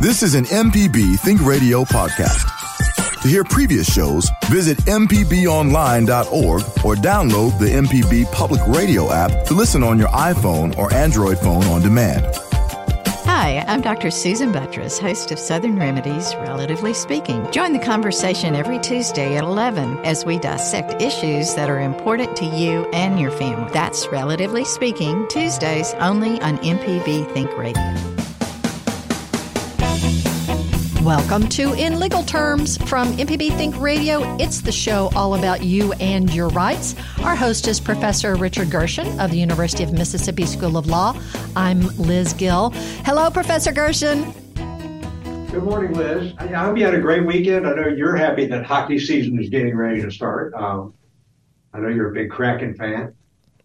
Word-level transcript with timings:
This 0.00 0.22
is 0.22 0.36
an 0.36 0.44
MPB 0.44 1.18
Think 1.18 1.44
Radio 1.44 1.82
podcast. 1.82 2.46
To 3.20 3.26
hear 3.26 3.42
previous 3.42 3.92
shows, 3.92 4.30
visit 4.44 4.78
MPBOnline.org 4.84 6.62
or 6.84 6.94
download 6.94 7.58
the 7.58 7.66
MPB 7.66 8.30
Public 8.30 8.60
Radio 8.68 9.12
app 9.12 9.44
to 9.46 9.54
listen 9.54 9.82
on 9.82 9.98
your 9.98 10.06
iPhone 10.10 10.78
or 10.78 10.94
Android 10.94 11.36
phone 11.40 11.64
on 11.64 11.82
demand. 11.82 12.24
Hi, 13.24 13.64
I'm 13.66 13.80
Dr. 13.80 14.12
Susan 14.12 14.52
Buttross, 14.52 15.00
host 15.00 15.32
of 15.32 15.38
Southern 15.40 15.76
Remedies, 15.76 16.32
Relatively 16.36 16.94
Speaking. 16.94 17.50
Join 17.50 17.72
the 17.72 17.80
conversation 17.80 18.54
every 18.54 18.78
Tuesday 18.78 19.36
at 19.36 19.42
11 19.42 19.98
as 20.04 20.24
we 20.24 20.38
dissect 20.38 21.02
issues 21.02 21.56
that 21.56 21.68
are 21.68 21.80
important 21.80 22.36
to 22.36 22.44
you 22.44 22.88
and 22.92 23.18
your 23.18 23.32
family. 23.32 23.68
That's 23.72 24.06
Relatively 24.12 24.64
Speaking, 24.64 25.26
Tuesdays 25.26 25.92
only 25.94 26.40
on 26.40 26.58
MPB 26.58 27.34
Think 27.34 27.58
Radio. 27.58 28.17
Welcome 31.08 31.48
to 31.48 31.72
In 31.72 32.00
Legal 32.00 32.22
Terms 32.22 32.76
from 32.86 33.14
MPB 33.14 33.56
Think 33.56 33.80
Radio. 33.80 34.36
It's 34.36 34.60
the 34.60 34.70
show 34.70 35.08
all 35.16 35.36
about 35.36 35.64
you 35.64 35.94
and 35.94 36.30
your 36.34 36.48
rights. 36.50 36.94
Our 37.22 37.34
host 37.34 37.66
is 37.66 37.80
Professor 37.80 38.36
Richard 38.36 38.70
Gershon 38.70 39.18
of 39.18 39.30
the 39.30 39.38
University 39.38 39.82
of 39.82 39.94
Mississippi 39.94 40.44
School 40.44 40.76
of 40.76 40.86
Law. 40.86 41.18
I'm 41.56 41.80
Liz 41.96 42.34
Gill. 42.34 42.72
Hello, 43.06 43.30
Professor 43.30 43.72
Gershon. 43.72 44.34
Good 45.50 45.64
morning, 45.64 45.94
Liz. 45.94 46.34
I 46.36 46.46
hope 46.48 46.76
you 46.76 46.84
had 46.84 46.94
a 46.94 47.00
great 47.00 47.24
weekend. 47.24 47.66
I 47.66 47.72
know 47.72 47.88
you're 47.88 48.14
happy 48.14 48.44
that 48.44 48.66
hockey 48.66 48.98
season 48.98 49.40
is 49.40 49.48
getting 49.48 49.74
ready 49.74 50.02
to 50.02 50.10
start. 50.10 50.52
Um, 50.52 50.92
I 51.72 51.78
know 51.78 51.88
you're 51.88 52.10
a 52.10 52.14
big 52.14 52.30
Kraken 52.30 52.74
fan. 52.74 53.14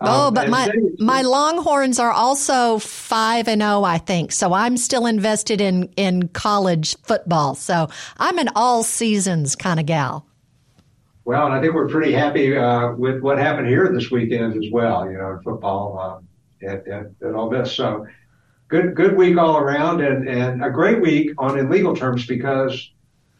Oh, 0.05 0.27
um, 0.27 0.33
but 0.33 0.49
my 0.49 0.69
my 0.99 1.21
Longhorns 1.21 1.97
are 1.97 2.11
also 2.11 2.77
five 2.79 3.47
and 3.47 3.61
zero, 3.61 3.79
oh, 3.79 3.83
I 3.83 3.97
think. 3.97 4.31
So 4.31 4.53
I'm 4.53 4.75
still 4.75 5.05
invested 5.05 5.61
in 5.61 5.89
in 5.95 6.27
college 6.27 6.97
football. 7.03 7.55
So 7.55 7.89
I'm 8.17 8.37
an 8.37 8.49
all 8.55 8.83
seasons 8.83 9.55
kind 9.55 9.79
of 9.79 9.85
gal. 9.85 10.27
Well, 11.25 11.45
and 11.45 11.55
I 11.55 11.61
think 11.61 11.73
we're 11.73 11.87
pretty 11.87 12.11
happy 12.11 12.57
uh, 12.57 12.91
with 12.93 13.21
what 13.21 13.37
happened 13.37 13.67
here 13.67 13.89
this 13.93 14.11
weekend 14.11 14.61
as 14.61 14.69
well. 14.71 15.09
You 15.09 15.17
know, 15.17 15.39
football 15.43 15.97
uh, 15.97 16.67
and, 16.69 16.85
and, 16.85 17.15
and 17.21 17.35
all 17.35 17.49
this. 17.49 17.71
So 17.71 18.05
good 18.67 18.95
good 18.95 19.15
week 19.15 19.37
all 19.37 19.57
around, 19.57 20.01
and 20.01 20.27
and 20.27 20.65
a 20.65 20.69
great 20.69 21.01
week 21.01 21.31
on 21.37 21.57
in 21.57 21.69
legal 21.69 21.95
terms 21.95 22.27
because 22.27 22.91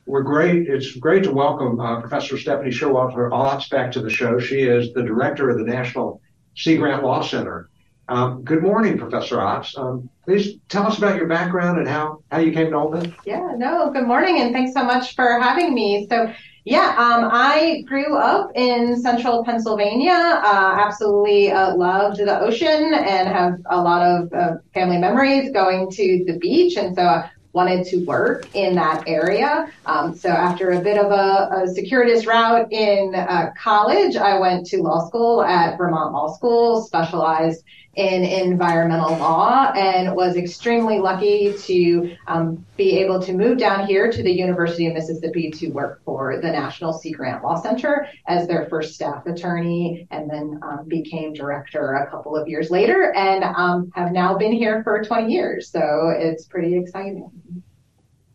we're 0.05 0.23
great. 0.23 0.69
It's 0.69 0.95
great 0.95 1.23
to 1.23 1.31
welcome 1.31 1.79
uh, 1.79 1.99
Professor 1.99 2.37
Stephanie 2.37 2.71
Showalter 2.71 3.29
Otts 3.31 3.69
back 3.69 3.91
to 3.93 4.01
the 4.01 4.09
show. 4.09 4.39
She 4.39 4.61
is 4.61 4.93
the 4.93 5.03
director 5.03 5.49
of 5.49 5.57
the 5.57 5.65
National 5.65 6.21
Sea 6.55 6.77
Grant 6.77 7.03
Law 7.03 7.21
Center. 7.21 7.69
Um, 8.09 8.43
good 8.43 8.61
morning, 8.61 8.97
Professor 8.97 9.37
Otts. 9.37 9.77
Um, 9.77 10.09
please 10.25 10.57
tell 10.69 10.85
us 10.85 10.97
about 10.97 11.15
your 11.15 11.27
background 11.27 11.79
and 11.79 11.87
how, 11.87 12.21
how 12.31 12.39
you 12.39 12.51
came 12.51 12.71
to 12.71 12.89
this. 12.93 13.11
Yeah, 13.25 13.53
no, 13.55 13.91
good 13.91 14.05
morning, 14.05 14.41
and 14.41 14.53
thanks 14.53 14.73
so 14.73 14.83
much 14.83 15.15
for 15.15 15.39
having 15.39 15.73
me. 15.73 16.05
So, 16.09 16.33
yeah, 16.65 16.95
um, 16.97 17.29
I 17.31 17.83
grew 17.87 18.17
up 18.17 18.51
in 18.55 19.01
central 19.01 19.43
Pennsylvania. 19.43 20.11
Uh, 20.11 20.77
absolutely 20.79 21.51
uh, 21.51 21.75
loved 21.75 22.17
the 22.17 22.39
ocean 22.39 22.93
and 22.93 23.27
have 23.27 23.53
a 23.69 23.81
lot 23.81 24.01
of 24.01 24.31
uh, 24.33 24.55
family 24.73 24.97
memories 24.97 25.51
going 25.51 25.89
to 25.91 26.23
the 26.25 26.37
beach. 26.39 26.77
And 26.77 26.95
so 26.95 27.23
wanted 27.53 27.85
to 27.85 28.03
work 28.05 28.47
in 28.55 28.75
that 28.75 29.03
area. 29.07 29.71
Um, 29.85 30.15
so 30.15 30.29
after 30.29 30.71
a 30.71 30.81
bit 30.81 30.97
of 30.97 31.11
a, 31.11 31.63
a 31.63 31.67
circuitous 31.67 32.25
route 32.25 32.71
in 32.71 33.13
uh, 33.15 33.51
college, 33.57 34.15
I 34.15 34.39
went 34.39 34.65
to 34.67 34.81
law 34.81 35.07
school 35.07 35.43
at 35.43 35.77
Vermont 35.77 36.13
Law 36.13 36.35
School, 36.35 36.81
specialized 36.81 37.63
in 37.95 38.23
environmental 38.23 39.11
law 39.17 39.71
and 39.73 40.15
was 40.15 40.35
extremely 40.35 40.97
lucky 40.97 41.53
to 41.53 42.15
um, 42.27 42.65
be 42.75 42.97
able 42.97 43.21
to 43.21 43.33
move 43.33 43.59
down 43.59 43.85
here 43.85 44.11
to 44.11 44.23
the 44.23 44.31
University 44.31 44.87
of 44.87 44.93
Mississippi 44.93 45.51
to 45.51 45.69
work 45.69 46.01
for 46.03 46.41
the 46.41 46.49
National 46.49 46.91
Sea 46.91 47.11
Grant 47.11 47.43
Law 47.43 47.61
Center 47.61 48.07
as 48.27 48.47
their 48.47 48.65
first 48.67 48.95
staff 48.95 49.27
attorney 49.27 50.07
and 50.09 50.27
then 50.27 50.59
um, 50.63 50.85
became 50.87 51.33
director 51.33 51.93
a 51.93 52.09
couple 52.09 52.35
of 52.35 52.47
years 52.47 52.71
later 52.71 53.13
and 53.13 53.43
um, 53.43 53.91
have 53.93 54.11
now 54.11 54.35
been 54.35 54.53
here 54.53 54.81
for 54.83 55.03
20 55.03 55.31
years. 55.31 55.69
So 55.69 56.11
it's 56.15 56.45
pretty 56.45 56.75
exciting. 56.75 57.29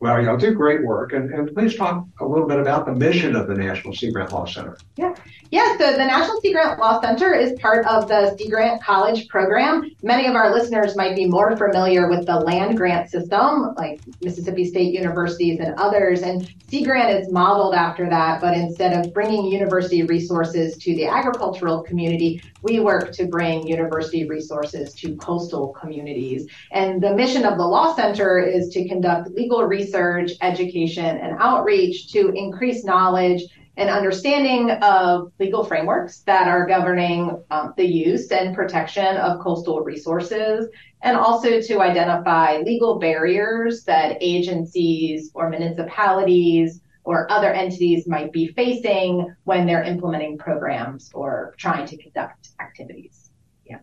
Well, 0.00 0.22
y'all 0.22 0.36
do 0.36 0.52
great 0.54 0.84
work. 0.84 1.12
And, 1.12 1.32
and 1.32 1.52
please 1.52 1.74
talk 1.74 2.06
a 2.20 2.24
little 2.24 2.46
bit 2.46 2.60
about 2.60 2.86
the 2.86 2.94
mission 2.94 3.34
of 3.34 3.48
the 3.48 3.54
National 3.54 3.92
Sea 3.94 4.12
Grant 4.12 4.32
Law 4.32 4.44
Center. 4.44 4.78
Yeah. 4.96 5.14
Yeah, 5.50 5.78
so 5.78 5.92
the 5.92 6.04
National 6.04 6.40
Sea 6.40 6.52
Grant 6.52 6.78
Law 6.78 7.00
Center 7.00 7.34
is 7.34 7.58
part 7.58 7.86
of 7.86 8.06
the 8.06 8.36
Sea 8.36 8.48
Grant 8.48 8.82
College 8.82 9.26
program. 9.28 9.90
Many 10.02 10.28
of 10.28 10.34
our 10.34 10.52
listeners 10.52 10.94
might 10.94 11.16
be 11.16 11.26
more 11.26 11.56
familiar 11.56 12.08
with 12.08 12.26
the 12.26 12.38
land 12.38 12.76
grant 12.76 13.10
system, 13.10 13.74
like 13.76 14.00
Mississippi 14.20 14.66
State 14.66 14.92
universities 14.92 15.58
and 15.58 15.74
others. 15.76 16.22
And 16.22 16.46
Sea 16.68 16.84
Grant 16.84 17.18
is 17.18 17.32
modeled 17.32 17.74
after 17.74 18.08
that, 18.10 18.40
but 18.40 18.56
instead 18.56 18.92
of 18.92 19.12
bringing 19.14 19.46
university 19.46 20.02
resources 20.02 20.76
to 20.78 20.94
the 20.94 21.06
agricultural 21.06 21.82
community, 21.82 22.42
we 22.62 22.80
work 22.80 23.12
to 23.12 23.26
bring 23.26 23.66
university 23.66 24.28
resources 24.28 24.92
to 24.94 25.16
coastal 25.16 25.68
communities. 25.68 26.46
And 26.72 27.02
the 27.02 27.14
mission 27.14 27.44
of 27.44 27.56
the 27.56 27.66
Law 27.66 27.94
Center 27.94 28.38
is 28.38 28.68
to 28.70 28.88
conduct 28.88 29.30
legal 29.30 29.64
research, 29.64 30.32
education, 30.40 31.04
and 31.18 31.36
outreach 31.38 32.10
to 32.12 32.30
increase 32.30 32.84
knowledge 32.84 33.42
and 33.76 33.88
understanding 33.88 34.72
of 34.82 35.32
legal 35.38 35.62
frameworks 35.62 36.18
that 36.26 36.48
are 36.48 36.66
governing 36.66 37.40
um, 37.52 37.74
the 37.76 37.86
use 37.86 38.32
and 38.32 38.54
protection 38.54 39.16
of 39.18 39.38
coastal 39.38 39.82
resources, 39.82 40.66
and 41.02 41.16
also 41.16 41.60
to 41.60 41.80
identify 41.80 42.58
legal 42.58 42.98
barriers 42.98 43.84
that 43.84 44.18
agencies 44.20 45.30
or 45.32 45.48
municipalities 45.48 46.80
or 47.08 47.26
other 47.32 47.50
entities 47.50 48.06
might 48.06 48.30
be 48.32 48.48
facing 48.48 49.34
when 49.44 49.66
they're 49.66 49.82
implementing 49.82 50.36
programs 50.36 51.10
or 51.14 51.54
trying 51.56 51.86
to 51.86 51.96
conduct 51.96 52.50
activities. 52.60 53.30
Yeah. 53.64 53.78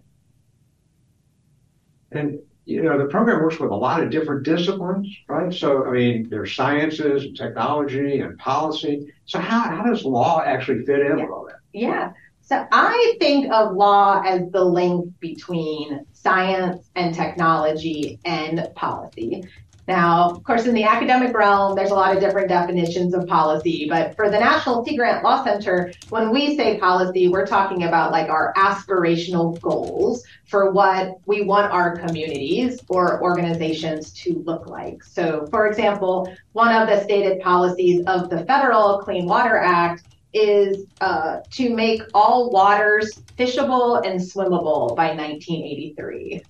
And 2.12 2.38
you 2.66 2.84
know, 2.84 3.00
the 3.00 3.06
program 3.06 3.42
works 3.42 3.60
with 3.60 3.72
a 3.72 3.76
lot 3.76 4.04
of 4.04 4.12
different 4.12 4.44
disciplines, 4.44 5.08
right? 5.28 5.52
So, 5.52 5.88
I 5.88 5.92
mean, 5.92 6.30
there's 6.30 6.56
sciences 6.56 7.24
and 7.24 7.36
technology 7.36 8.20
and 8.20 8.38
policy. 8.38 9.12
So, 9.26 9.40
how, 9.40 9.76
how 9.76 9.82
does 9.82 10.06
law 10.06 10.44
actually 10.46 10.86
fit 10.86 11.00
in 11.00 11.18
yeah. 11.18 11.24
with 11.24 11.32
all 11.32 11.48
that? 11.48 11.60
Yeah. 11.74 12.12
So, 12.42 12.64
I 12.72 13.16
think 13.20 13.52
of 13.52 13.74
law 13.74 14.22
as 14.24 14.52
the 14.52 14.64
link 14.64 15.12
between 15.20 16.06
science 16.14 16.92
and 16.96 17.16
technology 17.16 18.20
and 18.24 18.68
policy. 18.76 19.46
Now, 19.88 20.30
of 20.32 20.44
course, 20.44 20.66
in 20.66 20.74
the 20.74 20.84
academic 20.84 21.36
realm, 21.36 21.76
there's 21.76 21.92
a 21.92 21.96
lot 21.96 22.16
of 22.16 22.22
different 22.22 22.50
definitions 22.50 23.14
of 23.14 23.28
policy, 23.28 23.88
but 23.88 24.16
for 24.16 24.30
the 24.32 24.40
National 24.40 24.84
Sea 24.84 24.96
Grant 24.96 25.24
Law 25.24 25.44
Center, 25.44 25.92
when 26.10 26.32
we 26.32 26.56
say 26.56 26.80
policy, 26.80 27.28
we're 27.28 27.46
talking 27.46 27.84
about 27.84 28.12
like 28.12 28.30
our 28.30 28.52
aspirational 28.58 29.60
goals 29.62 30.24
for 30.46 30.72
what 30.72 31.20
we 31.26 31.44
want 31.44 31.72
our 31.72 31.98
communities 31.98 32.80
or 32.90 33.22
organizations 33.22 34.12
to 34.14 34.42
look 34.46 34.66
like. 34.68 35.04
So, 35.04 35.46
for 35.52 35.68
example, 35.68 36.34
one 36.54 36.74
of 36.76 36.88
the 36.88 37.04
stated 37.04 37.42
policies 37.42 38.04
of 38.08 38.30
the 38.30 38.44
federal 38.46 39.00
Clean 39.00 39.26
Water 39.26 39.58
Act 39.58 40.04
is 40.34 40.86
uh, 41.00 41.40
to 41.50 41.74
make 41.74 42.02
all 42.14 42.50
waters 42.50 43.22
fishable 43.38 44.06
and 44.06 44.20
swimmable 44.20 44.96
by 44.96 45.16
1983. 45.16 46.44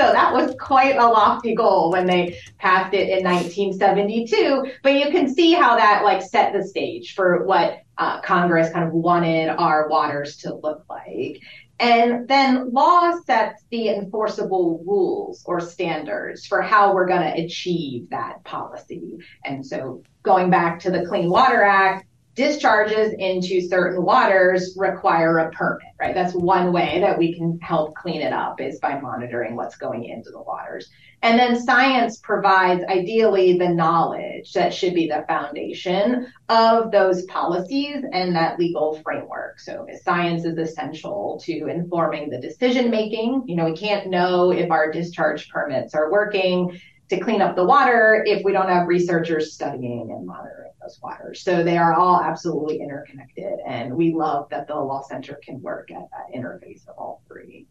So 0.00 0.12
that 0.12 0.32
was 0.32 0.54
quite 0.58 0.96
a 0.96 1.06
lofty 1.06 1.54
goal 1.54 1.90
when 1.90 2.06
they 2.06 2.38
passed 2.56 2.94
it 2.94 3.10
in 3.10 3.22
1972. 3.22 4.72
But 4.82 4.94
you 4.94 5.10
can 5.10 5.28
see 5.32 5.52
how 5.52 5.76
that 5.76 6.04
like 6.04 6.22
set 6.22 6.54
the 6.54 6.66
stage 6.66 7.14
for 7.14 7.44
what 7.44 7.80
uh, 7.98 8.22
Congress 8.22 8.72
kind 8.72 8.88
of 8.88 8.94
wanted 8.94 9.50
our 9.50 9.90
waters 9.90 10.38
to 10.38 10.54
look 10.54 10.86
like. 10.88 11.42
And 11.78 12.26
then 12.26 12.72
law 12.72 13.12
sets 13.26 13.62
the 13.70 13.90
enforceable 13.90 14.82
rules 14.86 15.42
or 15.44 15.60
standards 15.60 16.46
for 16.46 16.62
how 16.62 16.94
we're 16.94 17.06
going 17.06 17.34
to 17.34 17.44
achieve 17.44 18.08
that 18.08 18.42
policy. 18.44 19.18
And 19.44 19.64
so 19.66 20.02
going 20.22 20.48
back 20.48 20.80
to 20.80 20.90
the 20.90 21.04
Clean 21.04 21.28
Water 21.28 21.62
Act, 21.62 22.06
discharges 22.40 23.12
into 23.18 23.60
certain 23.60 24.02
waters 24.02 24.74
require 24.78 25.40
a 25.40 25.50
permit, 25.50 25.92
right? 26.00 26.14
That's 26.14 26.32
one 26.32 26.72
way 26.72 26.98
that 27.00 27.18
we 27.18 27.34
can 27.34 27.58
help 27.60 27.94
clean 27.94 28.22
it 28.22 28.32
up 28.32 28.62
is 28.62 28.80
by 28.80 28.98
monitoring 28.98 29.56
what's 29.56 29.76
going 29.76 30.04
into 30.04 30.30
the 30.30 30.40
waters. 30.40 30.88
And 31.20 31.38
then 31.38 31.60
science 31.62 32.16
provides 32.16 32.82
ideally 32.84 33.58
the 33.58 33.68
knowledge 33.68 34.54
that 34.54 34.72
should 34.72 34.94
be 34.94 35.06
the 35.06 35.26
foundation 35.28 36.32
of 36.48 36.90
those 36.90 37.24
policies 37.24 38.02
and 38.10 38.34
that 38.34 38.58
legal 38.58 38.98
framework. 39.02 39.60
So 39.60 39.86
science 40.02 40.46
is 40.46 40.56
essential 40.56 41.38
to 41.44 41.66
informing 41.66 42.30
the 42.30 42.40
decision 42.40 42.90
making. 42.90 43.42
You 43.48 43.56
know, 43.56 43.66
we 43.66 43.76
can't 43.76 44.08
know 44.08 44.50
if 44.50 44.70
our 44.70 44.90
discharge 44.90 45.50
permits 45.50 45.94
are 45.94 46.10
working 46.10 46.80
to 47.10 47.18
clean 47.18 47.42
up 47.42 47.56
the 47.56 47.64
water 47.64 48.22
if 48.26 48.44
we 48.44 48.52
don't 48.52 48.68
have 48.68 48.86
researchers 48.86 49.52
studying 49.52 50.10
and 50.10 50.24
monitoring 50.24 50.70
those 50.80 50.98
waters. 51.02 51.42
So 51.42 51.62
they 51.62 51.76
are 51.76 51.94
all 51.94 52.20
absolutely 52.22 52.80
interconnected. 52.80 53.58
And 53.66 53.94
we 53.94 54.14
love 54.14 54.48
that 54.50 54.68
the 54.68 54.76
law 54.76 55.02
center 55.02 55.38
can 55.44 55.60
work 55.60 55.90
at 55.90 56.08
that 56.12 56.36
interface 56.36 56.86
of 56.88 56.94
all 56.96 57.22
three. 57.28 57.66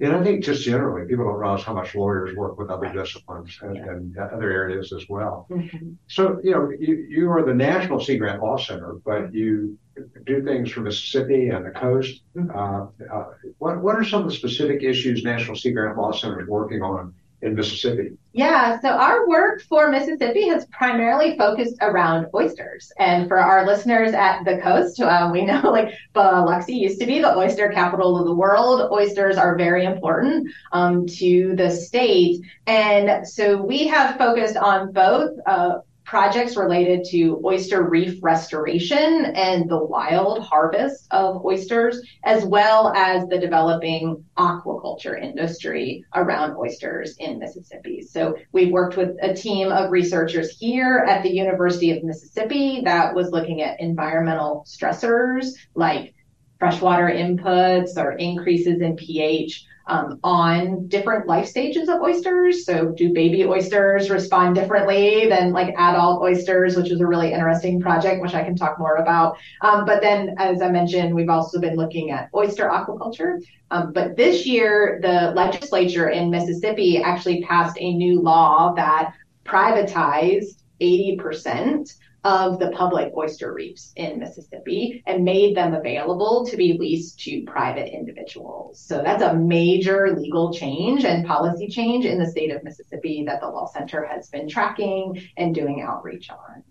and 0.00 0.14
I 0.14 0.22
think 0.22 0.44
just 0.44 0.62
generally, 0.62 1.08
people 1.08 1.24
don't 1.24 1.34
realize 1.34 1.64
how 1.64 1.74
much 1.74 1.94
lawyers 1.94 2.36
work 2.36 2.58
with 2.58 2.70
other 2.70 2.92
disciplines 2.92 3.58
and, 3.62 3.76
yeah. 3.76 3.90
and 3.90 4.16
other 4.18 4.50
areas 4.50 4.92
as 4.92 5.08
well. 5.08 5.46
Mm-hmm. 5.50 5.92
So, 6.06 6.38
you 6.44 6.52
know, 6.52 6.70
you, 6.78 7.06
you 7.08 7.30
are 7.30 7.44
the 7.44 7.54
National 7.54 7.98
Sea 7.98 8.18
Grant 8.18 8.42
Law 8.42 8.58
Center, 8.58 8.96
but 9.04 9.34
you 9.34 9.78
do 10.26 10.44
things 10.44 10.70
for 10.70 10.80
Mississippi 10.82 11.48
and 11.48 11.66
the 11.66 11.70
coast. 11.70 12.22
Mm-hmm. 12.36 12.56
Uh, 12.56 13.16
uh, 13.16 13.24
what, 13.58 13.82
what 13.82 13.96
are 13.96 14.04
some 14.04 14.22
of 14.22 14.28
the 14.28 14.34
specific 14.34 14.82
issues 14.82 15.24
National 15.24 15.56
Sea 15.56 15.72
Grant 15.72 15.96
Law 15.96 16.12
Center 16.12 16.42
is 16.42 16.48
working 16.48 16.82
on 16.82 17.14
in 17.42 17.54
Mississippi? 17.54 18.16
Yeah, 18.32 18.80
so 18.80 18.90
our 18.90 19.28
work 19.28 19.62
for 19.62 19.90
Mississippi 19.90 20.48
has 20.48 20.66
primarily 20.66 21.36
focused 21.36 21.76
around 21.80 22.26
oysters. 22.34 22.92
And 22.98 23.28
for 23.28 23.38
our 23.38 23.66
listeners 23.66 24.12
at 24.12 24.44
the 24.44 24.58
coast, 24.58 25.00
um, 25.00 25.32
we 25.32 25.44
know 25.44 25.60
like 25.70 25.94
Biloxi 26.12 26.74
used 26.74 27.00
to 27.00 27.06
be 27.06 27.20
the 27.20 27.36
oyster 27.36 27.68
capital 27.70 28.18
of 28.18 28.26
the 28.26 28.34
world. 28.34 28.90
Oysters 28.92 29.36
are 29.36 29.56
very 29.56 29.84
important 29.84 30.48
um, 30.72 31.06
to 31.06 31.54
the 31.56 31.70
state. 31.70 32.42
And 32.66 33.26
so 33.26 33.60
we 33.60 33.86
have 33.86 34.16
focused 34.16 34.56
on 34.56 34.92
both 34.92 35.38
uh, 35.46 35.78
projects 36.08 36.56
related 36.56 37.04
to 37.04 37.38
oyster 37.44 37.86
reef 37.86 38.18
restoration 38.22 39.26
and 39.34 39.68
the 39.68 39.84
wild 39.84 40.42
harvest 40.42 41.06
of 41.10 41.44
oysters, 41.44 42.00
as 42.24 42.46
well 42.46 42.90
as 42.96 43.28
the 43.28 43.38
developing 43.38 44.24
aquaculture 44.38 45.22
industry 45.22 46.02
around 46.14 46.56
oysters 46.56 47.14
in 47.18 47.38
Mississippi. 47.38 48.00
So 48.00 48.36
we've 48.52 48.72
worked 48.72 48.96
with 48.96 49.16
a 49.20 49.34
team 49.34 49.70
of 49.70 49.90
researchers 49.90 50.48
here 50.48 51.04
at 51.06 51.22
the 51.22 51.30
University 51.30 51.90
of 51.90 52.02
Mississippi 52.02 52.80
that 52.86 53.14
was 53.14 53.30
looking 53.30 53.60
at 53.60 53.78
environmental 53.78 54.64
stressors 54.66 55.50
like 55.74 56.14
freshwater 56.58 57.08
inputs 57.08 57.98
or 57.98 58.12
increases 58.12 58.80
in 58.80 58.96
pH 58.96 59.66
um, 59.88 60.20
on 60.22 60.86
different 60.88 61.26
life 61.26 61.48
stages 61.48 61.88
of 61.88 62.00
oysters. 62.00 62.64
So, 62.64 62.92
do 62.92 63.12
baby 63.12 63.44
oysters 63.44 64.10
respond 64.10 64.54
differently 64.54 65.28
than 65.28 65.52
like 65.52 65.74
adult 65.76 66.22
oysters, 66.22 66.76
which 66.76 66.90
is 66.90 67.00
a 67.00 67.06
really 67.06 67.32
interesting 67.32 67.80
project, 67.80 68.22
which 68.22 68.34
I 68.34 68.44
can 68.44 68.54
talk 68.54 68.78
more 68.78 68.96
about. 68.96 69.36
Um, 69.62 69.84
but 69.84 70.00
then, 70.00 70.34
as 70.38 70.62
I 70.62 70.68
mentioned, 70.70 71.14
we've 71.14 71.30
also 71.30 71.58
been 71.60 71.76
looking 71.76 72.10
at 72.10 72.28
oyster 72.34 72.68
aquaculture. 72.68 73.42
Um, 73.70 73.92
but 73.92 74.16
this 74.16 74.46
year, 74.46 74.98
the 75.02 75.32
legislature 75.34 76.08
in 76.10 76.30
Mississippi 76.30 77.02
actually 77.02 77.42
passed 77.42 77.76
a 77.80 77.92
new 77.92 78.20
law 78.20 78.72
that 78.74 79.14
privatized 79.44 80.62
80% 80.80 81.94
of 82.24 82.58
the 82.58 82.70
public 82.72 83.12
oyster 83.16 83.52
reefs 83.52 83.92
in 83.96 84.18
Mississippi 84.18 85.02
and 85.06 85.24
made 85.24 85.56
them 85.56 85.74
available 85.74 86.46
to 86.46 86.56
be 86.56 86.76
leased 86.78 87.20
to 87.20 87.42
private 87.44 87.94
individuals. 87.94 88.80
So 88.80 89.02
that's 89.02 89.22
a 89.22 89.34
major 89.34 90.16
legal 90.18 90.52
change 90.52 91.04
and 91.04 91.26
policy 91.26 91.68
change 91.68 92.04
in 92.04 92.18
the 92.18 92.26
state 92.26 92.50
of 92.50 92.64
Mississippi 92.64 93.24
that 93.26 93.40
the 93.40 93.48
Law 93.48 93.66
Center 93.66 94.04
has 94.04 94.28
been 94.28 94.48
tracking 94.48 95.22
and 95.36 95.54
doing 95.54 95.80
outreach 95.80 96.28
on. 96.30 96.64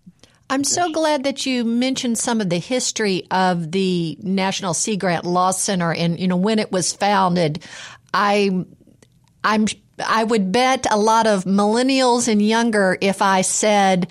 I'm 0.50 0.64
so 0.64 0.92
glad 0.92 1.24
that 1.24 1.46
you 1.46 1.66
mentioned 1.66 2.18
some 2.18 2.40
of 2.40 2.50
the 2.50 2.60
history 2.60 3.24
of 3.32 3.72
the 3.72 4.18
National 4.22 4.74
Sea 4.74 4.96
Grant 4.96 5.26
Law 5.26 5.52
Center 5.52 5.94
and 5.94 6.18
you 6.18 6.28
know 6.28 6.38
when 6.38 6.60
it 6.60 6.72
was 6.72 6.94
founded. 6.94 7.64
I 8.14 8.66
I'm 9.44 9.66
I 10.00 10.24
would 10.24 10.52
bet 10.52 10.86
a 10.90 10.98
lot 10.98 11.28
of 11.28 11.44
millennials 11.44 12.30
and 12.30 12.42
younger 12.42 12.98
if 13.02 13.22
I 13.22 13.42
said 13.42 14.08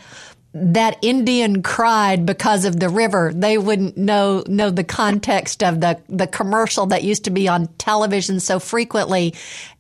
that 0.58 0.96
Indian 1.02 1.62
cried 1.62 2.24
because 2.24 2.64
of 2.64 2.80
the 2.80 2.88
river, 2.88 3.30
they 3.34 3.58
wouldn't 3.58 3.96
know 3.98 4.42
know 4.46 4.70
the 4.70 4.84
context 4.84 5.62
of 5.62 5.80
the 5.80 6.00
the 6.08 6.26
commercial 6.26 6.86
that 6.86 7.04
used 7.04 7.24
to 7.24 7.30
be 7.30 7.46
on 7.46 7.66
television 7.76 8.40
so 8.40 8.58
frequently. 8.58 9.34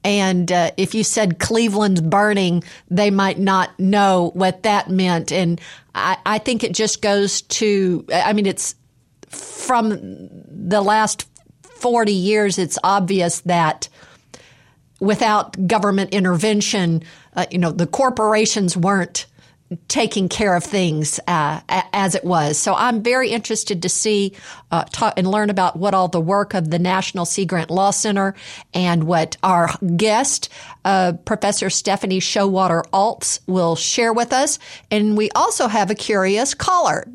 And 0.04 0.52
uh, 0.52 0.72
if 0.76 0.94
you 0.94 1.02
said 1.02 1.38
Cleveland's 1.38 2.02
burning, 2.02 2.62
they 2.90 3.10
might 3.10 3.38
not 3.38 3.78
know 3.78 4.32
what 4.34 4.64
that 4.64 4.90
meant. 4.90 5.32
And 5.32 5.60
I, 5.94 6.18
I 6.26 6.38
think 6.38 6.62
it 6.62 6.74
just 6.74 7.00
goes 7.00 7.42
to, 7.42 8.04
I 8.12 8.34
mean, 8.34 8.46
it's 8.46 8.74
from 9.28 9.90
the 10.68 10.82
last 10.82 11.26
forty 11.62 12.12
years. 12.12 12.58
It's 12.58 12.78
obvious 12.84 13.40
that 13.40 13.88
without 15.00 15.66
government 15.66 16.12
intervention, 16.12 17.02
uh, 17.34 17.46
you 17.50 17.58
know, 17.58 17.70
the 17.72 17.86
corporations 17.86 18.76
weren't 18.76 19.26
taking 19.88 20.28
care 20.28 20.54
of 20.54 20.62
things 20.62 21.18
uh, 21.26 21.60
as 21.68 22.14
it 22.14 22.24
was. 22.24 22.56
So 22.56 22.74
I'm 22.74 23.02
very 23.02 23.30
interested 23.30 23.82
to 23.82 23.88
see 23.88 24.32
uh, 24.70 24.84
talk, 24.84 25.14
and 25.16 25.26
learn 25.26 25.50
about 25.50 25.76
what 25.76 25.92
all 25.92 26.08
the 26.08 26.20
work 26.20 26.54
of 26.54 26.70
the 26.70 26.78
National 26.78 27.24
Sea 27.24 27.44
Grant 27.44 27.70
Law 27.70 27.90
Center 27.90 28.34
and 28.74 29.04
what 29.04 29.36
our 29.42 29.68
guest, 29.96 30.48
uh, 30.84 31.14
Professor 31.24 31.68
Stephanie 31.68 32.20
Showalter 32.20 32.84
Otts, 32.92 33.40
will 33.46 33.74
share 33.74 34.12
with 34.12 34.32
us. 34.32 34.58
And 34.90 35.16
we 35.16 35.30
also 35.30 35.66
have 35.66 35.90
a 35.90 35.94
curious 35.94 36.54
caller 36.54 37.06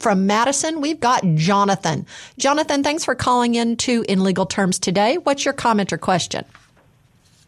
from 0.00 0.26
Madison. 0.26 0.80
We've 0.80 1.00
got 1.00 1.22
Jonathan. 1.34 2.06
Jonathan, 2.38 2.82
thanks 2.82 3.04
for 3.04 3.14
calling 3.14 3.54
in 3.54 3.76
to 3.78 4.04
In 4.08 4.24
Legal 4.24 4.46
Terms 4.46 4.78
today. 4.78 5.18
What's 5.18 5.44
your 5.44 5.54
comment 5.54 5.92
or 5.92 5.98
question? 5.98 6.44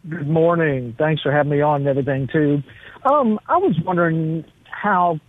Good 0.09 0.27
morning. 0.27 0.95
Thanks 0.97 1.21
for 1.21 1.31
having 1.31 1.51
me 1.51 1.61
on 1.61 1.81
and 1.81 1.87
everything 1.87 2.27
too. 2.27 2.63
Um, 3.05 3.39
I 3.47 3.57
was 3.57 3.77
wondering 3.79 4.45
how 4.63 5.19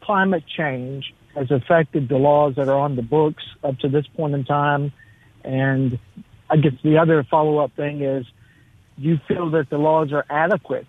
climate 0.00 0.44
change 0.46 1.12
has 1.34 1.50
affected 1.50 2.08
the 2.08 2.16
laws 2.16 2.54
that 2.56 2.68
are 2.68 2.78
on 2.78 2.96
the 2.96 3.02
books 3.02 3.44
up 3.62 3.78
to 3.80 3.88
this 3.88 4.06
point 4.06 4.34
in 4.34 4.44
time. 4.44 4.92
And 5.44 5.98
I 6.50 6.56
guess 6.56 6.72
the 6.82 6.98
other 6.98 7.22
follow 7.24 7.58
up 7.58 7.72
thing 7.76 8.02
is 8.02 8.26
do 8.98 9.08
you 9.08 9.20
feel 9.28 9.50
that 9.50 9.70
the 9.70 9.78
laws 9.78 10.12
are 10.12 10.24
adequate 10.28 10.86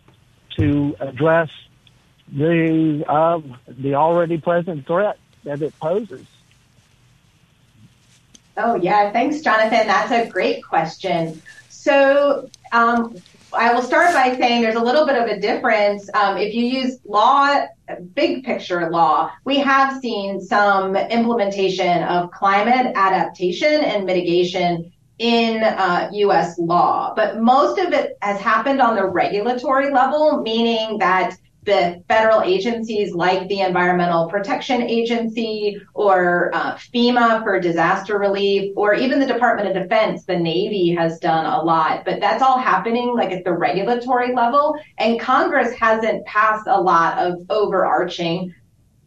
to 0.57 0.95
address 0.99 1.49
the 2.31 3.03
uh, 3.07 3.39
the 3.67 3.95
already 3.95 4.37
present 4.37 4.87
threat 4.87 5.17
that 5.43 5.61
it 5.61 5.77
poses? 5.79 6.25
Oh 8.57 8.75
yeah, 8.75 9.11
thanks, 9.11 9.41
Jonathan. 9.41 9.87
That's 9.87 10.11
a 10.11 10.29
great 10.29 10.63
question. 10.63 11.41
So 11.69 12.49
um, 12.71 13.15
I 13.53 13.73
will 13.73 13.81
start 13.81 14.13
by 14.13 14.35
saying 14.37 14.61
there's 14.61 14.75
a 14.75 14.83
little 14.83 15.05
bit 15.05 15.15
of 15.15 15.27
a 15.27 15.39
difference. 15.39 16.09
Um, 16.13 16.37
if 16.37 16.53
you 16.53 16.65
use 16.65 16.99
law, 17.05 17.65
big 18.13 18.43
picture 18.43 18.89
law, 18.89 19.31
we 19.45 19.57
have 19.59 19.99
seen 19.99 20.39
some 20.39 20.95
implementation 20.95 22.03
of 22.03 22.31
climate 22.31 22.93
adaptation 22.95 23.83
and 23.83 24.05
mitigation 24.05 24.91
in 25.17 25.63
uh, 25.63 26.09
US 26.13 26.57
law, 26.59 27.13
but 27.15 27.41
most 27.41 27.77
of 27.77 27.91
it 27.91 28.17
has 28.21 28.39
happened 28.39 28.81
on 28.81 28.95
the 28.95 29.05
regulatory 29.05 29.91
level, 29.91 30.41
meaning 30.41 30.97
that 30.99 31.35
the 31.63 32.01
federal 32.07 32.41
agencies 32.41 33.13
like 33.13 33.47
the 33.47 33.61
Environmental 33.61 34.29
Protection 34.29 34.81
Agency 34.81 35.79
or 35.93 36.51
uh, 36.53 36.75
FEMA 36.75 37.43
for 37.43 37.59
disaster 37.59 38.17
relief, 38.17 38.73
or 38.75 38.93
even 38.93 39.19
the 39.19 39.25
Department 39.25 39.67
of 39.67 39.83
Defense, 39.83 40.25
the 40.25 40.37
Navy 40.37 40.95
has 40.95 41.19
done 41.19 41.45
a 41.45 41.61
lot. 41.61 42.05
But 42.05 42.19
that's 42.19 42.41
all 42.41 42.57
happening 42.57 43.13
like 43.15 43.31
at 43.31 43.43
the 43.43 43.53
regulatory 43.53 44.33
level. 44.33 44.75
And 44.97 45.19
Congress 45.19 45.73
hasn't 45.77 46.25
passed 46.25 46.67
a 46.67 46.79
lot 46.79 47.17
of 47.19 47.45
overarching 47.49 48.53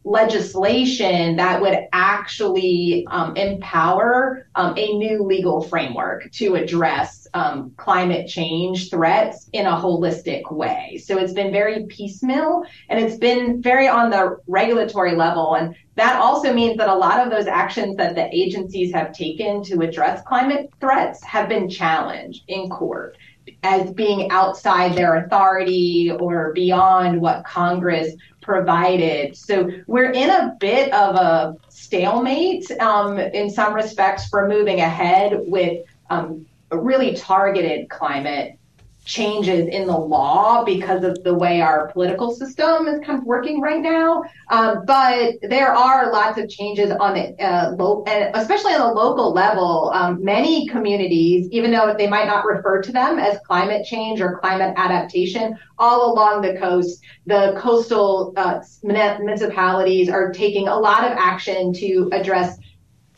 legislation 0.05 1.37
that 1.37 1.61
would 1.61 1.79
actually 1.93 3.07
um, 3.11 3.37
empower 3.37 4.49
um, 4.57 4.75
a 4.77 4.95
new 4.95 5.23
legal 5.23 5.63
framework 5.63 6.31
to 6.33 6.57
address 6.57 7.29
um, 7.35 7.73
climate 7.77 8.27
change 8.27 8.91
threats 8.91 9.49
in 9.53 9.67
a 9.67 9.71
holistic 9.71 10.51
way. 10.53 11.01
So 11.03 11.19
it's 11.19 11.33
been 11.33 11.53
very 11.53 11.87
piecemeal 11.87 12.65
and 12.89 12.99
it's 12.99 13.17
been 13.17 13.63
very 13.63 13.89
on 13.89 14.11
the 14.11 14.39
regulatory 14.49 15.15
level. 15.15 15.55
And 15.55 15.75
that 15.95 16.17
also 16.17 16.53
means 16.53 16.77
that 16.79 16.89
a 16.89 16.95
lot 16.95 17.25
of 17.25 17.31
those 17.31 17.47
actions 17.47 17.97
that 17.97 18.15
the 18.15 18.29
agencies 18.35 18.93
have 18.93 19.13
taken 19.13 19.63
to 19.65 19.81
address 19.81 20.23
climate 20.27 20.71
threats 20.81 21.23
have 21.25 21.49
been 21.49 21.69
challenged 21.69 22.43
in 22.49 22.69
court 22.69 23.17
as 23.63 23.93
being 23.93 24.31
outside 24.31 24.95
their 24.95 25.25
authority 25.25 26.11
or 26.21 26.53
beyond 26.53 27.21
what 27.21 27.45
Congress 27.45 28.15
provided. 28.43 29.37
So 29.37 29.71
we're 29.87 30.11
in 30.11 30.29
a 30.29 30.57
bit 30.61 30.93
of 30.93 31.17
a 31.17 31.57
stalemate 31.69 32.71
um, 32.73 33.19
in 33.19 33.49
some 33.49 33.73
respects 33.73 34.29
for 34.29 34.49
moving 34.49 34.81
ahead 34.81 35.41
with 35.47 35.87
um, 36.11 36.47
a 36.71 36.79
really 36.79 37.15
targeted 37.15 37.89
climate 37.89 38.59
changes 39.05 39.69
in 39.69 39.87
the 39.87 39.97
law 39.97 40.65
because 40.65 41.03
of 41.03 41.23
the 41.25 41.35
way 41.35 41.61
our 41.61 41.89
political 41.89 42.35
system 42.35 42.87
is 42.87 43.01
kind 43.05 43.19
of 43.19 43.25
working 43.25 43.61
right 43.61 43.81
now. 43.81 44.23
Um, 44.51 44.85
but 44.87 45.35
there 45.43 45.75
are 45.75 46.13
lots 46.13 46.39
of 46.39 46.49
changes 46.49 46.91
on 46.93 47.15
the 47.15 47.45
uh, 47.45 47.73
low, 47.73 48.05
especially 48.35 48.75
on 48.75 48.81
the 48.81 48.95
local 48.95 49.33
level. 49.33 49.91
Um, 49.93 50.23
many 50.23 50.69
communities, 50.69 51.49
even 51.51 51.73
though 51.73 51.95
they 51.97 52.07
might 52.07 52.27
not 52.27 52.45
refer 52.45 52.81
to 52.83 52.93
them 52.93 53.19
as 53.19 53.39
climate 53.47 53.85
change 53.85 54.21
or 54.21 54.39
climate 54.39 54.75
adaptation, 54.77 55.59
all 55.79 56.13
along 56.13 56.43
the 56.43 56.57
coast, 56.59 57.03
the 57.27 57.55
coastal 57.59 58.33
uh, 58.37 58.61
municipalities 58.83 60.09
are 60.09 60.33
taking 60.33 60.69
a 60.69 60.79
lot 60.79 61.05
of 61.05 61.13
action 61.13 61.73
to 61.73 62.09
address 62.13 62.59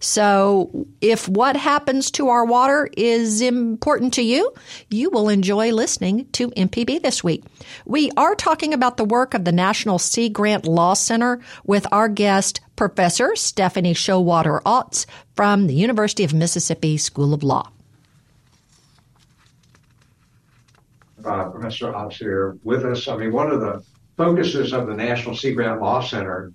So 0.00 0.86
if 1.02 1.28
what 1.28 1.56
happens 1.56 2.10
to 2.12 2.28
our 2.28 2.46
water 2.46 2.88
is 2.96 3.42
important 3.42 4.14
to 4.14 4.22
you, 4.22 4.52
you 4.88 5.10
will 5.10 5.28
enjoy 5.28 5.72
listening 5.72 6.26
to 6.32 6.50
MPB 6.52 7.02
this 7.02 7.22
week. 7.22 7.44
We 7.84 8.10
are 8.16 8.34
talking 8.34 8.72
about 8.72 8.96
the 8.96 9.04
work 9.04 9.34
of 9.34 9.44
the 9.44 9.52
National 9.52 9.98
Sea 9.98 10.30
Grant 10.30 10.64
Law 10.64 10.94
Center 10.94 11.40
with 11.64 11.86
our 11.92 12.08
guest, 12.08 12.60
Professor 12.76 13.34
Stephanie 13.34 13.94
Showalter 13.94 14.60
Otts 14.62 15.06
from 15.34 15.66
the 15.66 15.74
University 15.74 16.24
of 16.24 16.34
Mississippi 16.34 16.96
School 16.96 17.32
of 17.32 17.42
Law. 17.42 17.70
Uh, 21.24 21.48
Professor 21.48 21.92
Otts 21.92 22.14
here 22.14 22.56
with 22.62 22.84
us. 22.84 23.08
I 23.08 23.16
mean, 23.16 23.32
one 23.32 23.50
of 23.50 23.60
the 23.60 23.82
focuses 24.16 24.72
of 24.72 24.86
the 24.86 24.94
National 24.94 25.34
Sea 25.34 25.52
Grant 25.52 25.80
Law 25.80 26.00
Center 26.00 26.52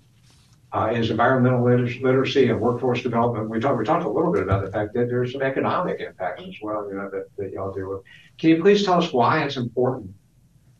uh, 0.72 0.90
is 0.94 1.10
environmental 1.10 1.62
literacy 1.62 2.48
and 2.48 2.58
workforce 2.60 3.02
development. 3.02 3.50
We 3.50 3.60
talked 3.60 3.78
we 3.78 3.84
talked 3.84 4.04
a 4.04 4.08
little 4.08 4.32
bit 4.32 4.42
about 4.42 4.64
the 4.64 4.70
fact 4.70 4.94
that 4.94 5.08
there's 5.08 5.32
some 5.32 5.42
economic 5.42 6.00
impacts 6.00 6.42
as 6.42 6.54
well, 6.62 6.88
you 6.88 6.94
know, 6.94 7.10
that, 7.10 7.26
that 7.36 7.52
y'all 7.52 7.72
deal 7.72 7.90
with. 7.90 8.02
Can 8.38 8.50
you 8.50 8.62
please 8.62 8.84
tell 8.84 9.02
us 9.02 9.12
why 9.12 9.44
it's 9.44 9.56
important 9.56 10.14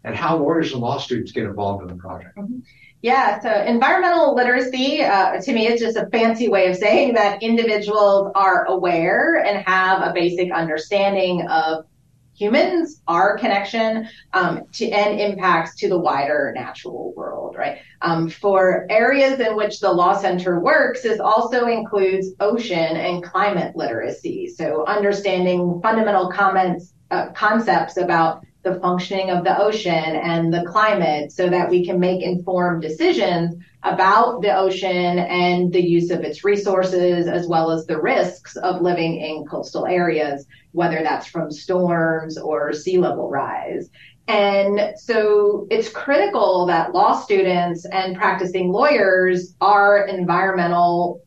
and 0.04 0.16
how 0.16 0.38
lawyers 0.38 0.72
and 0.72 0.80
law 0.80 0.98
students 0.98 1.32
get 1.32 1.44
involved 1.44 1.82
in 1.82 1.88
the 1.88 2.00
project? 2.00 2.36
Mm-hmm. 2.36 2.60
Yeah, 3.02 3.40
so 3.40 3.52
environmental 3.64 4.36
literacy 4.36 5.02
uh, 5.02 5.40
to 5.40 5.52
me 5.52 5.66
is 5.66 5.80
just 5.80 5.96
a 5.96 6.06
fancy 6.10 6.48
way 6.48 6.70
of 6.70 6.76
saying 6.76 7.14
that 7.14 7.42
individuals 7.42 8.30
are 8.36 8.64
aware 8.66 9.42
and 9.44 9.64
have 9.66 10.02
a 10.02 10.12
basic 10.12 10.52
understanding 10.52 11.44
of 11.48 11.84
humans, 12.32 13.02
our 13.08 13.36
connection 13.38 14.08
um, 14.32 14.62
to 14.74 14.88
and 14.90 15.20
impacts 15.20 15.74
to 15.80 15.88
the 15.88 15.98
wider 15.98 16.52
natural 16.54 17.12
world, 17.16 17.56
right? 17.56 17.78
Um, 18.02 18.30
for 18.30 18.86
areas 18.88 19.40
in 19.40 19.56
which 19.56 19.80
the 19.80 19.92
Law 19.92 20.16
Center 20.16 20.60
works, 20.60 21.02
this 21.02 21.18
also 21.18 21.66
includes 21.66 22.28
ocean 22.38 22.96
and 22.96 23.22
climate 23.22 23.74
literacy. 23.74 24.46
So 24.46 24.86
understanding 24.86 25.80
fundamental 25.82 26.30
comments, 26.30 26.94
uh, 27.10 27.30
concepts 27.32 27.96
about 27.96 28.44
the 28.62 28.78
functioning 28.80 29.30
of 29.30 29.44
the 29.44 29.58
ocean 29.58 29.92
and 29.92 30.52
the 30.52 30.64
climate 30.64 31.32
so 31.32 31.48
that 31.48 31.68
we 31.68 31.84
can 31.84 31.98
make 31.98 32.22
informed 32.22 32.82
decisions 32.82 33.56
about 33.82 34.40
the 34.40 34.56
ocean 34.56 35.18
and 35.18 35.72
the 35.72 35.82
use 35.82 36.10
of 36.10 36.20
its 36.20 36.44
resources 36.44 37.26
as 37.26 37.48
well 37.48 37.72
as 37.72 37.86
the 37.86 38.00
risks 38.00 38.56
of 38.56 38.80
living 38.80 39.16
in 39.16 39.44
coastal 39.46 39.86
areas, 39.86 40.46
whether 40.70 41.02
that's 41.02 41.26
from 41.26 41.50
storms 41.50 42.38
or 42.38 42.72
sea 42.72 42.98
level 42.98 43.28
rise. 43.28 43.90
And 44.28 44.94
so 44.96 45.66
it's 45.68 45.88
critical 45.88 46.66
that 46.66 46.92
law 46.92 47.20
students 47.20 47.84
and 47.84 48.16
practicing 48.16 48.70
lawyers 48.70 49.56
are 49.60 50.06
environmental, 50.06 51.22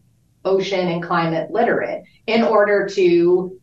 ocean, 0.46 0.88
and 0.88 1.04
climate 1.04 1.52
literate 1.52 2.04
in 2.26 2.44
order 2.44 2.88
to 2.94 3.60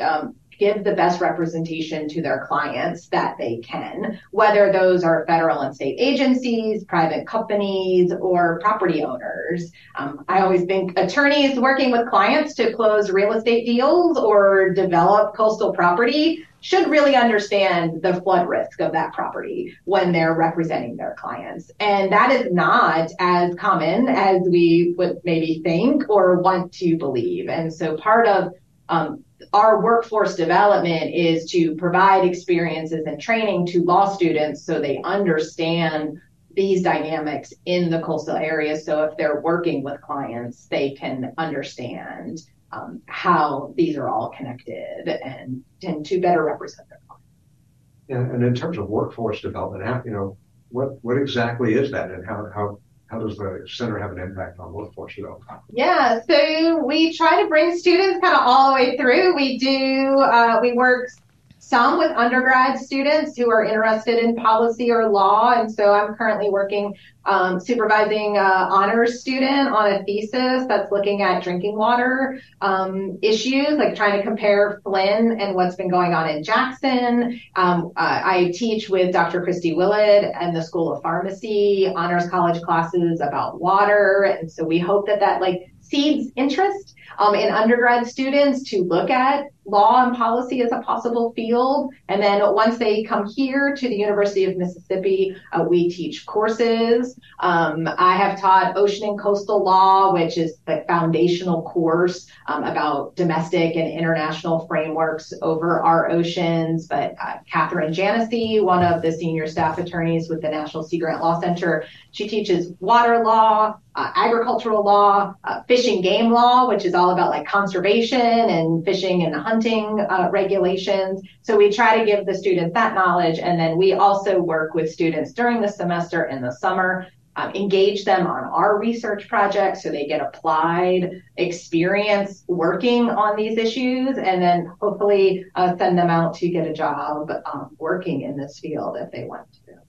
um, 0.00 0.34
give 0.62 0.84
the 0.84 0.94
best 0.94 1.20
representation 1.20 2.08
to 2.08 2.22
their 2.22 2.46
clients 2.46 3.08
that 3.08 3.36
they 3.36 3.56
can, 3.64 4.20
whether 4.30 4.70
those 4.70 5.02
are 5.02 5.24
federal 5.26 5.62
and 5.62 5.74
state 5.74 5.96
agencies, 5.98 6.84
private 6.84 7.26
companies, 7.26 8.12
or 8.20 8.60
property 8.60 9.02
owners. 9.02 9.72
Um, 9.96 10.24
I 10.28 10.42
always 10.42 10.62
think 10.62 10.96
attorneys 10.96 11.58
working 11.58 11.90
with 11.90 12.08
clients 12.08 12.54
to 12.54 12.72
close 12.74 13.10
real 13.10 13.32
estate 13.32 13.66
deals 13.66 14.16
or 14.16 14.72
develop 14.72 15.34
coastal 15.34 15.72
property 15.72 16.46
should 16.60 16.88
really 16.88 17.16
understand 17.16 18.00
the 18.02 18.20
flood 18.22 18.48
risk 18.48 18.80
of 18.80 18.92
that 18.92 19.12
property 19.12 19.76
when 19.84 20.12
they're 20.12 20.34
representing 20.34 20.96
their 20.96 21.16
clients. 21.18 21.72
And 21.80 22.12
that 22.12 22.30
is 22.30 22.52
not 22.52 23.10
as 23.18 23.52
common 23.56 24.06
as 24.08 24.42
we 24.48 24.94
would 24.96 25.16
maybe 25.24 25.60
think 25.64 26.08
or 26.08 26.40
want 26.40 26.72
to 26.74 26.96
believe. 26.96 27.48
And 27.48 27.74
so 27.74 27.96
part 27.96 28.28
of 28.28 28.52
um, 28.88 29.24
our 29.52 29.82
workforce 29.82 30.34
development 30.34 31.14
is 31.14 31.50
to 31.50 31.74
provide 31.76 32.24
experiences 32.24 33.04
and 33.06 33.20
training 33.20 33.66
to 33.66 33.82
law 33.82 34.12
students 34.14 34.64
so 34.64 34.80
they 34.80 35.00
understand 35.04 36.18
these 36.54 36.82
dynamics 36.82 37.52
in 37.64 37.90
the 37.90 38.00
coastal 38.00 38.36
areas. 38.36 38.84
So 38.84 39.04
if 39.04 39.16
they're 39.16 39.40
working 39.40 39.82
with 39.82 40.00
clients, 40.02 40.66
they 40.66 40.90
can 40.90 41.32
understand 41.38 42.40
um, 42.72 43.00
how 43.06 43.72
these 43.76 43.96
are 43.96 44.08
all 44.08 44.30
connected 44.30 45.08
and, 45.08 45.62
and 45.82 46.04
to 46.06 46.20
better 46.20 46.44
represent 46.44 46.88
their 46.88 47.00
clients. 47.08 48.32
And 48.34 48.44
in 48.44 48.54
terms 48.54 48.78
of 48.78 48.88
workforce 48.88 49.40
development, 49.40 50.04
you 50.04 50.12
know, 50.12 50.36
what 50.68 51.02
what 51.02 51.18
exactly 51.18 51.74
is 51.74 51.90
that, 51.90 52.10
and 52.10 52.26
how 52.26 52.48
how 52.54 52.78
how 53.12 53.18
does 53.18 53.36
the 53.36 53.62
center 53.68 53.98
have 53.98 54.12
an 54.12 54.18
impact 54.18 54.58
on 54.58 54.72
workforce 54.72 55.14
development? 55.14 55.60
Yeah, 55.70 56.20
so 56.28 56.82
we 56.82 57.14
try 57.14 57.42
to 57.42 57.48
bring 57.48 57.76
students 57.76 58.20
kind 58.22 58.34
of 58.34 58.40
all 58.42 58.70
the 58.70 58.74
way 58.74 58.96
through. 58.96 59.36
We 59.36 59.58
do, 59.58 60.18
uh, 60.18 60.58
we 60.62 60.72
work 60.72 61.10
some 61.58 61.98
with 61.98 62.10
undergrad 62.12 62.78
students 62.78 63.36
who 63.36 63.50
are 63.50 63.64
interested 63.64 64.18
in 64.18 64.34
policy 64.36 64.90
or 64.90 65.10
law. 65.10 65.52
And 65.54 65.70
so 65.70 65.92
I'm 65.92 66.14
currently 66.14 66.48
working 66.48 66.94
um, 67.24 67.60
supervising 67.60 68.36
uh, 68.36 68.68
honors 68.70 69.20
student 69.20 69.68
on 69.68 69.92
a 69.92 70.04
thesis 70.04 70.66
that's 70.66 70.90
looking 70.90 71.22
at 71.22 71.42
drinking 71.42 71.76
water 71.76 72.40
um, 72.60 73.18
issues, 73.22 73.78
like 73.78 73.94
trying 73.94 74.18
to 74.18 74.24
compare 74.24 74.80
Flint 74.82 75.40
and 75.40 75.54
what's 75.54 75.76
been 75.76 75.90
going 75.90 76.14
on 76.14 76.28
in 76.28 76.42
Jackson. 76.42 77.40
Um, 77.56 77.92
uh, 77.96 78.20
I 78.24 78.52
teach 78.54 78.88
with 78.88 79.12
Dr. 79.12 79.42
Christy 79.42 79.74
Willett 79.74 80.32
and 80.38 80.54
the 80.54 80.62
School 80.62 80.92
of 80.92 81.02
Pharmacy 81.02 81.92
honors 81.94 82.28
college 82.28 82.60
classes 82.62 83.20
about 83.20 83.60
water, 83.60 84.36
and 84.40 84.50
so 84.50 84.64
we 84.64 84.78
hope 84.78 85.06
that 85.06 85.20
that 85.20 85.40
like 85.40 85.72
seeds 85.80 86.30
interest 86.36 86.94
um, 87.18 87.34
in 87.34 87.52
undergrad 87.52 88.06
students 88.06 88.62
to 88.70 88.82
look 88.82 89.10
at 89.10 89.46
law 89.64 90.04
and 90.04 90.16
policy 90.16 90.62
as 90.62 90.72
a 90.72 90.80
possible 90.80 91.32
field. 91.34 91.92
And 92.08 92.22
then 92.22 92.40
once 92.54 92.78
they 92.78 93.04
come 93.04 93.26
here 93.28 93.74
to 93.76 93.88
the 93.88 93.94
University 93.94 94.44
of 94.44 94.56
Mississippi, 94.56 95.36
uh, 95.52 95.64
we 95.68 95.90
teach 95.90 96.26
courses. 96.26 97.11
Um, 97.40 97.88
I 97.98 98.16
have 98.16 98.40
taught 98.40 98.76
ocean 98.76 99.08
and 99.08 99.18
coastal 99.18 99.64
law, 99.64 100.12
which 100.12 100.38
is 100.38 100.58
the 100.66 100.84
foundational 100.86 101.62
course 101.62 102.26
um, 102.46 102.64
about 102.64 103.16
domestic 103.16 103.76
and 103.76 103.88
international 103.88 104.66
frameworks 104.66 105.32
over 105.42 105.80
our 105.80 106.10
oceans. 106.10 106.86
But 106.86 107.14
uh, 107.20 107.38
Catherine 107.50 107.92
Janasie, 107.92 108.62
one 108.62 108.84
of 108.84 109.02
the 109.02 109.12
senior 109.12 109.46
staff 109.46 109.78
attorneys 109.78 110.28
with 110.28 110.42
the 110.42 110.48
National 110.48 110.82
Sea 110.82 110.98
Grant 110.98 111.22
Law 111.22 111.40
Center, 111.40 111.84
she 112.12 112.28
teaches 112.28 112.72
water 112.80 113.24
law, 113.24 113.76
uh, 113.94 114.10
agricultural 114.14 114.84
law, 114.84 115.34
uh, 115.44 115.62
fish 115.64 115.86
and 115.86 116.02
game 116.02 116.30
law, 116.30 116.66
which 116.68 116.84
is 116.84 116.94
all 116.94 117.10
about 117.10 117.30
like 117.30 117.46
conservation 117.46 118.20
and 118.20 118.84
fishing 118.84 119.24
and 119.24 119.34
hunting 119.34 120.00
uh, 120.00 120.28
regulations. 120.32 121.22
So 121.42 121.56
we 121.56 121.70
try 121.70 121.98
to 121.98 122.04
give 122.04 122.24
the 122.24 122.34
students 122.34 122.74
that 122.74 122.94
knowledge. 122.94 123.38
And 123.38 123.58
then 123.58 123.76
we 123.76 123.92
also 123.92 124.40
work 124.40 124.74
with 124.74 124.90
students 124.90 125.32
during 125.32 125.60
the 125.60 125.68
semester 125.68 126.24
in 126.24 126.42
the 126.42 126.52
summer 126.52 127.06
um, 127.36 127.50
engage 127.54 128.04
them 128.04 128.26
on 128.26 128.44
our 128.44 128.78
research 128.78 129.28
projects 129.28 129.82
so 129.82 129.90
they 129.90 130.06
get 130.06 130.20
applied 130.20 131.22
experience 131.36 132.44
working 132.46 133.08
on 133.08 133.36
these 133.36 133.56
issues 133.56 134.18
and 134.18 134.42
then 134.42 134.70
hopefully 134.80 135.46
uh, 135.54 135.74
send 135.76 135.96
them 135.96 136.10
out 136.10 136.34
to 136.34 136.48
get 136.50 136.66
a 136.66 136.72
job 136.72 137.30
um, 137.46 137.74
working 137.78 138.22
in 138.22 138.36
this 138.36 138.58
field 138.58 138.96
if 138.98 139.10
they 139.10 139.24
want 139.24 139.50
to. 139.66 139.81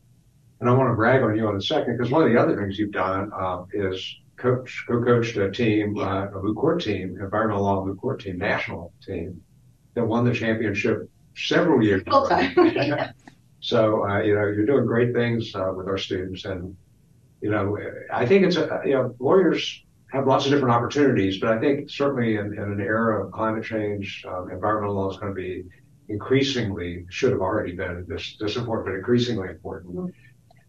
And 0.64 0.70
I 0.70 0.76
want 0.76 0.92
to 0.92 0.96
brag 0.96 1.22
on 1.24 1.36
you 1.36 1.50
in 1.50 1.58
a 1.58 1.62
second 1.62 1.98
because 1.98 2.10
one 2.10 2.24
of 2.24 2.32
the 2.32 2.40
other 2.40 2.56
things 2.56 2.80
you've 2.80 2.94
done 2.94 3.30
uh, 3.38 3.66
is 3.74 4.16
coach, 4.38 4.86
co-coached 4.88 5.36
a 5.36 5.52
team, 5.52 5.98
uh, 5.98 6.28
a 6.28 6.42
moot 6.42 6.56
court 6.56 6.82
team, 6.82 7.18
environmental 7.20 7.64
law 7.64 7.84
moot 7.84 8.00
court 8.00 8.22
team, 8.22 8.38
national 8.38 8.94
team 9.06 9.42
that 9.94 10.06
won 10.06 10.24
the 10.24 10.34
championship 10.34 11.10
several 11.36 11.84
years 11.84 12.02
ago. 12.04 12.30
so, 13.60 14.08
uh, 14.08 14.22
you 14.22 14.36
know, 14.36 14.44
you're 14.44 14.66
doing 14.66 14.86
great 14.86 15.14
things 15.14 15.54
uh, 15.54 15.70
with 15.76 15.90
our 15.90 15.98
students 15.98 16.46
and 16.46 16.78
you 17.42 17.50
know, 17.52 17.78
I 18.10 18.26
think 18.26 18.46
it's 18.46 18.56
a, 18.56 18.84
you 18.86 18.94
know, 18.94 19.14
lawyers 19.20 19.84
have 20.14 20.28
lots 20.28 20.46
of 20.46 20.52
different 20.52 20.74
opportunities, 20.74 21.40
but 21.40 21.50
I 21.50 21.60
think 21.60 21.90
certainly 21.90 22.38
in, 22.38 22.54
in 22.54 22.72
an 22.72 22.80
era 22.80 23.26
of 23.26 23.34
climate 23.34 23.66
change, 23.66 24.24
um, 24.26 24.50
environmental 24.50 24.96
law 24.96 25.12
is 25.12 25.18
going 25.18 25.36
to 25.36 25.42
be 25.42 25.66
increasingly, 26.08 27.06
should 27.10 27.34
have 27.34 27.42
already 27.42 27.74
been 27.74 28.06
this, 28.08 28.38
this 28.40 28.56
important, 28.56 28.88
but 28.88 28.96
increasingly 28.96 29.50
important. 29.50 29.94
Mm-hmm. 29.94 30.10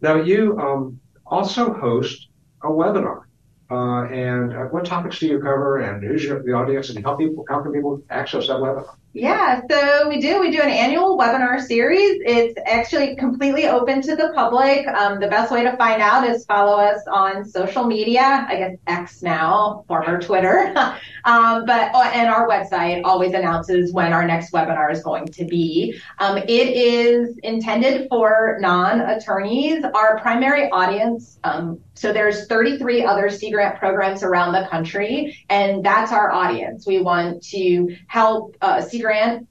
Now, 0.05 0.17
you 0.17 0.59
um, 0.59 1.01
also 1.25 1.73
host 1.73 2.29
a 2.63 2.67
webinar. 2.69 3.23
Uh, 3.71 4.05
and 4.05 4.53
uh, 4.53 4.65
what 4.65 4.85
topics 4.85 5.19
do 5.19 5.27
you 5.27 5.39
cover 5.39 5.79
and 5.79 6.05
who's 6.05 6.23
your, 6.23 6.43
the 6.43 6.53
audience 6.53 6.91
and 6.91 7.03
how 7.03 7.17
people, 7.17 7.47
how 7.49 7.63
can 7.63 7.73
people 7.73 8.03
access 8.11 8.49
that 8.49 8.59
webinar? 8.59 8.97
Yeah, 9.17 9.61
so 9.71 10.09
we 10.09 10.21
do. 10.21 10.41
We 10.41 10.51
do 10.51 10.61
an 10.61 10.71
annual 10.71 11.17
webinar 11.17 11.61
series. 11.61 12.21
It's 12.27 12.59
actually 12.67 13.15
completely 13.15 13.69
open 13.69 14.03
to 14.03 14.17
the 14.17 14.33
public. 14.35 14.89
Um, 14.89 15.21
the 15.21 15.29
best 15.29 15.53
way 15.53 15.63
to 15.63 15.77
find 15.77 16.03
out 16.03 16.29
is 16.29 16.45
follow 16.47 16.81
us 16.81 17.01
on 17.07 17.45
social 17.45 17.85
media. 17.85 18.45
I 18.49 18.57
guess 18.57 18.77
X 18.89 19.23
now, 19.23 19.85
former 19.87 20.21
Twitter. 20.21 20.75
um, 21.25 21.65
but 21.65 21.93
oh, 21.95 22.03
and 22.03 22.29
our 22.29 22.49
website 22.49 23.03
always 23.05 23.35
announces 23.35 23.93
when 23.93 24.13
our 24.13 24.27
next 24.27 24.53
webinar 24.53 24.91
is 24.91 25.01
going 25.05 25.27
to 25.27 25.45
be. 25.45 25.97
Um, 26.19 26.39
it 26.39 26.49
is 26.49 27.39
intended 27.45 28.09
for 28.09 28.59
non-attorneys. 28.61 29.85
Our 29.95 30.19
primary 30.19 30.69
audience. 30.71 31.39
Um, 31.45 31.79
so 31.95 32.13
there's 32.13 32.49
33 32.49 33.05
other 33.05 33.31
Sea 33.31 33.53
Grant 33.53 33.79
programs 33.79 34.25
around 34.25 34.53
the 34.53 34.67
country, 34.69 35.39
and 35.49 35.85
that's 35.85 36.11
our 36.11 36.33
audience. 36.33 36.87
We 36.87 37.01
want 37.01 37.45
to 37.45 37.97
help 38.09 38.57
uh, 38.61 38.81
grant 39.05 39.47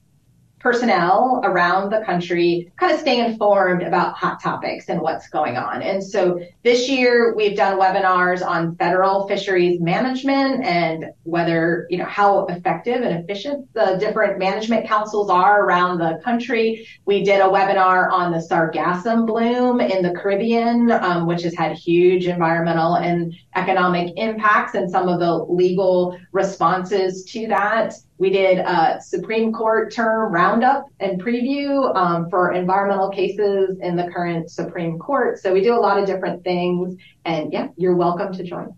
personnel 0.64 1.42
around 1.44 1.90
the 1.90 2.00
country 2.06 2.72
kind 2.80 2.90
of 2.90 2.98
stay 2.98 3.20
informed 3.22 3.82
about 3.82 4.14
hot 4.14 4.42
topics 4.42 4.88
and 4.88 4.98
what's 4.98 5.28
going 5.28 5.58
on. 5.58 5.82
And 5.82 6.02
so 6.02 6.40
this 6.62 6.88
year 6.88 7.34
we've 7.36 7.54
done 7.54 7.78
webinars 7.78 8.42
on 8.42 8.74
federal 8.76 9.28
fisheries 9.28 9.78
management 9.78 10.64
and 10.64 11.12
whether, 11.24 11.86
you 11.90 11.98
know, 11.98 12.06
how 12.06 12.46
effective 12.46 13.02
and 13.02 13.22
efficient 13.22 13.68
the 13.74 13.98
different 14.00 14.38
management 14.38 14.86
councils 14.88 15.28
are 15.28 15.66
around 15.66 15.98
the 15.98 16.18
country. 16.24 16.88
We 17.04 17.22
did 17.22 17.42
a 17.42 17.44
webinar 17.44 18.10
on 18.10 18.32
the 18.32 18.38
sargassum 18.38 19.26
bloom 19.26 19.82
in 19.82 20.02
the 20.02 20.14
Caribbean, 20.14 20.90
um, 20.90 21.26
which 21.26 21.42
has 21.42 21.54
had 21.54 21.76
huge 21.76 22.24
environmental 22.26 22.94
and 22.94 23.34
economic 23.54 24.14
impacts 24.16 24.74
and 24.74 24.90
some 24.90 25.10
of 25.10 25.20
the 25.20 25.44
legal 25.44 26.18
responses 26.32 27.22
to 27.32 27.46
that. 27.48 27.92
We 28.18 28.30
did 28.30 28.58
a 28.58 29.00
Supreme 29.02 29.52
Court 29.52 29.92
term 29.92 30.32
roundup 30.32 30.86
and 31.00 31.20
preview 31.20 31.94
um, 31.96 32.30
for 32.30 32.52
environmental 32.52 33.10
cases 33.10 33.78
in 33.80 33.96
the 33.96 34.08
current 34.14 34.50
Supreme 34.50 34.98
Court. 34.98 35.38
So 35.40 35.52
we 35.52 35.62
do 35.62 35.74
a 35.74 35.80
lot 35.80 35.98
of 35.98 36.06
different 36.06 36.44
things. 36.44 36.96
And 37.24 37.52
yeah, 37.52 37.68
you're 37.76 37.96
welcome 37.96 38.32
to 38.32 38.44
join. 38.44 38.74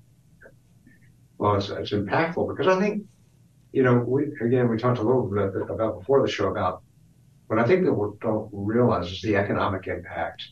Well, 1.38 1.57
it's, 1.57 1.69
it's 1.69 1.90
impactful 1.90 2.49
because 2.49 2.66
I 2.66 2.81
think, 2.81 3.05
you 3.73 3.83
know, 3.83 3.99
we, 3.99 4.25
again, 4.40 4.71
we 4.71 4.78
talked 4.78 4.99
a 4.99 5.02
little 5.02 5.28
bit 5.28 5.71
about 5.71 5.99
before 5.99 6.23
the 6.25 6.33
show 6.33 6.49
about 6.49 6.83
what 7.49 7.59
I 7.59 7.64
think 7.64 7.81
people 7.81 8.16
don't 8.21 8.49
realize 8.52 9.12
is 9.12 9.23
the 9.23 9.37
economic 9.37 9.87
impact 9.87 10.43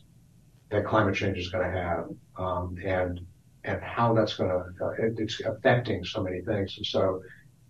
that 0.69 0.85
climate 0.85 1.15
change 1.15 1.37
is 1.37 1.49
going 1.49 1.65
to 1.65 1.77
have, 1.77 2.05
um, 2.37 2.77
and 2.83 3.19
and 3.63 3.81
how 3.81 4.13
that's 4.13 4.35
going 4.35 4.49
to 4.49 4.85
uh, 4.85 4.89
it, 4.99 5.15
it's 5.17 5.41
affecting 5.41 6.03
so 6.03 6.21
many 6.21 6.41
things. 6.41 6.75
And 6.77 6.85
so, 6.85 7.21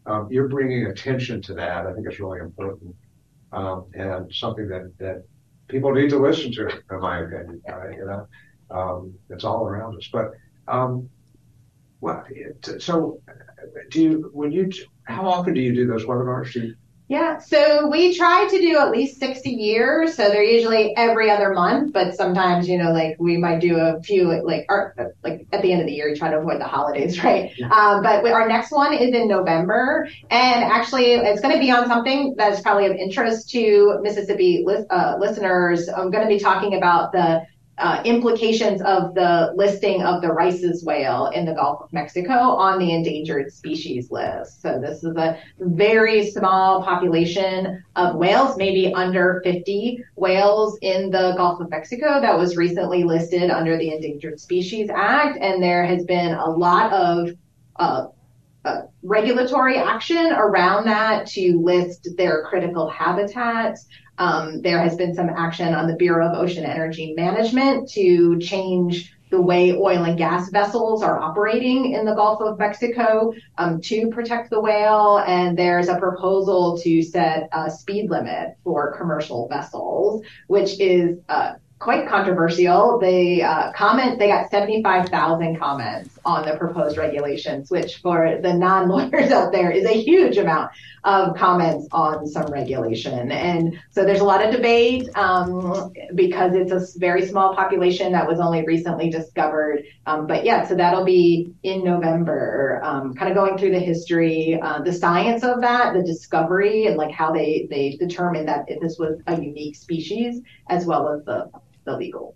um, 0.06 0.28
you're 0.32 0.48
bringing 0.48 0.88
attention 0.88 1.42
to 1.44 1.54
that. 1.56 1.86
I 1.86 1.94
think 1.94 2.08
it's 2.08 2.20
really 2.20 2.40
important 2.40 2.96
um, 3.52 3.86
and 3.94 4.32
something 4.34 4.68
that, 4.68 4.92
that 5.00 5.24
people 5.68 5.94
need 5.94 6.10
to 6.10 6.20
listen 6.20 6.52
to, 6.54 6.68
in 6.92 7.00
my 7.00 7.20
opinion. 7.20 7.62
Right? 7.68 7.98
You 7.98 8.06
know, 8.06 8.28
um, 8.70 9.14
it's 9.30 9.44
all 9.44 9.66
around 9.66 9.98
us. 9.98 10.10
But 10.12 10.32
um, 10.68 11.10
what? 12.00 12.26
So, 12.80 13.22
do 13.90 14.02
you 14.02 14.30
when 14.34 14.52
you 14.52 14.70
how 15.04 15.28
often 15.28 15.54
do 15.54 15.62
you 15.62 15.74
do 15.74 15.88
those 15.88 16.06
webinars? 16.06 16.54
Do 16.54 16.68
you, 16.68 16.76
yeah, 17.08 17.38
so 17.38 17.88
we 17.88 18.18
try 18.18 18.48
to 18.48 18.60
do 18.60 18.80
at 18.80 18.90
least 18.90 19.20
60 19.20 19.50
years. 19.50 20.16
So 20.16 20.28
they're 20.30 20.44
usually 20.44 20.96
every 20.98 21.30
other 21.30 21.54
month, 21.54 21.94
but 21.94 22.16
sometimes, 22.16 22.68
you 22.68 22.80
know, 22.80 22.92
like 22.92 23.16
we 23.20 23.38
might 23.38 23.60
do 23.60 23.78
a 23.78 24.02
few, 24.02 24.44
like, 24.44 24.66
our, 24.70 24.96
like 25.24 25.46
at 25.52 25.62
the 25.62 25.72
end 25.72 25.82
of 25.82 25.88
the 25.88 25.94
year, 25.94 26.10
you 26.10 26.16
try 26.16 26.32
to 26.32 26.40
avoid 26.40 26.60
the 26.60 26.66
holidays, 26.66 27.24
right? 27.24 27.52
Um, 27.62 28.02
but 28.02 28.26
our 28.26 28.48
next 28.48 28.72
one 28.72 28.94
is 28.94 29.14
in 29.14 29.28
November. 29.28 30.10
And 30.32 30.64
actually, 30.64 31.14
it's 31.14 31.42
going 31.42 31.54
to 31.54 31.60
be 31.60 31.70
on 31.70 31.88
something 31.88 32.34
that 32.38 32.54
is 32.54 32.62
probably 32.62 32.88
of 32.88 32.94
interest 32.94 33.52
to 33.52 34.00
Mississippi 34.02 34.66
uh, 34.90 35.18
listeners. 35.20 35.88
I'm 35.88 36.10
going 36.10 36.24
to 36.24 36.30
be 36.30 36.40
talking 36.40 36.76
about 36.76 37.12
the 37.12 37.46
uh, 37.78 38.02
implications 38.06 38.82
of 38.82 39.14
the 39.16 39.52
listing 39.56 40.02
of 40.02 40.22
the 40.22 40.30
Rice's 40.30 40.84
whale 40.84 41.28
in 41.28 41.46
the 41.46 41.54
Gulf 41.54 41.82
of 41.82 41.92
Mexico 41.92 42.32
on 42.34 42.80
the 42.80 42.94
endangered 42.94 43.52
species 43.52 44.12
list. 44.12 44.62
So 44.62 44.80
this 44.80 45.04
is 45.04 45.16
a 45.18 45.38
very 45.60 46.30
small 46.30 46.84
population 46.84 47.84
of 47.98 48.16
whales, 48.16 48.56
maybe 48.58 48.94
under 48.94 49.42
50 49.44 50.04
whales 50.16 50.78
in 50.82 51.12
the 51.12 51.34
Gulf 51.36 51.60
of 51.60 51.70
Mexico 51.70 52.22
that 52.22 52.38
was 52.38 52.56
recently 52.56 53.04
listed 53.04 53.50
under 53.50 53.78
the 53.78 53.94
Endangered 53.94 54.40
Species 54.40 54.90
Act. 54.94 55.38
And 55.42 55.62
there 55.62 55.86
has 55.86 56.06
been 56.06 56.34
a 56.34 56.50
lot 56.50 56.94
of 56.94 57.32
uh, 57.76 58.08
uh, 58.64 58.82
regulatory 59.04 59.78
action 59.78 60.32
around 60.32 60.86
that 60.86 61.28
to 61.28 61.62
list 61.62 62.10
their 62.18 62.44
critical 62.46 62.90
habitats. 62.90 63.86
Um, 64.18 64.62
there 64.62 64.80
has 64.80 64.96
been 64.96 65.14
some 65.14 65.30
action 65.30 65.74
on 65.74 65.88
the 65.88 65.96
Bureau 65.96 66.28
of 66.28 66.38
Ocean 66.38 66.66
Energy 66.66 67.14
Management 67.16 67.90
to 67.92 68.40
change 68.40 69.14
the 69.32 69.42
way 69.42 69.74
oil 69.74 70.04
and 70.04 70.18
gas 70.18 70.50
vessels 70.50 71.04
are 71.04 71.20
operating 71.20 71.92
in 71.92 72.06
the 72.06 72.14
Gulf 72.14 72.42
of 72.42 72.60
Mexico 72.60 73.34
um, 73.58 73.82
to 73.82 74.08
protect 74.08 74.50
the 74.50 74.62
whale. 74.62 75.18
And 75.26 75.58
there's 75.58 75.90
a 75.90 75.98
proposal 75.98 76.78
to 76.80 77.02
set 77.02 77.50
a 77.52 77.70
speed 77.70 78.10
limit 78.10 78.56
for 78.64 78.96
commercial 78.98 79.48
vessels, 79.48 80.24
which 80.48 80.80
is 80.80 81.18
uh, 81.28 81.54
quite 81.80 82.08
controversial. 82.08 83.00
They 83.00 83.42
uh, 83.42 83.72
comment, 83.74 84.20
they 84.20 84.28
got 84.28 84.50
75,000 84.50 85.58
comments 85.60 86.15
on 86.26 86.46
the 86.46 86.58
proposed 86.58 86.98
regulations, 86.98 87.70
which 87.70 87.98
for 87.98 88.40
the 88.42 88.54
non-lawyers 88.54 89.32
out 89.32 89.52
there 89.52 89.72
is 89.72 89.86
a 89.86 89.94
huge 89.94 90.38
amount 90.38 90.72
of 91.04 91.36
comments 91.38 91.88
on 91.92 92.26
some 92.26 92.48
regulation. 92.48 93.32
And 93.32 93.80
so 93.92 94.04
there's 94.04 94.22
a 94.22 94.24
lot 94.24 94.44
of 94.44 94.52
debate 94.52 95.08
um, 95.16 95.94
because 96.16 96.56
it's 96.56 96.72
a 96.72 97.00
very 97.00 97.28
small 97.28 97.56
population 97.56 98.12
that 98.14 98.28
was 98.28 98.40
only 98.40 98.66
recently 98.66 99.12
discovered. 99.12 99.84
Um, 100.08 100.26
but 100.26 100.44
yeah, 100.44 100.68
so 100.68 100.76
that'll 100.76 101.06
be 101.06 101.54
in 101.62 101.84
November, 101.84 102.82
um, 102.84 103.14
kind 103.14 103.30
of 103.30 103.36
going 103.36 103.60
through 103.60 103.72
the 103.72 103.80
history, 103.80 104.60
uh, 104.60 104.82
the 104.82 104.94
science 104.94 105.44
of 105.44 105.62
that, 105.62 105.94
the 105.94 106.02
discovery, 106.02 106.88
and 106.88 106.98
like 106.98 107.12
how 107.12 107.32
they 107.32 107.68
they 107.70 107.98
determined 107.98 108.48
that 108.48 108.66
this 108.82 108.98
was 108.98 109.22
a 109.28 109.40
unique 109.40 109.76
species, 109.76 110.42
as 110.70 110.86
well 110.86 111.10
as 111.10 111.24
the 111.26 111.52
the 111.84 111.96
legal 111.96 112.36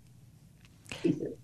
pieces. 1.02 1.39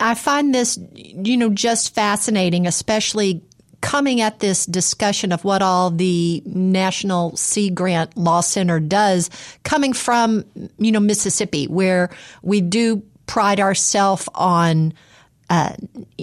I 0.00 0.14
find 0.14 0.54
this, 0.54 0.78
you 0.94 1.36
know, 1.36 1.50
just 1.50 1.94
fascinating, 1.94 2.66
especially 2.66 3.42
coming 3.80 4.20
at 4.20 4.40
this 4.40 4.66
discussion 4.66 5.32
of 5.32 5.44
what 5.44 5.62
all 5.62 5.90
the 5.90 6.42
National 6.46 7.36
Sea 7.36 7.70
Grant 7.70 8.16
Law 8.16 8.40
Center 8.40 8.80
does, 8.80 9.30
coming 9.62 9.92
from, 9.92 10.44
you 10.78 10.92
know, 10.92 11.00
Mississippi, 11.00 11.66
where 11.66 12.10
we 12.42 12.60
do 12.60 13.02
pride 13.26 13.60
ourselves 13.60 14.28
on 14.34 14.94
uh, 15.50 15.74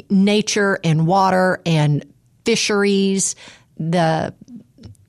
nature 0.10 0.80
and 0.84 1.08
water 1.08 1.62
and 1.66 2.06
fisheries, 2.46 3.36
the 3.78 4.34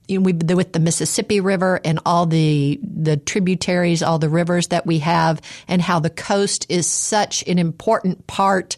you 0.08 0.18
know, 0.18 0.24
we, 0.24 0.32
with 0.32 0.72
the 0.72 0.80
Mississippi 0.80 1.40
River 1.40 1.80
and 1.84 1.98
all 2.04 2.26
the 2.26 2.78
the 2.82 3.16
tributaries, 3.16 4.02
all 4.02 4.18
the 4.18 4.28
rivers 4.28 4.68
that 4.68 4.86
we 4.86 4.98
have, 5.00 5.40
and 5.68 5.80
how 5.80 6.00
the 6.00 6.10
coast 6.10 6.66
is 6.68 6.86
such 6.86 7.46
an 7.46 7.58
important 7.58 8.26
part 8.26 8.76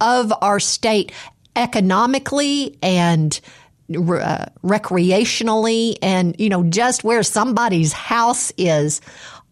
of 0.00 0.32
our 0.40 0.58
state 0.58 1.12
economically 1.54 2.76
and 2.82 3.40
uh, 3.90 4.46
recreationally 4.64 5.96
and, 6.00 6.34
you 6.38 6.48
know, 6.48 6.62
just 6.64 7.04
where 7.04 7.22
somebody's 7.22 7.92
house 7.92 8.52
is. 8.56 9.00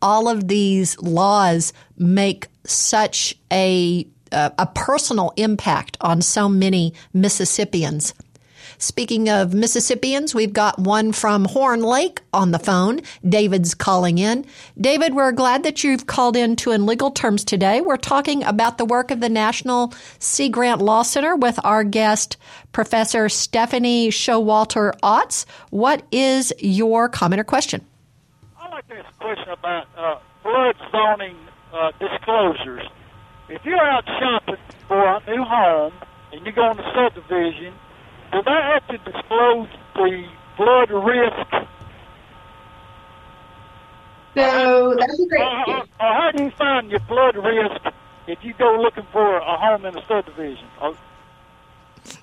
All 0.02 0.28
of 0.28 0.48
these 0.48 0.98
laws 1.00 1.72
make 1.98 2.48
such 2.64 3.36
a, 3.52 4.06
uh, 4.32 4.50
a 4.58 4.66
personal 4.66 5.32
impact 5.36 5.98
on 6.00 6.22
so 6.22 6.48
many 6.48 6.94
Mississippians. 7.12 8.14
Speaking 8.80 9.28
of 9.28 9.52
Mississippians, 9.52 10.34
we've 10.34 10.54
got 10.54 10.78
one 10.78 11.12
from 11.12 11.44
Horn 11.44 11.82
Lake 11.82 12.22
on 12.32 12.50
the 12.50 12.58
phone. 12.58 13.02
David's 13.28 13.74
calling 13.74 14.16
in. 14.16 14.46
David, 14.80 15.14
we're 15.14 15.32
glad 15.32 15.64
that 15.64 15.84
you've 15.84 16.06
called 16.06 16.34
in 16.34 16.56
to 16.56 16.70
In 16.70 16.86
Legal 16.86 17.10
Terms 17.10 17.44
today. 17.44 17.82
We're 17.82 17.98
talking 17.98 18.42
about 18.42 18.78
the 18.78 18.86
work 18.86 19.10
of 19.10 19.20
the 19.20 19.28
National 19.28 19.92
Sea 20.18 20.48
Grant 20.48 20.80
Law 20.80 21.02
Center 21.02 21.36
with 21.36 21.60
our 21.62 21.84
guest, 21.84 22.38
Professor 22.72 23.28
Stephanie 23.28 24.08
Showalter 24.08 24.98
Otts. 25.02 25.44
What 25.68 26.02
is 26.10 26.50
your 26.58 27.10
comment 27.10 27.40
or 27.40 27.44
question? 27.44 27.84
I'd 28.58 28.70
like 28.70 28.88
to 28.88 28.94
ask 28.94 29.08
a 29.08 29.22
question 29.22 29.50
about 29.50 29.88
uh, 29.94 30.18
flood 30.42 30.76
zoning 30.90 31.36
uh, 31.74 31.92
disclosures. 32.00 32.88
If 33.50 33.62
you're 33.62 33.76
out 33.76 34.06
shopping 34.06 34.56
for 34.88 35.04
a 35.04 35.22
new 35.26 35.44
home 35.44 35.92
and 36.32 36.46
you 36.46 36.52
go 36.52 36.70
in 36.70 36.78
the 36.78 36.94
subdivision 36.94 37.74
do 38.32 38.42
I 38.46 38.74
have 38.74 38.86
to 38.88 38.98
disclose 39.10 39.68
the 39.94 40.24
flood 40.56 40.90
risk? 40.90 41.66
So 44.36 44.96
that's 44.98 45.18
a 45.18 45.26
great. 45.26 45.42
Uh, 45.42 45.82
how 45.98 46.30
do 46.32 46.44
you 46.44 46.50
find 46.52 46.90
your 46.90 47.00
flood 47.00 47.36
risk 47.36 47.94
if 48.28 48.38
you 48.42 48.54
go 48.54 48.80
looking 48.80 49.06
for 49.12 49.38
a 49.38 49.56
home 49.58 49.84
in 49.84 49.96
a 49.96 50.06
subdivision? 50.06 50.66
Uh, 50.80 50.92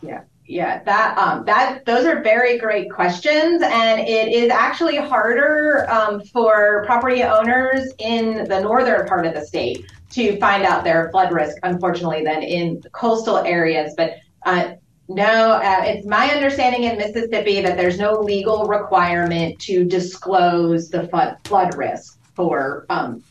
yeah. 0.01 0.21
Yeah, 0.49 0.81
that 0.83 1.17
um, 1.17 1.43
that 1.45 1.85
those 1.85 2.05
are 2.05 2.23
very 2.23 2.57
great 2.57 2.89
questions, 2.89 3.61
and 3.61 3.99
it 3.99 4.29
is 4.29 4.49
actually 4.49 4.95
harder 4.95 5.85
um, 5.89 6.21
for 6.31 6.85
property 6.85 7.21
owners 7.21 7.91
in 7.99 8.47
the 8.47 8.61
northern 8.61 9.05
part 9.07 9.25
of 9.25 9.33
the 9.33 9.45
state 9.45 9.85
to 10.11 10.39
find 10.39 10.63
out 10.63 10.85
their 10.85 11.09
flood 11.11 11.33
risk, 11.33 11.57
unfortunately, 11.63 12.23
than 12.23 12.43
in 12.43 12.81
coastal 12.93 13.39
areas. 13.39 13.93
But 13.97 14.13
uh, 14.45 14.75
no, 15.09 15.51
uh, 15.53 15.83
it's 15.85 16.05
my 16.05 16.29
understanding 16.29 16.83
in 16.83 16.97
Mississippi 16.97 17.61
that 17.61 17.77
there's 17.77 17.97
no 17.97 18.19
legal 18.19 18.65
requirement 18.65 19.59
to 19.59 19.85
disclose 19.85 20.89
the 20.89 21.07
flood, 21.07 21.37
flood 21.45 21.75
risk 21.75 22.19
for 22.35 22.85
um, 22.89 23.23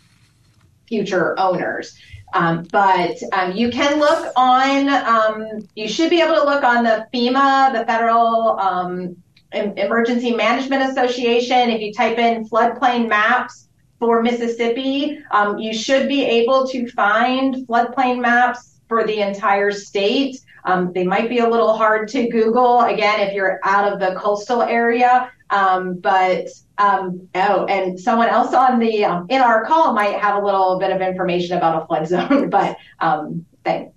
future 0.88 1.38
owners. 1.38 1.98
Um, 2.32 2.66
but 2.72 3.16
um, 3.32 3.52
you 3.52 3.70
can 3.70 3.98
look 3.98 4.32
on, 4.36 4.88
um, 4.88 5.68
you 5.74 5.88
should 5.88 6.10
be 6.10 6.20
able 6.20 6.34
to 6.34 6.44
look 6.44 6.64
on 6.64 6.84
the 6.84 7.06
FEMA, 7.12 7.72
the 7.72 7.84
Federal 7.86 8.58
um, 8.58 9.16
Emergency 9.52 10.34
Management 10.34 10.90
Association. 10.90 11.70
If 11.70 11.80
you 11.80 11.92
type 11.92 12.18
in 12.18 12.48
floodplain 12.48 13.08
maps 13.08 13.68
for 13.98 14.22
Mississippi, 14.22 15.18
um, 15.30 15.58
you 15.58 15.72
should 15.72 16.08
be 16.08 16.24
able 16.24 16.66
to 16.68 16.90
find 16.90 17.66
floodplain 17.66 18.20
maps 18.20 18.80
for 18.88 19.06
the 19.06 19.20
entire 19.20 19.70
state. 19.70 20.38
Um, 20.66 20.92
they 20.92 21.04
might 21.04 21.28
be 21.28 21.38
a 21.38 21.48
little 21.48 21.76
hard 21.76 22.08
to 22.08 22.28
Google 22.28 22.80
again 22.82 23.20
if 23.20 23.32
you're 23.32 23.60
out 23.64 23.90
of 23.90 23.98
the 23.98 24.14
coastal 24.18 24.62
area. 24.62 25.30
Um, 25.50 25.94
but 25.94 26.48
um, 26.78 27.28
oh, 27.34 27.64
and 27.66 27.98
someone 27.98 28.28
else 28.28 28.52
on 28.52 28.78
the 28.78 29.04
um, 29.04 29.26
in 29.30 29.40
our 29.40 29.64
call 29.64 29.92
might 29.92 30.18
have 30.18 30.42
a 30.42 30.44
little 30.44 30.78
bit 30.78 30.90
of 30.90 31.00
information 31.00 31.56
about 31.56 31.82
a 31.82 31.86
flood 31.86 32.06
zone. 32.06 32.50
But 32.56 32.76
um, 33.00 33.46
thanks. 33.64 33.95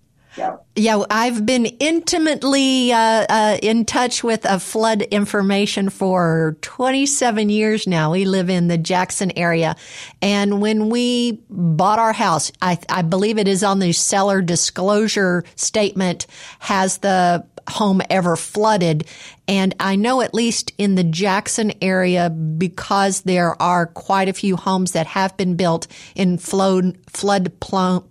Yeah. 0.76 1.04
I've 1.10 1.46
been 1.46 1.66
intimately 1.66 2.94
uh, 2.94 3.26
uh, 3.30 3.58
in 3.62 3.86
touch 3.86 4.24
with 4.24 4.44
flood 4.62 5.02
information 5.02 5.90
for 5.90 6.58
27 6.62 7.50
years 7.50 7.86
now. 7.86 8.12
We 8.12 8.26
live 8.26 8.50
in 8.50 8.70
the 8.70 8.78
Jackson 8.78 9.38
area. 9.38 9.76
And 10.22 10.62
when 10.62 10.90
we 10.90 11.42
bought 11.50 12.00
our 12.00 12.14
house, 12.14 12.52
I, 12.62 12.80
I 12.88 13.02
believe 13.02 13.38
it 13.38 13.48
is 13.48 13.64
on 13.64 13.80
the 13.80 13.92
seller 13.92 14.42
disclosure 14.42 15.44
statement, 15.56 16.28
has 16.60 17.00
the 17.00 17.46
home 17.68 18.02
ever 18.10 18.36
flooded. 18.36 19.06
And 19.48 19.76
I 19.80 19.96
know 19.96 20.22
at 20.22 20.34
least 20.34 20.72
in 20.78 20.96
the 20.96 21.04
Jackson 21.04 21.74
area, 21.82 22.30
because 22.30 23.22
there 23.22 23.62
are 23.62 23.88
quite 23.88 24.30
a 24.30 24.34
few 24.34 24.56
homes 24.56 24.94
that 24.94 25.08
have 25.08 25.36
been 25.38 25.56
built 25.56 25.88
in 26.16 26.38
flood, 26.38 26.98
flood, 27.08 27.60
plump, 27.60 28.08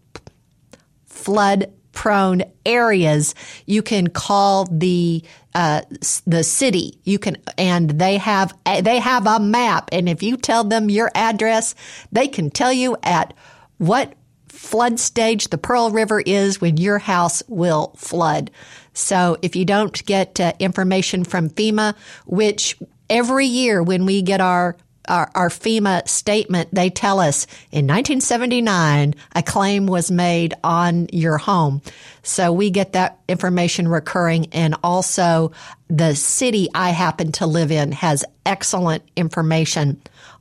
flood 1.06 1.72
prone 1.98 2.44
areas, 2.64 3.34
you 3.66 3.82
can 3.82 4.06
call 4.06 4.66
the 4.70 5.20
uh, 5.52 5.80
the 6.28 6.44
city. 6.44 7.00
You 7.02 7.18
can, 7.18 7.38
and 7.58 7.90
they 7.90 8.18
have 8.18 8.56
they 8.64 9.00
have 9.00 9.26
a 9.26 9.40
map, 9.40 9.88
and 9.90 10.08
if 10.08 10.22
you 10.22 10.36
tell 10.36 10.62
them 10.62 10.88
your 10.90 11.10
address, 11.16 11.74
they 12.12 12.28
can 12.28 12.50
tell 12.50 12.72
you 12.72 12.96
at 13.02 13.34
what 13.78 14.14
flood 14.46 15.00
stage 15.00 15.48
the 15.48 15.58
Pearl 15.58 15.90
River 15.90 16.20
is 16.20 16.60
when 16.60 16.76
your 16.76 16.98
house 16.98 17.42
will 17.48 17.92
flood. 17.96 18.52
So 18.92 19.36
if 19.42 19.56
you 19.56 19.64
don't 19.64 20.06
get 20.06 20.38
uh, 20.38 20.52
information 20.60 21.24
from 21.24 21.50
FEMA, 21.50 21.96
which 22.26 22.78
every 23.10 23.46
year 23.46 23.82
when 23.82 24.06
we 24.06 24.22
get 24.22 24.40
our 24.40 24.76
our, 25.08 25.30
our 25.34 25.48
FEMA 25.48 26.06
statement, 26.08 26.68
they 26.72 26.90
tell 26.90 27.20
us 27.20 27.46
in 27.70 27.86
1979, 27.86 29.14
a 29.34 29.42
claim 29.42 29.86
was 29.86 30.10
made 30.10 30.54
on 30.62 31.08
your 31.12 31.38
home. 31.38 31.82
So 32.22 32.52
we 32.52 32.70
get 32.70 32.92
that 32.92 33.18
information 33.28 33.88
recurring. 33.88 34.46
And 34.52 34.76
also 34.82 35.52
the 35.88 36.14
city 36.14 36.68
I 36.74 36.90
happen 36.90 37.32
to 37.32 37.46
live 37.46 37.72
in 37.72 37.92
has 37.92 38.24
excellent 38.44 39.02
information 39.16 40.00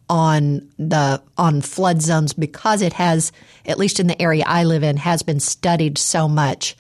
on 0.09 0.69
the 0.77 1.21
on 1.37 1.61
flood 1.61 2.01
zones 2.01 2.33
because 2.33 2.81
it 2.81 2.93
has 2.93 3.31
at 3.65 3.77
least 3.77 3.99
in 3.99 4.07
the 4.07 4.21
area 4.21 4.43
I 4.47 4.63
live 4.63 4.83
in 4.83 4.95
has 4.97 5.21
been 5.21 5.41
studied 5.41 5.97
so 5.97 6.29
much 6.29 6.77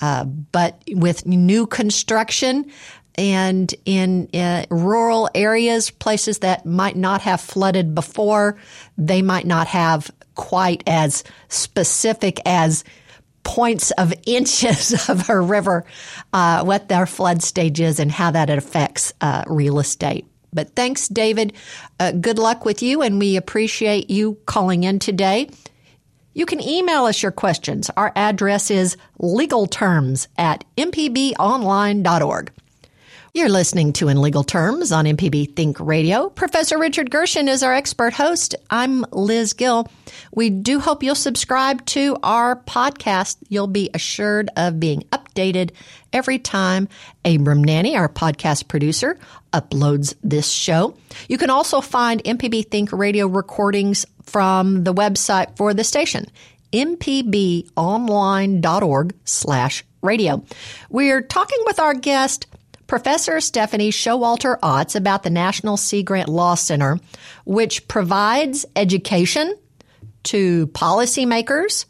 uh, 0.00 0.24
but 0.24 0.82
with 0.88 1.26
new 1.26 1.66
construction 1.66 2.70
and 3.16 3.74
in 3.84 4.28
uh, 4.34 4.66
rural 4.70 5.28
areas, 5.34 5.90
places 5.90 6.38
that 6.38 6.64
might 6.64 6.96
not 6.96 7.22
have 7.22 7.40
flooded 7.40 7.94
before, 7.94 8.56
they 8.96 9.22
might 9.22 9.46
not 9.46 9.66
have 9.68 10.10
quite 10.34 10.82
as 10.86 11.24
specific 11.48 12.40
as 12.46 12.84
points 13.42 13.90
of 13.92 14.14
inches 14.26 15.08
of 15.08 15.28
a 15.28 15.38
river, 15.38 15.84
uh, 16.32 16.64
what 16.64 16.88
their 16.88 17.06
flood 17.06 17.42
stage 17.42 17.80
is 17.80 18.00
and 18.00 18.10
how 18.10 18.30
that 18.30 18.50
affects 18.50 19.12
uh, 19.20 19.44
real 19.46 19.78
estate. 19.78 20.26
But 20.52 20.74
thanks, 20.74 21.08
David. 21.08 21.52
Uh, 21.98 22.12
good 22.12 22.38
luck 22.38 22.64
with 22.64 22.82
you, 22.82 23.02
and 23.02 23.18
we 23.18 23.36
appreciate 23.36 24.10
you 24.10 24.38
calling 24.46 24.84
in 24.84 24.98
today. 24.98 25.48
You 26.32 26.46
can 26.46 26.60
email 26.60 27.04
us 27.04 27.22
your 27.22 27.32
questions. 27.32 27.90
Our 27.96 28.12
address 28.16 28.70
is 28.70 28.96
legalterms 29.20 30.26
at 30.38 30.64
mpbonline.org. 30.76 32.52
You're 33.32 33.48
listening 33.48 33.92
to 33.92 34.08
In 34.08 34.20
Legal 34.20 34.42
Terms 34.42 34.90
on 34.90 35.04
MPB 35.04 35.54
Think 35.54 35.78
Radio. 35.78 36.30
Professor 36.30 36.76
Richard 36.76 37.12
Gershon 37.12 37.48
is 37.48 37.62
our 37.62 37.72
expert 37.72 38.12
host. 38.12 38.56
I'm 38.70 39.06
Liz 39.12 39.52
Gill. 39.52 39.86
We 40.34 40.50
do 40.50 40.80
hope 40.80 41.04
you'll 41.04 41.14
subscribe 41.14 41.86
to 41.86 42.16
our 42.24 42.56
podcast. 42.56 43.36
You'll 43.48 43.68
be 43.68 43.88
assured 43.94 44.50
of 44.56 44.80
being 44.80 45.04
updated 45.12 45.70
every 46.12 46.40
time 46.40 46.88
Abram 47.24 47.62
Nanny, 47.62 47.96
our 47.96 48.08
podcast 48.08 48.66
producer, 48.66 49.16
uploads 49.52 50.16
this 50.24 50.50
show. 50.50 50.96
You 51.28 51.38
can 51.38 51.50
also 51.50 51.80
find 51.80 52.24
MPB 52.24 52.68
Think 52.68 52.90
Radio 52.90 53.28
recordings 53.28 54.06
from 54.24 54.82
the 54.82 54.92
website 54.92 55.56
for 55.56 55.72
the 55.72 55.84
station, 55.84 56.26
mpbonline.org 56.72 59.14
slash 59.24 59.84
radio. 60.02 60.44
We're 60.88 61.22
talking 61.22 61.58
with 61.66 61.78
our 61.78 61.94
guest, 61.94 62.48
Professor 62.90 63.40
Stephanie 63.40 63.92
Showalter 63.92 64.58
Otts 64.58 64.96
about 64.96 65.22
the 65.22 65.30
National 65.30 65.76
Sea 65.76 66.02
Grant 66.02 66.28
Law 66.28 66.56
Center, 66.56 66.98
which 67.44 67.86
provides 67.86 68.66
education 68.74 69.54
to 70.24 70.66
policymakers, 70.66 71.84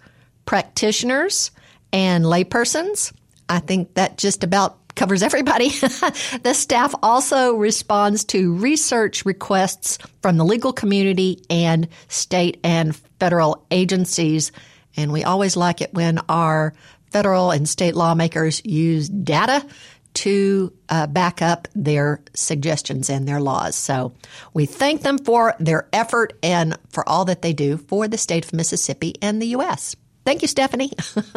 practitioners, 0.44 1.52
and 1.90 2.26
laypersons. 2.26 3.14
I 3.48 3.60
think 3.60 3.94
that 3.94 4.18
just 4.18 4.44
about 4.44 4.94
covers 4.94 5.22
everybody. 5.22 5.68
the 6.42 6.52
staff 6.52 6.94
also 7.02 7.54
responds 7.54 8.24
to 8.24 8.52
research 8.52 9.24
requests 9.24 9.96
from 10.20 10.36
the 10.36 10.44
legal 10.44 10.74
community 10.74 11.42
and 11.48 11.88
state 12.08 12.60
and 12.62 12.94
federal 13.18 13.64
agencies. 13.70 14.52
And 14.98 15.12
we 15.12 15.24
always 15.24 15.56
like 15.56 15.80
it 15.80 15.94
when 15.94 16.18
our 16.28 16.74
federal 17.10 17.52
and 17.52 17.66
state 17.66 17.96
lawmakers 17.96 18.62
use 18.66 19.08
data 19.08 19.66
to 20.14 20.72
uh, 20.88 21.06
back 21.06 21.40
up 21.40 21.68
their 21.74 22.20
suggestions 22.34 23.08
and 23.08 23.26
their 23.26 23.40
laws. 23.40 23.76
So 23.76 24.12
we 24.52 24.66
thank 24.66 25.02
them 25.02 25.18
for 25.18 25.54
their 25.60 25.88
effort 25.92 26.32
and 26.42 26.76
for 26.90 27.08
all 27.08 27.24
that 27.26 27.42
they 27.42 27.52
do 27.52 27.76
for 27.76 28.08
the 28.08 28.18
state 28.18 28.44
of 28.44 28.52
Mississippi 28.52 29.14
and 29.22 29.40
the 29.40 29.46
U.S. 29.48 29.96
Thank 30.24 30.42
you, 30.42 30.48
Stephanie. 30.48 30.92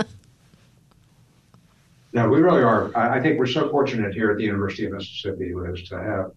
No, 2.16 2.30
we 2.30 2.42
really 2.42 2.62
are. 2.62 2.96
I 2.96 3.20
think 3.22 3.40
we're 3.40 3.48
so 3.48 3.70
fortunate 3.70 4.14
here 4.14 4.30
at 4.30 4.38
the 4.38 4.44
University 4.44 4.86
of 4.86 4.92
Mississippi, 4.92 5.52
Liz, 5.56 5.90
to 5.90 5.98
have 5.98 6.32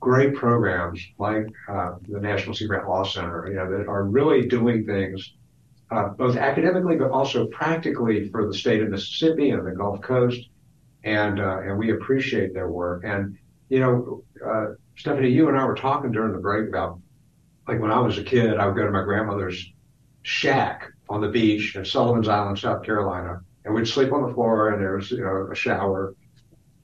great 0.00 0.34
programs 0.34 1.00
like 1.16 1.46
uh, 1.68 1.92
the 2.08 2.18
National 2.18 2.56
Sea 2.56 2.66
Grant 2.66 2.88
Law 2.88 3.04
Center, 3.04 3.46
you 3.46 3.54
know, 3.54 3.70
that 3.70 3.86
are 3.86 4.02
really 4.02 4.48
doing 4.48 4.84
things 4.84 5.32
uh, 5.92 6.08
both 6.08 6.36
academically 6.36 6.96
but 6.96 7.10
also 7.10 7.46
practically 7.46 8.28
for 8.30 8.46
the 8.46 8.54
state 8.54 8.82
of 8.82 8.88
Mississippi 8.88 9.50
and 9.50 9.66
the 9.66 9.72
Gulf 9.72 10.00
Coast, 10.00 10.48
and 11.04 11.40
uh, 11.40 11.60
and 11.60 11.78
we 11.78 11.92
appreciate 11.92 12.54
their 12.54 12.68
work. 12.68 13.04
And 13.04 13.38
you 13.68 13.80
know, 13.80 14.24
uh, 14.44 14.74
Stephanie, 14.96 15.30
you 15.30 15.48
and 15.48 15.58
I 15.58 15.64
were 15.64 15.74
talking 15.74 16.12
during 16.12 16.32
the 16.32 16.38
break 16.38 16.68
about 16.68 17.00
like 17.66 17.80
when 17.80 17.90
I 17.90 18.00
was 18.00 18.18
a 18.18 18.24
kid, 18.24 18.56
I 18.56 18.66
would 18.66 18.76
go 18.76 18.84
to 18.84 18.90
my 18.90 19.02
grandmother's 19.02 19.72
shack 20.22 20.92
on 21.08 21.20
the 21.20 21.28
beach 21.28 21.76
in 21.76 21.84
Sullivan's 21.84 22.28
Island, 22.28 22.58
South 22.58 22.82
Carolina, 22.84 23.40
and 23.64 23.74
we'd 23.74 23.88
sleep 23.88 24.12
on 24.12 24.26
the 24.26 24.34
floor, 24.34 24.70
and 24.70 24.82
there 24.82 24.96
was 24.96 25.10
you 25.10 25.22
know 25.22 25.48
a 25.50 25.54
shower. 25.54 26.14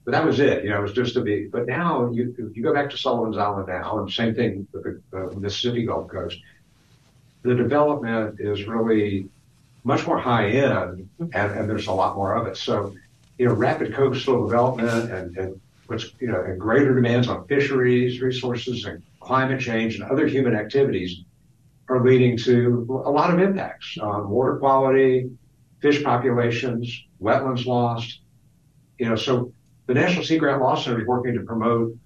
But 0.05 0.13
that 0.13 0.25
was 0.25 0.41
it, 0.41 0.65
you 0.65 0.71
know. 0.71 0.79
It 0.79 0.83
was 0.83 0.93
just 0.93 1.15
to 1.15 1.21
be. 1.21 1.47
But 1.47 1.67
now 1.67 2.11
you 2.11 2.53
you 2.55 2.63
go 2.63 2.73
back 2.73 2.91
to 2.91 2.97
Sullivan's 2.97 3.37
Island 3.37 3.69
now, 3.69 3.99
and 3.99 4.11
same 4.11 4.35
thing 4.35 4.67
with 4.73 4.85
the, 4.85 5.03
the 5.11 5.39
Mississippi 5.39 5.85
Gulf 5.85 6.09
Coast. 6.11 6.39
The 7.43 7.55
development 7.55 8.41
is 8.41 8.67
really 8.67 9.29
much 9.85 10.07
more 10.07 10.19
high 10.19 10.49
end, 10.49 11.09
and, 11.19 11.33
and 11.33 11.69
there's 11.69 11.87
a 11.87 11.93
lot 11.93 12.17
more 12.17 12.35
of 12.35 12.47
it. 12.47 12.57
So, 12.57 12.95
you 13.39 13.47
know, 13.47 13.55
rapid 13.55 13.95
coastal 13.95 14.47
development 14.47 15.11
and, 15.11 15.37
and 15.37 15.61
what's 15.87 16.13
you 16.21 16.29
know, 16.29 16.43
and 16.43 16.61
greater 16.61 16.95
demands 16.95 17.29
on 17.29 17.47
fisheries 17.47 18.21
resources 18.21 18.85
and 18.85 19.03
climate 19.21 19.61
change 19.61 19.95
and 19.95 20.05
other 20.11 20.27
human 20.27 20.55
activities 20.55 21.23
are 21.89 22.05
leading 22.05 22.37
to 22.37 23.03
a 23.07 23.11
lot 23.11 23.33
of 23.33 23.41
impacts 23.41 23.97
on 23.99 24.29
water 24.29 24.57
quality, 24.57 25.31
fish 25.81 26.03
populations, 26.03 27.05
wetlands 27.21 27.65
lost. 27.65 28.21
You 28.99 29.09
know, 29.09 29.17
so 29.17 29.53
the 29.87 29.95
National 29.95 30.25
Sea 30.25 30.39
Grant 30.39 30.61
Law 30.61 30.75
Center 30.75 31.01
is 31.01 31.07
working 31.07 31.35
to 31.35 31.43
promote 31.43 31.97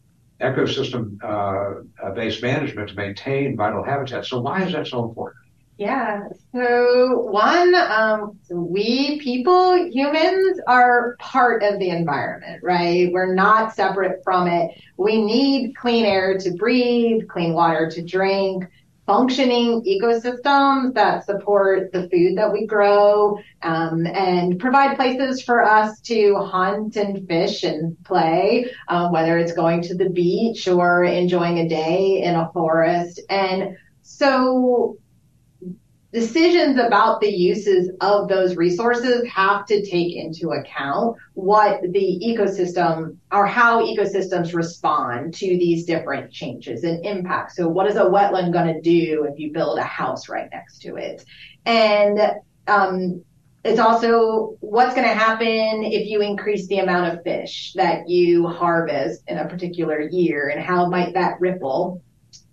ecosystem 0.40 1.16
uh, 1.22 2.10
based 2.14 2.42
management 2.42 2.90
to 2.90 2.94
maintain 2.94 3.56
vital 3.56 3.82
habitats. 3.82 4.28
So 4.28 4.40
why 4.40 4.62
is 4.64 4.72
that 4.72 4.86
so 4.86 5.04
important? 5.04 5.41
Yeah. 5.82 6.28
So 6.54 7.18
one, 7.22 7.74
um, 7.74 8.38
we 8.48 9.18
people, 9.18 9.90
humans 9.90 10.60
are 10.68 11.16
part 11.18 11.64
of 11.64 11.80
the 11.80 11.90
environment, 11.90 12.62
right? 12.62 13.10
We're 13.12 13.34
not 13.34 13.74
separate 13.74 14.22
from 14.22 14.46
it. 14.46 14.80
We 14.96 15.20
need 15.20 15.74
clean 15.74 16.04
air 16.04 16.38
to 16.38 16.52
breathe, 16.52 17.26
clean 17.28 17.52
water 17.54 17.90
to 17.90 18.00
drink 18.00 18.64
functioning 19.06 19.82
ecosystems 19.82 20.94
that 20.94 21.26
support 21.26 21.90
the 21.90 22.08
food 22.10 22.38
that 22.38 22.52
we 22.52 22.64
grow 22.64 23.36
um, 23.62 24.06
and 24.06 24.60
provide 24.60 24.94
places 24.94 25.42
for 25.42 25.64
us 25.64 26.00
to 26.02 26.36
hunt 26.36 26.94
and 26.94 27.26
fish 27.26 27.64
and 27.64 27.96
play, 28.04 28.70
um, 28.86 29.10
whether 29.10 29.36
it's 29.36 29.52
going 29.52 29.82
to 29.82 29.96
the 29.96 30.10
beach 30.10 30.68
or 30.68 31.02
enjoying 31.02 31.58
a 31.58 31.68
day 31.68 32.22
in 32.22 32.36
a 32.36 32.48
forest. 32.52 33.20
And 33.28 33.76
so 34.02 34.96
decisions 36.12 36.78
about 36.78 37.20
the 37.20 37.30
uses 37.30 37.90
of 38.00 38.28
those 38.28 38.56
resources 38.56 39.26
have 39.28 39.64
to 39.66 39.84
take 39.84 40.14
into 40.14 40.50
account 40.50 41.16
what 41.34 41.80
the 41.82 42.20
ecosystem 42.22 43.16
or 43.30 43.46
how 43.46 43.82
ecosystems 43.82 44.54
respond 44.54 45.32
to 45.32 45.46
these 45.46 45.84
different 45.86 46.30
changes 46.30 46.84
and 46.84 47.04
impacts. 47.04 47.56
So 47.56 47.66
what 47.68 47.86
is 47.86 47.96
a 47.96 48.04
wetland 48.04 48.52
going 48.52 48.74
to 48.74 48.80
do 48.80 49.26
if 49.30 49.38
you 49.38 49.52
build 49.52 49.78
a 49.78 49.84
house 49.84 50.28
right 50.28 50.48
next 50.52 50.80
to 50.82 50.96
it? 50.96 51.24
And 51.64 52.20
um, 52.66 53.24
it's 53.64 53.80
also 53.80 54.56
what's 54.60 54.94
going 54.94 55.06
to 55.06 55.14
happen 55.14 55.84
if 55.84 56.08
you 56.08 56.20
increase 56.20 56.66
the 56.66 56.80
amount 56.80 57.14
of 57.14 57.22
fish 57.22 57.72
that 57.76 58.08
you 58.08 58.48
harvest 58.48 59.22
in 59.28 59.38
a 59.38 59.48
particular 59.48 60.00
year 60.00 60.48
and 60.48 60.62
how 60.62 60.88
might 60.88 61.14
that 61.14 61.40
ripple 61.40 62.02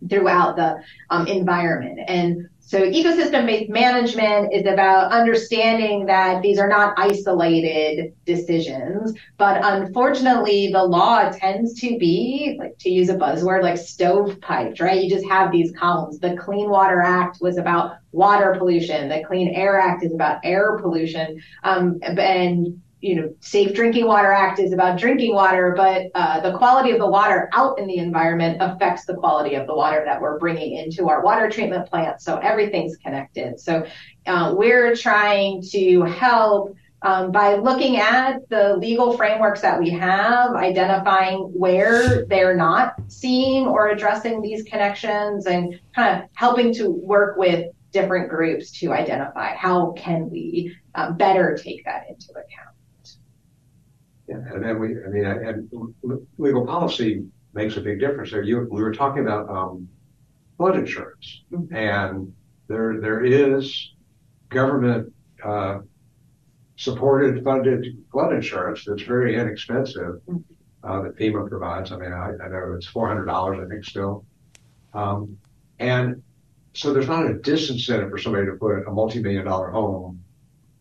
throughout 0.08 0.56
the 0.56 0.82
um, 1.10 1.28
environment. 1.28 2.00
And 2.08 2.48
so 2.70 2.82
ecosystem-based 2.82 3.72
management 3.72 4.54
is 4.54 4.68
about 4.68 5.12
understanding 5.12 6.06
that 6.06 6.44
these 6.44 6.60
are 6.60 6.68
not 6.68 6.94
isolated 6.98 8.14
decisions, 8.26 9.18
but 9.38 9.60
unfortunately 9.64 10.72
the 10.72 10.84
law 10.84 11.32
tends 11.32 11.74
to 11.82 11.98
be, 11.98 12.58
like 12.60 12.78
to 12.78 12.92
use 12.92 13.10
a 13.10 13.16
buzzword, 13.16 13.64
like 13.64 13.74
stovepiped, 13.74 14.80
right? 14.80 15.04
You 15.04 15.10
just 15.10 15.28
have 15.28 15.52
these 15.52 15.72
columns. 15.76 16.20
The 16.20 16.38
Clean 16.38 16.70
Water 16.70 17.02
Act 17.02 17.40
was 17.42 17.58
about 17.58 17.98
water 18.12 18.54
pollution. 18.56 19.10
The 19.10 19.24
Clean 19.26 19.50
Air 19.56 19.80
Act 19.80 20.04
is 20.04 20.14
about 20.14 20.42
air 20.44 20.78
pollution. 20.78 21.42
Um, 21.64 22.00
and 22.04 22.80
you 23.02 23.16
know, 23.16 23.34
Safe 23.40 23.74
Drinking 23.74 24.06
Water 24.06 24.32
Act 24.32 24.60
is 24.60 24.74
about 24.74 25.00
drinking 25.00 25.34
water, 25.34 25.74
but 25.76 26.08
uh, 26.16 26.42
the 26.42 26.58
quality 26.58 26.92
of 26.92 27.00
the 27.00 27.08
water 27.08 27.50
out 27.54 27.80
in 27.80 27.88
the 27.88 27.98
environment 27.98 28.58
affects 28.60 29.06
the 29.06 29.16
quality 29.16 29.56
of 29.56 29.68
the 29.68 29.76
water 29.76 30.04
that 30.06 30.20
we're 30.20 30.38
bringing 30.38 30.76
into 30.76 31.08
our 31.08 31.24
water 31.24 31.50
treatment 31.50 31.90
plants. 31.90 32.26
So 32.26 32.38
everything's 32.38 32.98
connected. 32.98 33.60
So 33.60 33.86
uh, 34.26 34.54
we're 34.58 34.96
trying 34.96 35.64
to 35.72 36.02
help 36.02 36.76
um, 37.02 37.32
by 37.32 37.56
looking 37.56 37.98
at 37.98 38.48
the 38.50 38.76
legal 38.76 39.16
frameworks 39.16 39.62
that 39.62 39.80
we 39.80 39.90
have, 39.92 40.52
identifying 40.56 41.38
where 41.54 42.26
they're 42.26 42.58
not 42.58 42.96
seeing 43.08 43.66
or 43.66 43.88
addressing 43.88 44.42
these 44.42 44.64
connections, 44.64 45.46
and 45.46 45.80
kind 45.96 46.22
of 46.22 46.30
helping 46.34 46.74
to 46.74 46.90
work 46.90 47.38
with 47.38 47.68
different 47.92 48.30
groups 48.30 48.78
to 48.80 48.92
identify 48.92 49.56
how 49.56 49.92
can 49.94 50.30
we 50.30 50.76
uh, 50.96 51.12
better 51.12 51.58
take 51.62 51.86
that 51.86 52.04
into 52.10 52.32
account. 52.32 52.76
Yeah, 54.30 54.36
and 54.54 54.64
then 54.64 54.80
we, 54.80 54.90
I 54.90 55.10
mean, 55.10 55.26
and 55.26 56.24
legal 56.38 56.64
policy 56.64 57.26
makes 57.56 57.78
a 57.78 57.82
big 57.82 58.00
difference 58.00 58.30
there. 58.30 58.44
You, 58.44 58.68
we 58.70 58.84
were 58.84 58.94
talking 58.94 59.24
about 59.24 59.50
um, 59.50 59.90
flood 60.56 60.78
insurance, 60.78 61.42
mm-hmm. 61.52 61.74
and 61.76 62.32
there 62.68 63.02
there 63.02 63.24
is 63.26 63.92
government 64.50 65.12
uh, 65.44 65.80
supported, 66.76 67.44
funded 67.44 67.88
flood 68.12 68.34
insurance 68.34 68.86
that's 68.86 69.02
very 69.02 69.36
inexpensive 69.36 70.22
mm-hmm. 70.28 70.38
uh, 70.84 71.02
that 71.02 71.18
FEMA 71.18 71.50
provides. 71.50 71.92
I 71.92 71.98
mean, 71.98 72.14
I, 72.14 72.30
I 72.44 72.48
know 72.50 72.76
it's 72.78 72.86
four 72.86 73.08
hundred 73.08 73.26
dollars, 73.26 73.58
I 73.66 73.68
think, 73.68 73.84
still, 73.84 74.26
um, 74.94 75.40
and 75.80 76.22
so 76.74 76.94
there's 76.94 77.08
not 77.08 77.26
a 77.26 77.34
disincentive 77.34 78.12
for 78.12 78.20
somebody 78.20 78.46
to 78.46 78.54
put 78.54 78.88
a 78.88 78.92
multi-million 78.92 79.46
dollar 79.46 79.72
home 79.72 80.24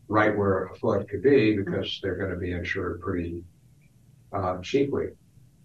right 0.09 0.37
where 0.37 0.64
a 0.66 0.75
flood 0.77 1.09
could 1.09 1.23
be 1.23 1.57
because 1.57 2.01
they're 2.03 2.16
going 2.16 2.31
to 2.31 2.37
be 2.37 2.53
insured 2.53 3.01
pretty 3.01 3.42
uh, 4.33 4.59
cheaply. 4.62 5.09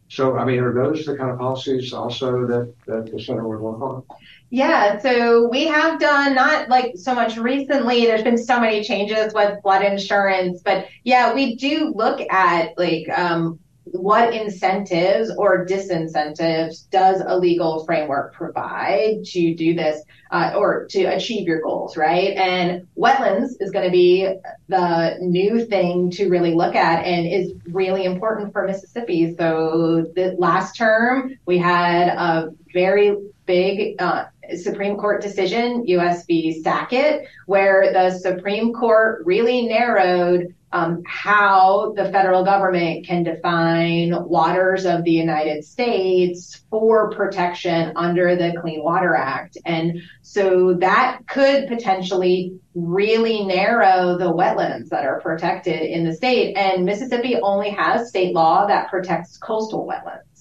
So, 0.09 0.37
I 0.37 0.45
mean, 0.45 0.59
are 0.59 0.73
those 0.73 1.05
the 1.05 1.17
kind 1.17 1.31
of 1.31 1.39
policies 1.39 1.91
also 1.91 2.45
that, 2.45 2.73
that 2.85 3.11
the 3.11 3.19
center 3.19 3.47
would 3.47 3.59
work 3.59 3.81
on? 3.81 4.03
Yeah, 4.51 4.99
so 4.99 5.47
we 5.49 5.65
have 5.65 5.99
done 5.99 6.35
not 6.35 6.69
like 6.69 6.93
so 6.95 7.15
much 7.15 7.37
recently. 7.37 8.05
There's 8.05 8.21
been 8.21 8.37
so 8.37 8.59
many 8.59 8.83
changes 8.83 9.33
with 9.33 9.59
flood 9.63 9.83
insurance, 9.83 10.61
but 10.63 10.85
yeah, 11.03 11.33
we 11.33 11.55
do 11.55 11.91
look 11.95 12.21
at 12.29 12.77
like 12.77 13.09
um, 13.09 13.59
what 13.93 14.33
incentives 14.33 15.31
or 15.37 15.65
disincentives 15.65 16.89
does 16.89 17.21
a 17.25 17.37
legal 17.37 17.85
framework 17.85 18.33
provide 18.33 19.23
to 19.23 19.53
do 19.53 19.75
this 19.75 20.01
uh, 20.31 20.53
or 20.55 20.85
to 20.87 21.03
achieve 21.03 21.47
your 21.47 21.61
goals, 21.61 21.95
right? 21.95 22.35
And 22.35 22.87
wetlands 22.97 23.51
is 23.59 23.69
going 23.71 23.85
to 23.85 23.91
be 23.91 24.33
the 24.67 25.17
new 25.21 25.65
thing 25.65 26.09
to 26.11 26.27
really 26.27 26.55
look 26.55 26.75
at 26.75 27.05
and 27.05 27.27
is 27.27 27.53
really 27.67 28.05
important 28.05 28.51
for 28.51 28.65
Mississippi. 28.65 29.35
So 29.37 30.11
the 30.15 30.35
last 30.39 30.75
term 30.75 31.37
we 31.45 31.59
had 31.59 32.07
a 32.07 32.49
very 32.73 33.15
big 33.45 34.01
uh, 34.01 34.25
Supreme 34.57 34.97
Court 34.97 35.21
decision, 35.21 35.85
US 35.87 36.25
v. 36.25 36.61
Sackett, 36.61 37.27
where 37.45 37.91
the 37.93 38.17
Supreme 38.17 38.73
Court 38.73 39.23
really 39.25 39.67
narrowed 39.67 40.53
um, 40.73 41.03
how 41.05 41.93
the 41.95 42.11
federal 42.11 42.43
government 42.43 43.05
can 43.05 43.23
define 43.23 44.11
waters 44.25 44.85
of 44.85 45.03
the 45.03 45.11
United 45.11 45.63
States 45.63 46.63
for 46.71 47.11
protection 47.11 47.93
under 47.95 48.35
the 48.35 48.55
Clean 48.59 48.83
Water 48.83 49.15
Act. 49.15 49.55
And 49.65 50.01
so 50.23 50.73
that 50.79 51.19
could 51.27 51.67
potentially 51.67 52.59
really 52.73 53.45
narrow 53.45 54.17
the 54.17 54.33
wetlands 54.33 54.89
that 54.89 55.05
are 55.05 55.21
protected 55.21 55.79
in 55.79 56.05
the 56.05 56.15
state. 56.15 56.55
And 56.57 56.85
Mississippi 56.85 57.35
only 57.43 57.69
has 57.69 58.09
state 58.09 58.33
law 58.33 58.65
that 58.65 58.89
protects 58.89 59.37
coastal 59.37 59.85
wetlands 59.85 60.32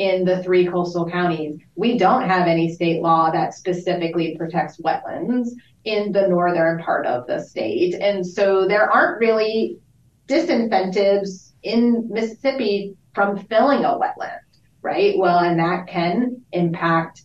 in 0.00 0.24
the 0.24 0.42
three 0.42 0.66
coastal 0.66 1.08
counties. 1.10 1.60
We 1.76 1.98
don't 1.98 2.26
have 2.26 2.48
any 2.48 2.72
state 2.72 3.02
law 3.02 3.30
that 3.30 3.52
specifically 3.52 4.34
protects 4.34 4.80
wetlands 4.80 5.50
in 5.84 6.10
the 6.10 6.26
northern 6.26 6.82
part 6.82 7.04
of 7.04 7.26
the 7.26 7.38
state. 7.38 7.94
And 7.96 8.26
so 8.26 8.66
there 8.66 8.90
aren't 8.90 9.20
really 9.20 9.78
disincentives 10.26 11.52
in 11.62 12.08
Mississippi 12.10 12.96
from 13.14 13.44
filling 13.44 13.84
a 13.84 13.88
wetland, 13.88 14.40
right? 14.80 15.18
Well, 15.18 15.40
and 15.40 15.58
that 15.58 15.86
can 15.86 16.40
impact 16.52 17.24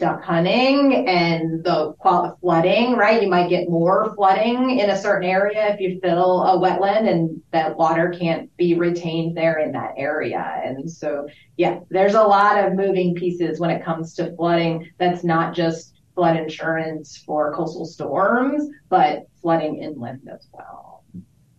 duck 0.00 0.24
hunting 0.24 1.06
and 1.06 1.62
the 1.62 1.94
flooding, 2.40 2.96
right? 2.96 3.22
You 3.22 3.28
might 3.28 3.50
get 3.50 3.68
more 3.68 4.12
flooding 4.16 4.80
in 4.80 4.90
a 4.90 4.98
certain 4.98 5.28
area 5.28 5.72
if 5.72 5.80
you 5.80 6.00
fill 6.02 6.42
a 6.42 6.58
wetland 6.58 7.08
and 7.08 7.40
that 7.52 7.76
water 7.76 8.08
can't 8.08 8.54
be 8.56 8.74
retained 8.74 9.36
there 9.36 9.58
in 9.58 9.72
that 9.72 9.92
area. 9.96 10.60
And 10.64 10.90
so, 10.90 11.28
yeah, 11.56 11.80
there's 11.90 12.14
a 12.14 12.22
lot 12.22 12.58
of 12.58 12.72
moving 12.72 13.14
pieces 13.14 13.60
when 13.60 13.70
it 13.70 13.84
comes 13.84 14.14
to 14.14 14.34
flooding. 14.34 14.90
That's 14.98 15.22
not 15.22 15.54
just 15.54 16.00
flood 16.14 16.36
insurance 16.36 17.18
for 17.18 17.54
coastal 17.54 17.84
storms, 17.84 18.68
but 18.88 19.28
flooding 19.40 19.82
inland 19.82 20.28
as 20.32 20.48
well. 20.52 21.04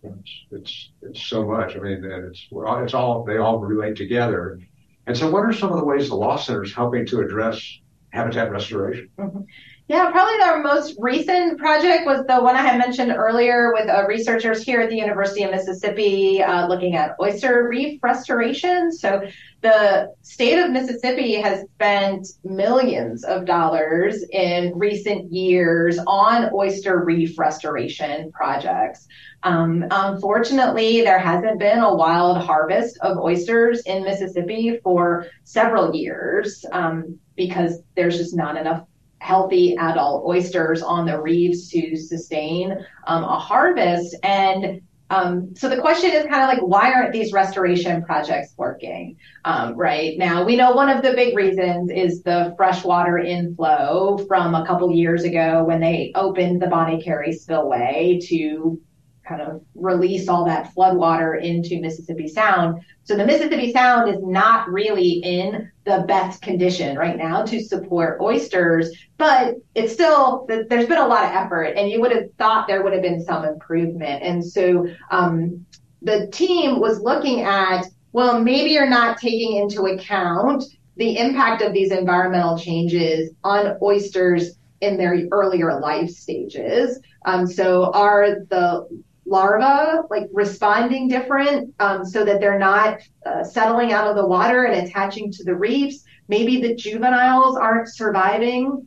It's, 0.02 0.44
it's, 0.50 0.90
it's 1.00 1.22
so 1.22 1.46
much. 1.46 1.76
I 1.76 1.78
mean, 1.78 2.04
it's, 2.04 2.48
it's 2.50 2.94
all, 2.94 3.24
they 3.24 3.38
all 3.38 3.60
relate 3.60 3.96
together. 3.96 4.58
And 5.06 5.16
so 5.16 5.30
what 5.30 5.44
are 5.44 5.52
some 5.52 5.70
of 5.70 5.78
the 5.78 5.84
ways 5.84 6.08
the 6.08 6.16
law 6.16 6.36
center 6.36 6.64
is 6.64 6.74
helping 6.74 7.06
to 7.06 7.20
address 7.20 7.78
habitat 8.12 8.50
restoration? 8.50 9.08
Mm-hmm. 9.18 9.40
Yeah, 9.88 10.10
probably 10.10 10.40
our 10.42 10.62
most 10.62 10.94
recent 10.98 11.58
project 11.58 12.06
was 12.06 12.24
the 12.26 12.40
one 12.40 12.54
I 12.54 12.62
had 12.62 12.78
mentioned 12.78 13.12
earlier 13.12 13.72
with 13.74 13.88
uh, 13.88 14.06
researchers 14.06 14.62
here 14.62 14.80
at 14.80 14.88
the 14.88 14.96
University 14.96 15.42
of 15.42 15.50
Mississippi 15.50 16.40
uh, 16.40 16.68
looking 16.68 16.94
at 16.94 17.16
oyster 17.20 17.68
reef 17.68 18.00
restoration. 18.02 18.92
So 18.92 19.22
the 19.60 20.14
state 20.22 20.58
of 20.58 20.70
Mississippi 20.70 21.34
has 21.34 21.66
spent 21.74 22.28
millions 22.44 23.24
of 23.24 23.44
dollars 23.44 24.24
in 24.30 24.72
recent 24.78 25.32
years 25.32 25.98
on 26.06 26.50
oyster 26.54 27.04
reef 27.04 27.36
restoration 27.36 28.30
projects. 28.32 29.08
Um, 29.42 29.84
unfortunately, 29.90 31.02
there 31.02 31.18
hasn't 31.18 31.58
been 31.58 31.80
a 31.80 31.94
wild 31.94 32.38
harvest 32.38 32.98
of 33.02 33.18
oysters 33.18 33.82
in 33.82 34.04
Mississippi 34.04 34.78
for 34.82 35.26
several 35.42 35.94
years 35.94 36.64
um, 36.70 37.18
because 37.36 37.82
there's 37.96 38.16
just 38.16 38.36
not 38.36 38.56
enough 38.56 38.86
healthy 39.22 39.76
adult 39.76 40.26
oysters 40.26 40.82
on 40.82 41.06
the 41.06 41.20
reefs 41.20 41.68
to 41.68 41.96
sustain 41.96 42.72
um, 43.06 43.22
a 43.22 43.38
harvest. 43.38 44.16
And 44.24 44.82
um, 45.10 45.54
so 45.54 45.68
the 45.68 45.80
question 45.80 46.10
is 46.10 46.26
kind 46.26 46.42
of 46.42 46.48
like, 46.48 46.60
why 46.60 46.92
aren't 46.92 47.12
these 47.12 47.32
restoration 47.32 48.02
projects 48.02 48.52
working? 48.56 49.16
Um, 49.44 49.76
right 49.76 50.18
now, 50.18 50.42
we 50.42 50.56
know 50.56 50.72
one 50.72 50.88
of 50.88 51.02
the 51.02 51.12
big 51.12 51.36
reasons 51.36 51.90
is 51.90 52.22
the 52.22 52.52
freshwater 52.56 53.18
inflow 53.18 54.18
from 54.26 54.56
a 54.56 54.66
couple 54.66 54.90
years 54.90 55.22
ago 55.22 55.62
when 55.62 55.80
they 55.80 56.10
opened 56.16 56.60
the 56.60 56.66
Bonnet 56.66 57.04
Carré 57.04 57.32
spillway 57.32 58.18
to 58.24 58.80
kind 59.26 59.40
of 59.40 59.62
release 59.74 60.28
all 60.28 60.44
that 60.44 60.74
floodwater 60.74 61.40
into 61.40 61.80
Mississippi 61.80 62.28
Sound. 62.28 62.82
So 63.04 63.16
the 63.16 63.24
Mississippi 63.24 63.72
Sound 63.72 64.10
is 64.10 64.20
not 64.22 64.68
really 64.68 65.20
in 65.22 65.70
the 65.84 66.04
best 66.06 66.42
condition 66.42 66.96
right 66.96 67.16
now 67.16 67.44
to 67.44 67.62
support 67.62 68.20
oysters, 68.20 68.90
but 69.18 69.56
it's 69.74 69.92
still, 69.92 70.46
there's 70.48 70.86
been 70.86 70.98
a 70.98 71.06
lot 71.06 71.24
of 71.24 71.30
effort 71.30 71.74
and 71.76 71.90
you 71.90 72.00
would 72.00 72.12
have 72.12 72.32
thought 72.38 72.66
there 72.66 72.82
would 72.82 72.92
have 72.92 73.02
been 73.02 73.24
some 73.24 73.44
improvement. 73.44 74.22
And 74.22 74.44
so 74.44 74.86
um, 75.10 75.66
the 76.02 76.28
team 76.28 76.80
was 76.80 77.00
looking 77.00 77.42
at, 77.42 77.86
well, 78.12 78.40
maybe 78.40 78.70
you're 78.70 78.88
not 78.88 79.18
taking 79.18 79.56
into 79.56 79.86
account 79.86 80.64
the 80.96 81.16
impact 81.18 81.62
of 81.62 81.72
these 81.72 81.90
environmental 81.90 82.58
changes 82.58 83.30
on 83.42 83.78
oysters 83.80 84.58
in 84.80 84.96
their 84.98 85.26
earlier 85.30 85.80
life 85.80 86.10
stages. 86.10 87.00
Um, 87.24 87.46
so 87.46 87.92
are 87.92 88.40
the 88.50 89.02
larvae 89.32 90.06
like 90.10 90.28
responding 90.32 91.08
different 91.08 91.74
um, 91.80 92.04
so 92.04 92.24
that 92.24 92.40
they're 92.40 92.58
not 92.58 93.00
uh, 93.26 93.42
settling 93.42 93.92
out 93.92 94.06
of 94.06 94.14
the 94.14 94.26
water 94.26 94.64
and 94.64 94.86
attaching 94.86 95.32
to 95.32 95.42
the 95.42 95.54
reefs. 95.54 96.04
Maybe 96.28 96.60
the 96.60 96.74
juveniles 96.74 97.56
aren't 97.56 97.88
surviving 97.88 98.86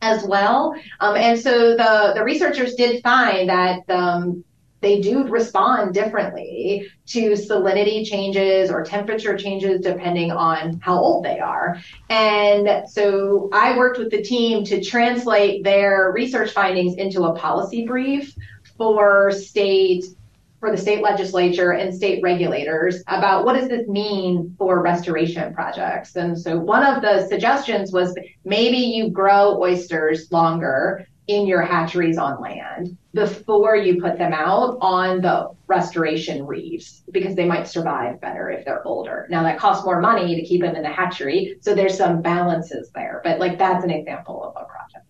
as 0.00 0.24
well. 0.24 0.74
Um, 1.00 1.16
and 1.16 1.38
so 1.38 1.76
the, 1.76 2.12
the 2.14 2.24
researchers 2.24 2.74
did 2.74 3.02
find 3.02 3.48
that 3.48 3.88
um, 3.88 4.44
they 4.84 5.00
do 5.00 5.26
respond 5.26 5.94
differently 5.94 6.86
to 7.06 7.30
salinity 7.30 8.06
changes 8.06 8.70
or 8.70 8.84
temperature 8.84 9.34
changes 9.34 9.80
depending 9.80 10.30
on 10.30 10.78
how 10.80 10.98
old 10.98 11.24
they 11.24 11.40
are. 11.40 11.80
And 12.10 12.86
so 12.88 13.48
I 13.52 13.78
worked 13.78 13.98
with 13.98 14.10
the 14.10 14.22
team 14.22 14.62
to 14.64 14.84
translate 14.84 15.64
their 15.64 16.12
research 16.12 16.50
findings 16.50 16.96
into 16.96 17.24
a 17.24 17.34
policy 17.34 17.86
brief 17.86 18.34
for 18.76 19.30
state 19.30 20.04
for 20.64 20.70
the 20.70 20.78
state 20.78 21.02
legislature 21.02 21.72
and 21.72 21.94
state 21.94 22.22
regulators 22.22 23.02
about 23.08 23.44
what 23.44 23.52
does 23.52 23.68
this 23.68 23.86
mean 23.86 24.54
for 24.56 24.80
restoration 24.80 25.52
projects. 25.52 26.16
And 26.16 26.38
so 26.38 26.58
one 26.58 26.82
of 26.82 27.02
the 27.02 27.26
suggestions 27.28 27.92
was 27.92 28.16
maybe 28.46 28.78
you 28.78 29.10
grow 29.10 29.60
oysters 29.60 30.32
longer 30.32 31.06
in 31.26 31.46
your 31.46 31.60
hatcheries 31.60 32.16
on 32.16 32.40
land 32.40 32.96
before 33.12 33.76
you 33.76 34.00
put 34.00 34.16
them 34.16 34.32
out 34.32 34.78
on 34.80 35.20
the 35.20 35.50
restoration 35.66 36.46
reefs 36.46 37.02
because 37.10 37.34
they 37.34 37.46
might 37.46 37.68
survive 37.68 38.18
better 38.22 38.50
if 38.50 38.64
they're 38.64 38.86
older. 38.86 39.26
Now 39.28 39.42
that 39.42 39.58
costs 39.58 39.84
more 39.84 40.00
money 40.00 40.34
to 40.34 40.46
keep 40.46 40.62
them 40.62 40.76
in 40.76 40.82
the 40.82 40.88
hatchery, 40.88 41.56
so 41.60 41.74
there's 41.74 41.96
some 41.96 42.22
balances 42.22 42.90
there. 42.94 43.20
But 43.22 43.38
like 43.38 43.58
that's 43.58 43.84
an 43.84 43.90
example 43.90 44.42
of 44.42 44.62
a 44.62 44.66
project. 44.66 45.06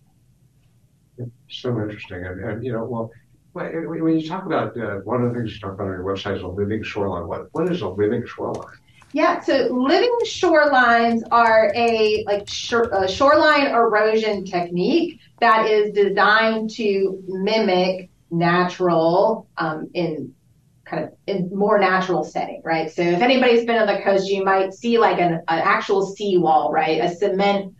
So 1.49 1.69
interesting, 1.79 2.25
and, 2.25 2.43
and 2.43 2.63
you 2.63 2.73
know, 2.73 2.83
well, 2.83 3.11
when 3.55 4.19
you 4.19 4.27
talk 4.27 4.45
about 4.45 4.77
uh, 4.77 4.97
one 5.05 5.23
of 5.23 5.33
the 5.33 5.39
things 5.39 5.53
you 5.53 5.59
talk 5.59 5.73
about 5.73 5.87
on 5.87 5.93
your 5.93 6.03
website 6.03 6.35
is 6.35 6.43
a 6.43 6.47
living 6.47 6.83
shoreline. 6.83 7.27
What 7.27 7.47
what 7.53 7.71
is 7.71 7.81
a 7.81 7.87
living 7.87 8.25
shoreline? 8.25 8.77
Yeah, 9.13 9.39
so 9.39 9.69
living 9.71 10.13
shorelines 10.25 11.21
are 11.31 11.71
a 11.73 12.23
like 12.27 12.41
a 12.41 13.07
shoreline 13.07 13.67
erosion 13.67 14.43
technique 14.43 15.21
that 15.39 15.67
is 15.67 15.93
designed 15.93 16.69
to 16.71 17.23
mimic 17.27 18.09
natural 18.29 19.47
um, 19.57 19.89
in 19.93 20.33
kind 20.83 21.05
of 21.05 21.11
in 21.25 21.49
more 21.53 21.79
natural 21.79 22.25
setting, 22.25 22.61
right? 22.65 22.91
So 22.91 23.01
if 23.03 23.21
anybody's 23.21 23.65
been 23.65 23.77
on 23.77 23.87
the 23.87 24.01
coast, 24.03 24.27
you 24.27 24.43
might 24.43 24.73
see 24.73 24.97
like 24.97 25.19
an, 25.19 25.33
an 25.33 25.43
actual 25.47 26.05
seawall, 26.05 26.71
right? 26.73 27.01
A 27.01 27.15
cement 27.15 27.73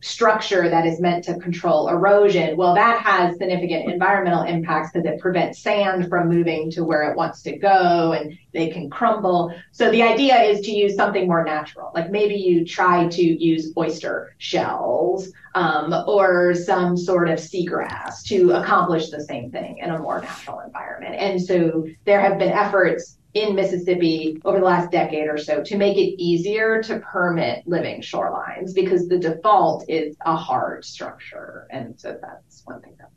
structure 0.00 0.68
that 0.68 0.86
is 0.86 1.00
meant 1.00 1.24
to 1.24 1.38
control 1.38 1.88
erosion, 1.88 2.56
well, 2.56 2.74
that 2.74 3.00
has 3.00 3.36
significant 3.38 3.90
environmental 3.90 4.42
impacts 4.42 4.92
because 4.92 5.06
it 5.06 5.20
prevents 5.20 5.58
sand 5.58 6.08
from 6.08 6.28
moving 6.28 6.70
to 6.70 6.84
where 6.84 7.10
it 7.10 7.16
wants 7.16 7.42
to 7.42 7.56
go 7.56 8.12
and 8.12 8.38
they 8.52 8.68
can 8.68 8.90
crumble. 8.90 9.54
So 9.72 9.90
the 9.90 10.02
idea 10.02 10.40
is 10.42 10.60
to 10.66 10.70
use 10.70 10.94
something 10.94 11.26
more 11.26 11.44
natural. 11.44 11.92
Like 11.94 12.10
maybe 12.10 12.34
you 12.34 12.64
try 12.64 13.08
to 13.08 13.22
use 13.22 13.72
oyster 13.76 14.34
shells 14.38 15.32
um, 15.54 15.94
or 16.06 16.54
some 16.54 16.96
sort 16.96 17.28
of 17.28 17.38
seagrass 17.38 18.22
to 18.24 18.52
accomplish 18.52 19.08
the 19.08 19.22
same 19.22 19.50
thing 19.50 19.78
in 19.78 19.90
a 19.90 19.98
more 19.98 20.20
natural 20.20 20.60
environment. 20.60 21.14
And 21.16 21.42
so 21.42 21.86
there 22.04 22.20
have 22.20 22.38
been 22.38 22.52
efforts 22.52 23.18
in 23.36 23.54
Mississippi 23.54 24.40
over 24.44 24.58
the 24.58 24.64
last 24.64 24.90
decade 24.90 25.28
or 25.28 25.36
so 25.36 25.62
to 25.62 25.76
make 25.76 25.98
it 25.98 26.20
easier 26.20 26.82
to 26.82 27.00
permit 27.00 27.66
living 27.66 28.00
shorelines 28.00 28.74
because 28.74 29.08
the 29.08 29.18
default 29.18 29.84
is 29.88 30.16
a 30.24 30.34
hard 30.34 30.84
structure. 30.84 31.66
And 31.70 32.00
so 32.00 32.18
that's 32.20 32.62
one 32.64 32.80
thing 32.80 32.94
that 32.98 33.10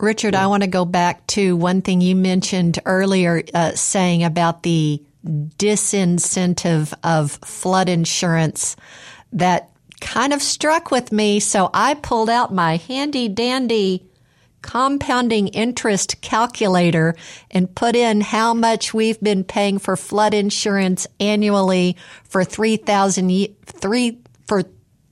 Richard, 0.00 0.36
I 0.36 0.46
want 0.46 0.62
to 0.62 0.68
go 0.68 0.84
back 0.84 1.26
to 1.28 1.56
one 1.56 1.82
thing 1.82 2.00
you 2.00 2.14
mentioned 2.14 2.78
earlier, 2.84 3.42
uh, 3.52 3.72
saying 3.72 4.22
about 4.22 4.62
the 4.62 5.02
disincentive 5.26 6.94
of 7.02 7.32
flood 7.32 7.88
insurance 7.88 8.76
that 9.32 9.70
kind 10.00 10.32
of 10.32 10.40
struck 10.40 10.92
with 10.92 11.10
me. 11.10 11.40
So 11.40 11.70
I 11.74 11.94
pulled 11.94 12.30
out 12.30 12.54
my 12.54 12.76
handy 12.76 13.28
dandy 13.28 14.07
compounding 14.62 15.48
interest 15.48 16.20
calculator 16.20 17.14
and 17.50 17.74
put 17.74 17.96
in 17.96 18.20
how 18.20 18.54
much 18.54 18.92
we've 18.92 19.20
been 19.20 19.44
paying 19.44 19.78
for 19.78 19.96
flood 19.96 20.34
insurance 20.34 21.06
annually 21.20 21.96
for 22.24 22.44
3000 22.44 23.48
three 23.64 24.18
for 24.46 24.64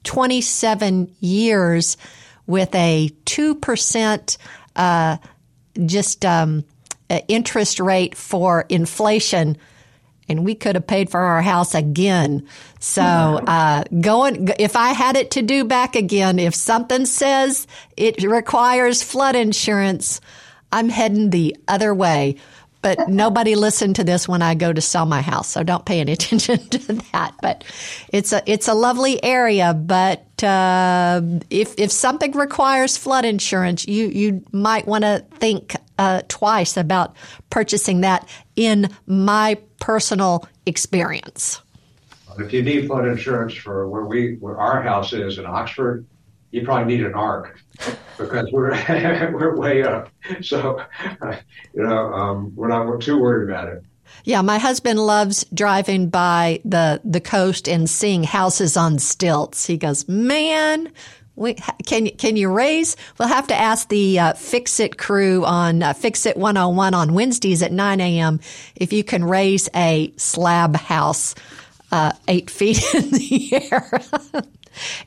27 0.04 1.14
years 1.20 1.96
with 2.46 2.74
a 2.74 3.10
2% 3.24 4.36
uh, 4.76 5.16
just 5.84 6.24
um, 6.24 6.64
interest 7.28 7.80
rate 7.80 8.16
for 8.16 8.64
inflation 8.68 9.56
and 10.28 10.44
we 10.44 10.54
could 10.54 10.74
have 10.74 10.86
paid 10.86 11.10
for 11.10 11.20
our 11.20 11.42
house 11.42 11.74
again. 11.74 12.46
So, 12.80 13.02
uh, 13.02 13.84
going, 14.00 14.48
if 14.58 14.76
I 14.76 14.90
had 14.90 15.16
it 15.16 15.32
to 15.32 15.42
do 15.42 15.64
back 15.64 15.96
again, 15.96 16.38
if 16.38 16.54
something 16.54 17.06
says 17.06 17.66
it 17.96 18.22
requires 18.22 19.02
flood 19.02 19.36
insurance, 19.36 20.20
I'm 20.72 20.88
heading 20.88 21.30
the 21.30 21.56
other 21.68 21.94
way. 21.94 22.36
But 22.82 23.08
nobody 23.08 23.56
listened 23.56 23.96
to 23.96 24.04
this 24.04 24.28
when 24.28 24.42
I 24.42 24.54
go 24.54 24.72
to 24.72 24.80
sell 24.80 25.06
my 25.06 25.20
house, 25.20 25.48
so 25.48 25.62
don't 25.62 25.84
pay 25.84 26.00
any 26.00 26.12
attention 26.18 26.58
to 26.68 26.92
that. 27.12 27.34
But 27.40 27.64
it's 28.12 28.32
a 28.32 28.42
it's 28.46 28.68
a 28.68 28.74
lovely 28.74 29.22
area. 29.24 29.74
But 29.74 30.42
uh, 30.44 31.22
if 31.50 31.74
if 31.78 31.90
something 31.90 32.32
requires 32.32 32.96
flood 32.96 33.24
insurance, 33.24 33.88
you 33.88 34.06
you 34.06 34.44
might 34.52 34.86
want 34.86 35.02
to 35.02 35.24
think 35.34 35.74
uh, 35.98 36.22
twice 36.28 36.76
about 36.76 37.16
purchasing 37.50 38.02
that 38.02 38.28
in 38.56 38.88
my 39.06 39.58
personal 39.80 40.48
experience. 40.64 41.60
If 42.38 42.52
you 42.52 42.62
need 42.62 42.86
flood 42.86 43.06
insurance 43.06 43.54
for 43.54 43.88
where 43.88 44.04
we 44.04 44.34
where 44.36 44.58
our 44.58 44.82
house 44.82 45.12
is 45.12 45.38
in 45.38 45.46
Oxford, 45.46 46.04
you 46.50 46.64
probably 46.64 46.96
need 46.96 47.04
an 47.04 47.14
ark 47.14 47.58
because 48.18 48.50
we're 48.52 48.72
we're 49.32 49.56
way 49.56 49.82
up. 49.82 50.10
So, 50.42 50.82
you 51.74 51.82
know, 51.82 52.12
um, 52.12 52.54
we're 52.54 52.68
not 52.68 53.00
too 53.00 53.18
worried 53.18 53.48
about 53.48 53.68
it. 53.68 53.84
Yeah, 54.24 54.42
my 54.42 54.58
husband 54.58 54.98
loves 54.98 55.44
driving 55.54 56.08
by 56.08 56.60
the 56.64 57.00
the 57.04 57.20
coast 57.20 57.68
and 57.68 57.88
seeing 57.88 58.22
houses 58.22 58.76
on 58.76 58.98
stilts. 58.98 59.66
He 59.66 59.76
goes, 59.76 60.08
"Man, 60.08 60.92
we, 61.36 61.54
can 61.54 62.08
can 62.08 62.36
you 62.36 62.50
raise? 62.50 62.96
We'll 63.18 63.28
have 63.28 63.46
to 63.48 63.54
ask 63.54 63.88
the 63.88 64.18
uh, 64.18 64.32
Fix 64.32 64.80
It 64.80 64.98
crew 64.98 65.44
on 65.44 65.82
uh, 65.82 65.92
Fix 65.92 66.26
It 66.26 66.36
101 66.36 66.94
on 66.94 67.12
Wednesdays 67.12 67.62
at 67.62 67.72
9 67.72 68.00
a.m. 68.00 68.40
if 68.74 68.92
you 68.92 69.04
can 69.04 69.22
raise 69.22 69.68
a 69.74 70.12
slab 70.16 70.76
house 70.76 71.34
uh, 71.92 72.12
eight 72.26 72.50
feet 72.56 72.82
in 72.94 73.10
the 73.10 73.68
air. 73.70 73.90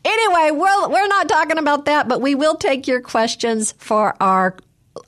anyway, 0.05 0.51
we'll, 0.51 0.91
we're 0.91 1.07
not 1.07 1.27
talking 1.27 1.57
about 1.57 1.85
that, 1.85 2.07
but 2.07 2.21
we 2.21 2.35
will 2.35 2.55
take 2.55 2.87
your 2.87 3.01
questions 3.01 3.71
for 3.73 4.15
our, 4.21 4.55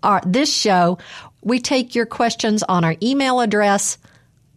our 0.04 0.22
this 0.26 0.54
show. 0.54 0.98
We 1.44 1.60
take 1.60 1.96
your 1.96 2.06
questions 2.06 2.62
on 2.64 2.84
our 2.84 2.96
email 3.02 3.40
address, 3.42 3.98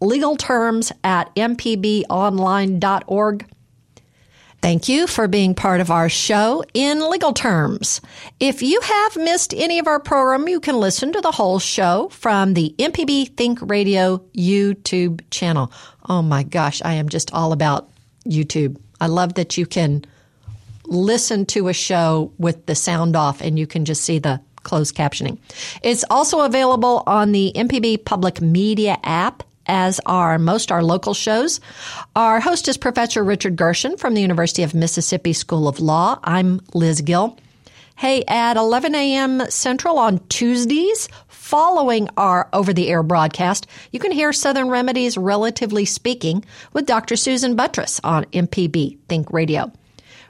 legalterms 0.01 0.93
at 1.03 1.35
mpbonline.org. 1.37 3.47
Thank 4.65 4.89
you 4.89 5.07
for 5.07 5.29
being 5.29 5.55
part 5.55 5.83
of 5.83 5.91
our 5.91 6.09
show 6.09 6.65
in 6.73 7.11
legal 7.11 7.35
terms. 7.35 8.01
If 8.41 8.63
you 8.63 8.81
have 8.81 9.17
missed 9.19 9.53
any 9.53 9.79
of 9.79 9.87
our 9.87 10.01
program, 10.01 10.49
you 10.49 10.59
can 10.59 10.81
listen 10.81 11.13
to 11.13 11.21
the 11.21 11.33
whole 11.33 11.59
show 11.59 12.09
from 12.09 12.55
the 12.55 12.75
MPB 12.79 13.37
Think 13.37 13.59
Radio 13.61 14.25
YouTube 14.35 15.21
channel. 15.31 15.71
Oh 16.09 16.23
my 16.23 16.45
gosh, 16.45 16.81
I 16.83 16.95
am 16.95 17.11
just 17.11 17.31
all 17.35 17.53
about 17.53 17.91
YouTube. 18.27 18.81
I 19.03 19.09
love 19.09 19.35
that 19.35 19.59
you 19.59 19.67
can 19.67 20.07
listen 20.87 21.45
to 21.45 21.69
a 21.69 21.75
show 21.75 22.33
with 22.39 22.65
the 22.65 22.75
sound 22.75 23.17
off 23.17 23.43
and 23.43 23.59
you 23.59 23.67
can 23.67 23.85
just 23.85 24.03
see 24.03 24.19
the 24.19 24.41
closed 24.63 24.97
captioning. 24.97 25.37
It's 25.83 26.07
also 26.09 26.41
available 26.41 27.03
on 27.07 27.33
the 27.33 27.53
MPB 27.55 28.07
Public 28.07 28.41
Media 28.41 28.97
app 29.05 29.43
as 29.67 30.01
are 30.07 30.39
most 30.39 30.71
our 30.71 30.83
local 30.83 31.15
shows. 31.15 31.61
Our 32.17 32.41
host 32.41 32.69
is 32.69 32.77
Professor 32.77 33.23
Richard 33.25 33.57
Gershon 33.57 33.97
from 33.97 34.15
the 34.15 34.23
University 34.23 34.63
of 34.63 34.75
Mississippi 34.75 35.33
School 35.33 35.69
of 35.69 35.81
Law. 35.81 36.19
I'm 36.23 36.61
Liz 36.75 37.01
Gill. 37.01 37.39
Hey, 37.97 38.25
at 38.27 38.57
11 38.57 38.95
a.m. 38.95 39.49
Central 39.51 39.99
on 39.99 40.19
Tuesdays, 40.29 41.09
following 41.29 42.09
our 42.17 42.49
over 42.53 42.73
the 42.73 42.89
air 42.89 43.05
broadcast, 43.05 43.69
you 43.93 44.01
can 44.01 44.11
hear 44.11 44.33
Southern 44.33 44.69
Remedies 44.69 45.17
Relatively 45.17 45.85
Speaking 45.85 46.45
with 46.73 46.87
Dr. 46.87 47.15
Susan 47.15 47.57
Buttross 47.57 48.01
on 48.03 48.25
MPB 48.27 48.99
Think 49.09 49.33
Radio. 49.33 49.71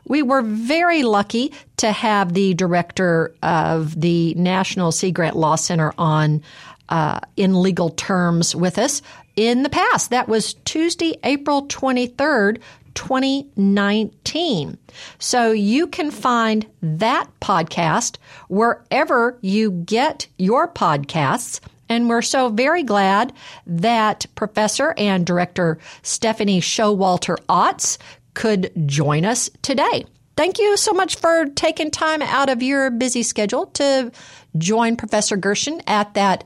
We 0.07 0.22
were 0.22 0.43
very 0.43 1.03
lucky 1.03 1.55
to 1.78 1.91
have 1.91 2.35
the 2.35 2.53
director 2.53 3.35
of 3.43 3.99
the 3.99 4.35
National 4.35 4.93
Sea 4.93 5.11
Grant 5.11 5.37
Law 5.37 5.57
Center 5.57 5.95
on 5.97 6.43
uh, 6.89 7.20
in 7.37 7.61
legal 7.61 7.91
terms 7.91 8.55
with 8.55 8.78
us, 8.78 9.03
in 9.37 9.62
the 9.62 9.68
past. 9.68 10.11
That 10.11 10.28
was 10.28 10.55
Tuesday, 10.64 11.18
April 11.24 11.66
23rd, 11.66 12.61
2019. 12.95 14.78
So 15.18 15.53
you 15.53 15.87
can 15.87 16.11
find 16.11 16.66
that 16.82 17.28
podcast 17.41 18.16
wherever 18.49 19.39
you 19.41 19.70
get 19.70 20.26
your 20.39 20.68
podcasts. 20.68 21.61
And 21.89 22.09
we're 22.09 22.22
so 22.22 22.49
very 22.49 22.82
glad 22.82 23.32
that 23.66 24.26
Professor 24.35 24.95
and 24.97 25.26
Director 25.26 25.78
Stephanie 26.03 26.61
Showalter 26.61 27.37
Otts 27.49 27.99
could 28.32 28.72
join 28.87 29.24
us 29.24 29.51
today. 29.62 30.07
Thank 30.37 30.59
you 30.59 30.76
so 30.76 30.93
much 30.93 31.16
for 31.16 31.47
taking 31.55 31.91
time 31.91 32.20
out 32.22 32.49
of 32.49 32.62
your 32.62 32.91
busy 32.91 33.22
schedule 33.22 33.66
to 33.66 34.11
join 34.59 34.97
Professor 34.97 35.37
Gershon 35.37 35.80
at 35.87 36.14
that 36.14 36.45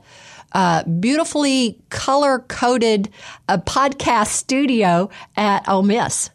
uh, 0.53 0.83
beautifully 0.83 1.79
color 1.89 2.39
coded 2.39 3.09
uh, 3.47 3.57
podcast 3.57 4.27
studio 4.27 5.09
at 5.35 5.67
Ole 5.67 5.83
Miss. 5.83 6.29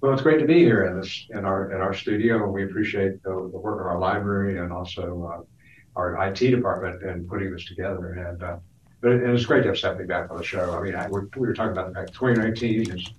Well, 0.00 0.12
it's 0.12 0.22
great 0.22 0.38
to 0.38 0.46
be 0.46 0.60
here 0.60 0.86
in 0.86 1.00
this 1.00 1.26
in 1.30 1.44
our 1.44 1.72
in 1.72 1.80
our 1.80 1.94
studio, 1.94 2.44
and 2.44 2.52
we 2.52 2.64
appreciate 2.64 3.22
the, 3.22 3.30
the 3.30 3.58
work 3.58 3.80
of 3.80 3.86
our 3.86 3.98
library 3.98 4.58
and 4.58 4.72
also 4.72 5.32
uh, 5.32 5.98
our 5.98 6.28
IT 6.28 6.38
department 6.38 7.02
in 7.02 7.26
putting 7.26 7.50
this 7.50 7.64
together. 7.64 8.12
And 8.12 8.42
uh, 8.42 8.56
but 9.00 9.12
it, 9.12 9.22
it's 9.22 9.46
great 9.46 9.62
to 9.62 9.68
have 9.68 9.78
Stephanie 9.78 10.06
back 10.06 10.30
on 10.30 10.36
the 10.36 10.44
show. 10.44 10.76
I 10.76 10.82
mean, 10.82 10.94
I, 10.94 11.08
we 11.08 11.20
were 11.36 11.54
talking 11.54 11.72
about 11.72 11.88
the 11.88 11.94
fact 11.94 12.12
2019 12.12 12.92
is 12.92 13.10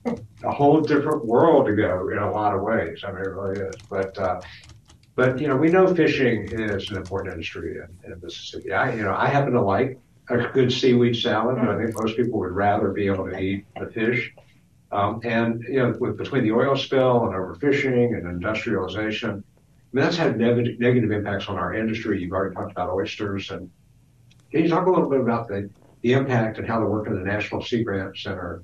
a 0.43 0.51
whole 0.51 0.81
different 0.81 1.25
world 1.25 1.65
to 1.65 1.75
go 1.75 2.09
in 2.09 2.19
a 2.19 2.31
lot 2.31 2.55
of 2.55 2.61
ways. 2.61 3.03
I 3.03 3.11
mean, 3.11 3.21
it 3.21 3.29
really 3.29 3.59
is. 3.59 3.75
But 3.89 4.17
uh, 4.17 4.41
but 5.17 5.41
you 5.41 5.47
know, 5.47 5.57
we 5.57 5.69
know 5.69 5.93
fishing 5.95 6.47
is 6.51 6.91
an 6.91 6.97
important 6.97 7.33
industry 7.33 7.79
in, 7.79 8.11
in 8.11 8.21
Mississippi. 8.21 8.71
I, 8.71 8.93
you 8.93 9.01
know, 9.01 9.15
I 9.15 9.27
happen 9.27 9.53
to 9.53 9.61
like 9.61 9.99
a 10.29 10.37
good 10.53 10.71
seaweed 10.71 11.15
salad, 11.15 11.55
but 11.55 11.69
I 11.69 11.77
think 11.83 11.99
most 11.99 12.15
people 12.15 12.37
would 12.39 12.51
rather 12.51 12.91
be 12.91 13.07
able 13.07 13.27
to 13.27 13.39
eat 13.39 13.65
the 13.79 13.87
fish. 13.87 14.31
Um, 14.91 15.19
and 15.23 15.63
you 15.67 15.79
know, 15.79 15.95
with 15.99 16.17
between 16.19 16.43
the 16.43 16.51
oil 16.51 16.77
spill 16.77 17.25
and 17.25 17.33
overfishing 17.33 18.15
and 18.15 18.27
industrialization, 18.27 19.31
I 19.31 19.33
mean, 19.91 20.05
that's 20.05 20.17
had 20.17 20.37
negative, 20.37 20.79
negative 20.79 21.11
impacts 21.11 21.49
on 21.49 21.57
our 21.57 21.73
industry. 21.73 22.21
You've 22.21 22.31
already 22.31 22.53
talked 22.53 22.71
about 22.71 22.91
oysters, 22.91 23.49
and 23.49 23.71
can 24.51 24.63
you 24.63 24.69
talk 24.69 24.85
a 24.85 24.89
little 24.91 25.09
bit 25.09 25.19
about 25.19 25.47
the, 25.47 25.67
the 26.01 26.13
impact 26.13 26.59
and 26.59 26.67
how 26.67 26.79
the 26.79 26.85
work 26.85 27.07
of 27.07 27.13
the 27.13 27.23
National 27.23 27.63
Sea 27.63 27.83
Grant 27.83 28.15
Center 28.15 28.63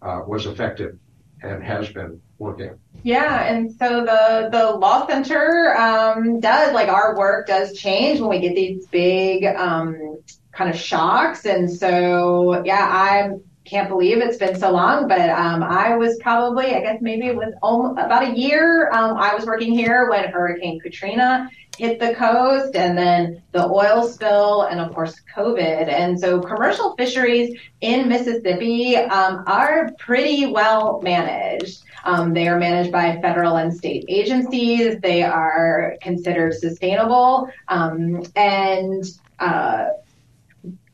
uh, 0.00 0.20
was 0.24 0.46
effective 0.46 0.96
and 1.42 1.62
has 1.62 1.88
been 1.90 2.20
working. 2.38 2.78
Yeah, 3.02 3.44
and 3.44 3.72
so 3.72 4.04
the 4.04 4.48
the 4.50 4.72
law 4.72 5.06
center 5.06 5.74
um, 5.76 6.40
does 6.40 6.72
like 6.72 6.88
our 6.88 7.16
work 7.16 7.46
does 7.46 7.78
change 7.78 8.20
when 8.20 8.30
we 8.30 8.40
get 8.40 8.54
these 8.54 8.86
big 8.86 9.44
um, 9.44 10.18
kind 10.52 10.70
of 10.70 10.76
shocks, 10.76 11.46
and 11.46 11.70
so 11.70 12.62
yeah, 12.64 12.88
I 12.90 13.30
can't 13.64 13.88
believe 13.88 14.18
it's 14.18 14.38
been 14.38 14.58
so 14.58 14.72
long, 14.72 15.06
but 15.06 15.30
um, 15.30 15.62
I 15.62 15.96
was 15.96 16.18
probably 16.20 16.74
I 16.74 16.80
guess 16.80 17.00
maybe 17.00 17.26
it 17.26 17.36
was 17.36 17.54
almost, 17.62 18.00
about 18.00 18.24
a 18.24 18.36
year. 18.36 18.90
Um, 18.90 19.16
I 19.16 19.34
was 19.34 19.46
working 19.46 19.72
here 19.72 20.10
when 20.10 20.28
Hurricane 20.30 20.80
Katrina 20.80 21.48
hit 21.78 22.00
the 22.00 22.14
coast 22.14 22.74
and 22.74 22.98
then 22.98 23.40
the 23.52 23.64
oil 23.64 24.06
spill 24.08 24.62
and 24.62 24.80
of 24.80 24.92
course 24.92 25.14
COVID. 25.34 25.88
And 25.88 26.18
so 26.18 26.40
commercial 26.40 26.96
fisheries 26.96 27.56
in 27.80 28.08
Mississippi 28.08 28.96
um, 28.96 29.44
are 29.46 29.92
pretty 29.98 30.46
well 30.46 31.00
managed. 31.02 31.84
Um, 32.04 32.34
they 32.34 32.48
are 32.48 32.58
managed 32.58 32.90
by 32.90 33.20
federal 33.20 33.56
and 33.56 33.72
state 33.72 34.04
agencies. 34.08 34.98
They 35.00 35.22
are 35.22 35.96
considered 36.02 36.54
sustainable. 36.54 37.48
Um, 37.68 38.24
and 38.34 39.04
uh, 39.38 39.86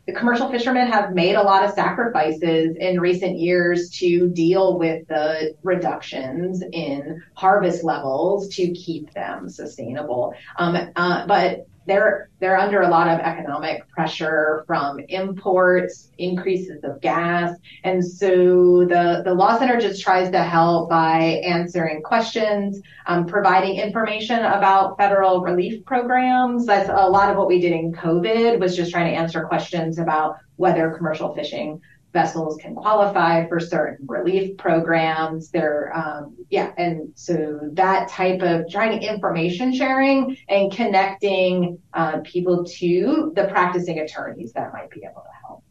the 0.07 0.13
commercial 0.13 0.51
fishermen 0.51 0.87
have 0.91 1.15
made 1.15 1.35
a 1.35 1.43
lot 1.43 1.65
of 1.65 1.71
sacrifices 1.71 2.77
in 2.77 3.01
recent 3.01 3.39
years 3.39 3.91
to 3.91 4.29
deal 4.29 4.79
with 4.79 5.07
the 5.09 5.55
reductions 5.63 6.63
in 6.73 7.23
harvest 7.35 7.85
levels 7.85 8.49
to 8.49 8.73
keep 8.73 9.13
them 9.15 9.49
sustainable. 9.49 10.35
Um, 10.59 10.91
uh, 10.97 11.27
but 11.27 11.67
they're 11.87 12.31
they're 12.41 12.59
under 12.59 12.83
a 12.83 12.89
lot 12.89 13.09
of 13.09 13.21
economic 13.21 13.89
pressure 13.89 14.65
from 14.67 15.01
imports, 15.09 16.11
increases 16.19 16.83
of 16.85 17.01
gas, 17.01 17.57
and 17.85 18.05
so 18.05 18.85
the 18.87 19.23
the 19.25 19.35
law 19.35 19.59
center 19.59 19.81
just 19.81 20.03
tries 20.03 20.31
to 20.31 20.43
help 20.43 20.89
by 20.89 21.43
answering 21.45 22.03
questions, 22.03 22.81
um, 23.07 23.27
providing 23.27 23.77
information 23.77 24.39
about 24.39 24.97
federal 24.99 25.41
relief 25.41 25.85
programs. 25.85 26.67
That's 26.67 26.89
a 26.89 27.09
lot 27.09 27.31
of 27.31 27.37
what 27.37 27.49
we 27.49 27.61
did 27.61 27.73
in 27.73 27.93
COVID 27.93 28.59
was 28.59 28.77
just 28.77 28.91
trying 28.91 29.13
to 29.13 29.19
answer 29.19 29.45
questions 29.45 29.99
about 29.99 30.37
whether 30.57 30.91
commercial 30.91 31.35
fishing 31.35 31.81
vessels 32.15 32.57
can 32.57 32.75
qualify 32.75 33.47
for 33.49 33.61
certain 33.61 34.07
relief 34.07 34.57
programs. 34.57 35.51
They're, 35.51 35.95
um, 35.95 36.37
yeah, 36.49 36.73
and 36.79 37.13
so 37.17 37.59
that 37.73 38.09
type 38.09 38.41
of 38.41 38.71
trying 38.71 39.03
information 39.03 39.75
sharing 39.75 40.39
and 40.49 40.73
connecting 40.73 41.79
uh, 41.93 42.21
people 42.21 42.65
to 42.79 43.33
the 43.37 43.49
practicing 43.49 43.99
attorneys 43.99 44.53
that 44.53 44.73
might 44.73 44.89
be 44.91 45.03
able 45.05 45.23
to 45.23 45.47
help. 45.47 45.63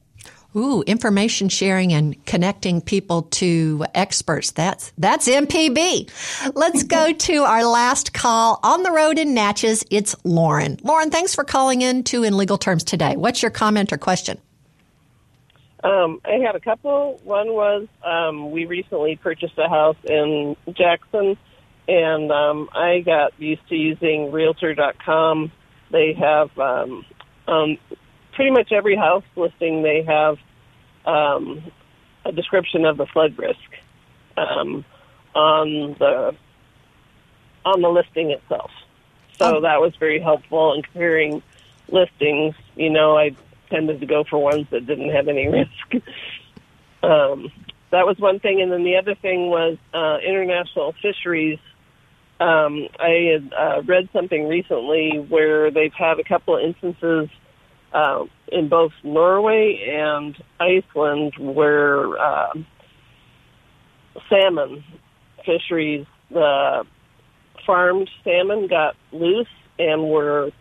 Ooh, 0.56 0.84
information 0.84 1.50
sharing 1.50 1.94
and 1.94 2.24
connecting 2.26 2.82
people 2.82 3.24
to 3.24 3.86
experts. 3.96 4.52
That's 4.52 4.92
that's 5.00 5.28
MPB. 5.28 6.12
Let's 6.54 6.84
go 6.84 7.12
to 7.28 7.38
our 7.44 7.66
last 7.66 8.14
call 8.14 8.60
on 8.62 8.84
the 8.84 8.92
road 8.92 9.18
in 9.18 9.34
Natchez. 9.34 9.84
It's 9.90 10.16
Lauren. 10.24 10.78
Lauren, 10.84 11.10
thanks 11.10 11.34
for 11.34 11.44
calling 11.44 11.82
in 11.82 12.04
to 12.04 12.24
In 12.24 12.38
Legal 12.38 12.60
Terms 12.60 12.84
today. 12.84 13.16
What's 13.16 13.42
your 13.42 13.52
comment 13.52 13.92
or 13.92 13.98
question? 13.98 14.38
Um, 15.84 16.22
I 16.24 16.36
had 16.46 16.56
a 16.56 16.62
couple. 16.62 17.20
One 17.24 17.48
was 17.50 17.88
um, 18.04 18.52
we 18.52 18.66
recently 18.66 19.18
purchased 19.18 19.58
a 19.58 19.68
house 19.68 19.98
in 20.06 20.56
Jackson, 20.72 21.38
and 21.88 22.32
um, 22.32 22.70
I 22.74 23.02
got 23.02 23.40
used 23.40 23.68
to 23.68 23.76
using 23.76 24.32
Realtor.com. 24.32 25.52
They 25.92 26.14
have 26.14 26.58
um, 26.58 27.06
um, 27.48 27.78
pretty 28.34 28.52
much 28.52 28.72
every 28.72 28.96
house 28.96 29.26
listing. 29.36 29.84
They 29.84 30.04
have 30.04 30.38
um, 31.06 31.72
a 32.26 32.32
description 32.32 32.86
of 32.86 32.96
the 32.96 33.06
flood 33.06 33.38
risk 33.38 33.60
um, 34.38 34.86
on 35.36 35.96
the 36.00 36.36
on 37.66 37.82
the 37.82 37.90
listing 37.90 38.32
itself. 38.32 38.72
So 39.38 39.58
oh. 39.58 39.62
that 39.62 39.82
was 39.82 39.94
very 40.00 40.22
helpful 40.22 40.74
in 40.74 40.82
comparing 40.84 41.44
listings. 41.90 42.56
You 42.76 42.90
know, 42.90 43.18
I 43.18 43.36
tended 43.74 44.00
to 44.00 44.06
go 44.06 44.24
for 44.30 44.38
ones 44.38 44.68
that 44.72 44.86
didn't 44.86 45.10
have 45.10 45.28
any 45.28 45.48
risk. 45.60 46.06
um, 47.02 47.52
that 47.92 48.06
was 48.06 48.18
one 48.20 48.40
thing, 48.40 48.62
and 48.62 48.72
then 48.72 48.84
the 48.84 48.98
other 48.98 49.16
thing 49.16 49.50
was 49.50 49.78
uh, 49.94 50.18
international 50.18 50.94
fisheries. 51.02 51.60
Um, 52.40 52.88
I 53.00 53.32
had 53.34 53.54
uh, 53.54 53.82
read 53.84 54.10
something 54.14 54.48
recently 54.48 55.26
where 55.30 55.72
they've 55.72 55.94
had 55.94 56.20
a 56.20 56.24
couple 56.24 56.58
of 56.58 56.64
instances 56.64 57.30
uh, 57.94 58.26
in 58.52 58.70
both 58.70 58.92
Norway 59.04 59.86
and 59.88 60.36
Iceland 60.60 61.34
where 61.38 62.18
uh, 62.18 62.54
salmon 64.30 64.84
fisheries, 65.46 66.06
the 66.32 66.86
farmed 67.66 68.10
salmon 68.24 68.68
got 68.68 68.96
loose 69.12 69.48
and 69.78 70.10
were 70.10 70.52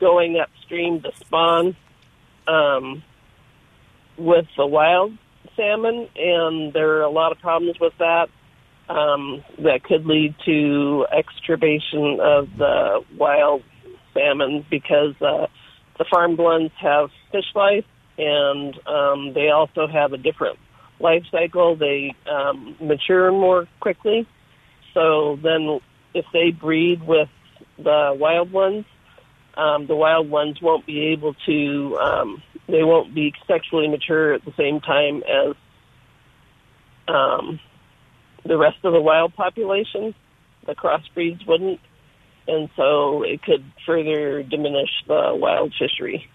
going 0.00 0.38
upstream 0.40 1.02
to 1.02 1.12
spawn 1.20 1.76
um, 2.48 3.02
with 4.18 4.46
the 4.56 4.66
wild 4.66 5.12
salmon, 5.56 6.08
and 6.16 6.72
there 6.72 6.98
are 6.98 7.02
a 7.02 7.10
lot 7.10 7.32
of 7.32 7.38
problems 7.38 7.76
with 7.80 7.92
that. 7.98 8.28
Um, 8.88 9.44
that 9.58 9.84
could 9.84 10.04
lead 10.04 10.34
to 10.44 11.06
extirpation 11.16 12.18
of 12.20 12.48
the 12.58 13.00
wild 13.16 13.62
salmon 14.12 14.66
because 14.70 15.14
uh, 15.22 15.46
the 15.98 16.04
farmed 16.10 16.38
ones 16.38 16.70
have 16.80 17.08
fish 17.30 17.44
lice, 17.54 17.84
and 18.18 18.74
um, 18.86 19.32
they 19.34 19.48
also 19.48 19.86
have 19.86 20.12
a 20.12 20.18
different 20.18 20.58
life 21.00 21.22
cycle. 21.30 21.76
They 21.76 22.14
um, 22.30 22.76
mature 22.80 23.30
more 23.30 23.66
quickly. 23.80 24.26
So 24.94 25.38
then, 25.42 25.80
if 26.12 26.26
they 26.32 26.50
breed 26.50 27.06
with 27.06 27.28
the 27.78 28.14
wild 28.18 28.52
ones, 28.52 28.84
um, 29.54 29.86
the 29.86 29.96
wild 29.96 30.30
ones 30.30 30.60
won't 30.60 30.86
be 30.86 31.08
able 31.08 31.34
to. 31.46 31.98
Um, 31.98 32.42
they 32.68 32.82
won't 32.82 33.14
be 33.14 33.32
sexually 33.46 33.88
mature 33.88 34.32
at 34.34 34.44
the 34.44 34.52
same 34.56 34.80
time 34.80 35.22
as 35.22 35.54
um, 37.08 37.60
the 38.44 38.56
rest 38.56 38.78
of 38.84 38.92
the 38.92 39.00
wild 39.00 39.34
population. 39.34 40.14
The 40.66 40.74
crossbreeds 40.74 41.46
wouldn't 41.46 41.80
and 42.46 42.68
so 42.76 43.22
it 43.22 43.42
could 43.42 43.64
further 43.86 44.42
diminish 44.42 44.90
the 45.06 45.32
wild 45.34 45.72
fishery. 45.78 46.28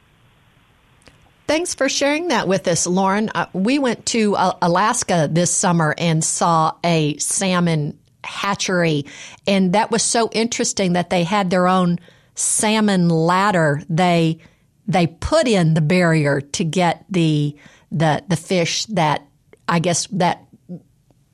Thanks 1.47 1.75
for 1.75 1.87
sharing 1.87 2.27
that 2.27 2.47
with 2.47 2.67
us, 2.67 2.85
Lauren. 2.85 3.29
Uh, 3.33 3.47
we 3.53 3.79
went 3.79 4.05
to 4.07 4.35
uh, 4.35 4.57
Alaska 4.61 5.29
this 5.31 5.51
summer 5.51 5.95
and 5.97 6.23
saw 6.23 6.73
a 6.83 7.17
salmon 7.17 7.97
hatchery, 8.23 9.05
and 9.47 9.73
that 9.73 9.89
was 9.89 10.03
so 10.03 10.29
interesting 10.33 10.93
that 10.93 11.09
they 11.09 11.23
had 11.23 11.49
their 11.49 11.67
own 11.67 11.99
salmon 12.37 13.09
ladder. 13.09 13.81
They 13.89 14.39
they 14.87 15.07
put 15.07 15.47
in 15.47 15.73
the 15.73 15.81
barrier 15.81 16.39
to 16.41 16.63
get 16.63 17.05
the 17.09 17.57
the 17.91 18.23
the 18.27 18.37
fish 18.37 18.85
that 18.85 19.27
I 19.67 19.79
guess 19.79 20.07
that 20.07 20.45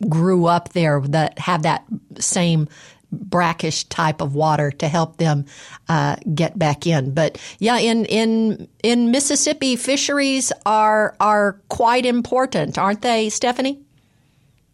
grew 0.09 0.45
up 0.45 0.69
there 0.69 0.99
that 1.01 1.39
have 1.39 1.63
that 1.63 1.85
same 2.19 2.67
brackish 3.11 3.83
type 3.85 4.21
of 4.21 4.33
water 4.33 4.71
to 4.71 4.87
help 4.87 5.17
them 5.17 5.45
uh, 5.87 6.15
get 6.33 6.57
back 6.57 6.87
in. 6.87 7.13
But 7.13 7.37
yeah, 7.59 7.77
in 7.77 8.05
in 8.05 8.67
in 8.81 9.11
Mississippi, 9.11 9.75
fisheries 9.75 10.51
are 10.65 11.15
are 11.19 11.61
quite 11.69 12.05
important, 12.05 12.77
aren't 12.77 13.01
they, 13.01 13.29
Stephanie? 13.29 13.79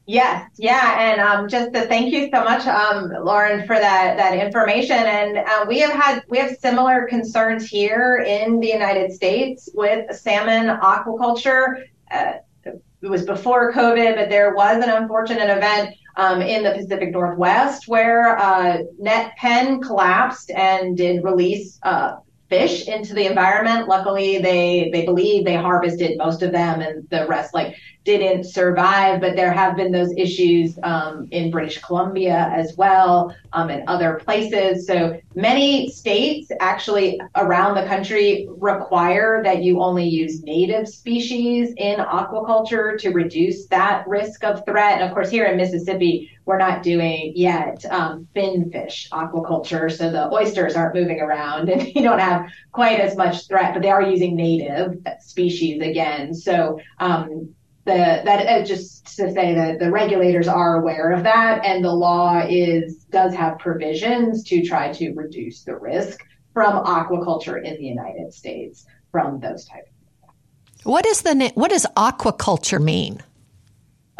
Yes, 0.09 0.49
yeah, 0.57 0.95
and 0.99 1.21
um, 1.21 1.47
just 1.47 1.71
to 1.71 1.81
thank 1.81 2.11
you 2.11 2.31
so 2.33 2.43
much, 2.43 2.65
um, 2.65 3.11
Lauren, 3.23 3.67
for 3.67 3.75
that 3.75 4.17
that 4.17 4.33
information. 4.43 4.97
And 4.97 5.37
uh, 5.37 5.65
we 5.67 5.77
have 5.81 5.91
had 5.91 6.23
we 6.27 6.39
have 6.39 6.57
similar 6.57 7.05
concerns 7.07 7.69
here 7.69 8.25
in 8.27 8.59
the 8.59 8.69
United 8.69 9.11
States 9.11 9.69
with 9.75 10.09
salmon 10.17 10.65
aquaculture. 10.79 11.83
Uh, 12.09 12.33
it 12.65 12.81
was 13.07 13.23
before 13.23 13.71
COVID, 13.71 14.15
but 14.15 14.29
there 14.29 14.55
was 14.55 14.83
an 14.83 14.89
unfortunate 14.89 15.55
event 15.55 15.95
um, 16.15 16.41
in 16.41 16.63
the 16.63 16.71
Pacific 16.71 17.11
Northwest 17.11 17.87
where 17.87 18.35
uh, 18.39 18.79
net 18.97 19.35
pen 19.37 19.79
collapsed 19.79 20.49
and 20.49 20.97
did 20.97 21.23
release 21.23 21.77
uh, 21.83 22.15
fish 22.49 22.87
into 22.87 23.13
the 23.13 23.27
environment. 23.27 23.87
Luckily, 23.87 24.39
they 24.39 24.89
they 24.91 25.05
believe 25.05 25.45
they 25.45 25.55
harvested 25.55 26.17
most 26.17 26.41
of 26.41 26.51
them, 26.51 26.81
and 26.81 27.07
the 27.09 27.27
rest 27.27 27.53
like 27.53 27.75
didn't 28.05 28.45
survive. 28.45 29.21
But 29.21 29.35
there 29.35 29.51
have 29.51 29.75
been 29.75 29.91
those 29.91 30.13
issues 30.17 30.77
um, 30.83 31.27
in 31.31 31.51
British 31.51 31.81
Columbia 31.81 32.51
as 32.53 32.75
well, 32.77 33.35
um, 33.53 33.69
and 33.69 33.87
other 33.87 34.21
places. 34.23 34.87
So 34.87 35.19
many 35.35 35.89
states 35.89 36.49
actually 36.59 37.19
around 37.35 37.75
the 37.75 37.85
country 37.85 38.47
require 38.57 39.43
that 39.43 39.63
you 39.63 39.81
only 39.81 40.07
use 40.07 40.43
native 40.43 40.87
species 40.87 41.73
in 41.77 41.99
aquaculture 41.99 42.97
to 42.99 43.09
reduce 43.09 43.67
that 43.67 44.07
risk 44.07 44.43
of 44.43 44.63
threat. 44.65 44.99
And 44.99 45.03
of 45.03 45.13
course, 45.13 45.29
here 45.29 45.45
in 45.45 45.57
Mississippi, 45.57 46.31
we're 46.45 46.57
not 46.57 46.81
doing 46.81 47.33
yet 47.35 47.85
um, 47.91 48.27
finfish 48.33 49.07
aquaculture, 49.11 49.95
so 49.95 50.09
the 50.09 50.33
oysters 50.33 50.75
aren't 50.75 50.95
moving 50.95 51.21
around, 51.21 51.69
and 51.69 51.87
you 51.95 52.01
don't 52.01 52.17
have 52.17 52.47
quite 52.71 52.99
as 52.99 53.15
much 53.15 53.47
threat. 53.47 53.73
But 53.73 53.83
they 53.83 53.91
are 53.91 54.01
using 54.01 54.35
native 54.35 54.97
species 55.19 55.79
again, 55.81 56.33
so 56.33 56.79
um, 56.97 57.53
the 57.89 58.21
that 58.25 58.47
uh, 58.47 58.65
just 58.65 59.05
to 59.17 59.31
say 59.33 59.53
that 59.55 59.79
the 59.79 59.91
regulators 59.91 60.47
are 60.47 60.79
aware 60.79 61.11
of 61.11 61.23
that, 61.23 61.65
and 61.65 61.83
the 61.83 61.91
law 61.91 62.41
is 62.47 63.05
does 63.05 63.33
have 63.33 63.59
provisions 63.59 64.43
to 64.45 64.61
try 64.63 64.91
to 64.93 65.13
reduce 65.13 65.63
the 65.63 65.75
risk 65.75 66.19
from 66.53 66.83
aquaculture 66.85 67.63
in 67.63 67.75
the 67.77 67.85
United 67.85 68.33
States 68.33 68.85
from 69.11 69.39
those 69.39 69.65
types. 69.65 69.89
What 70.83 71.05
is 71.05 71.21
the 71.21 71.51
what 71.55 71.71
does 71.71 71.85
aquaculture 71.97 72.81
mean? 72.81 73.21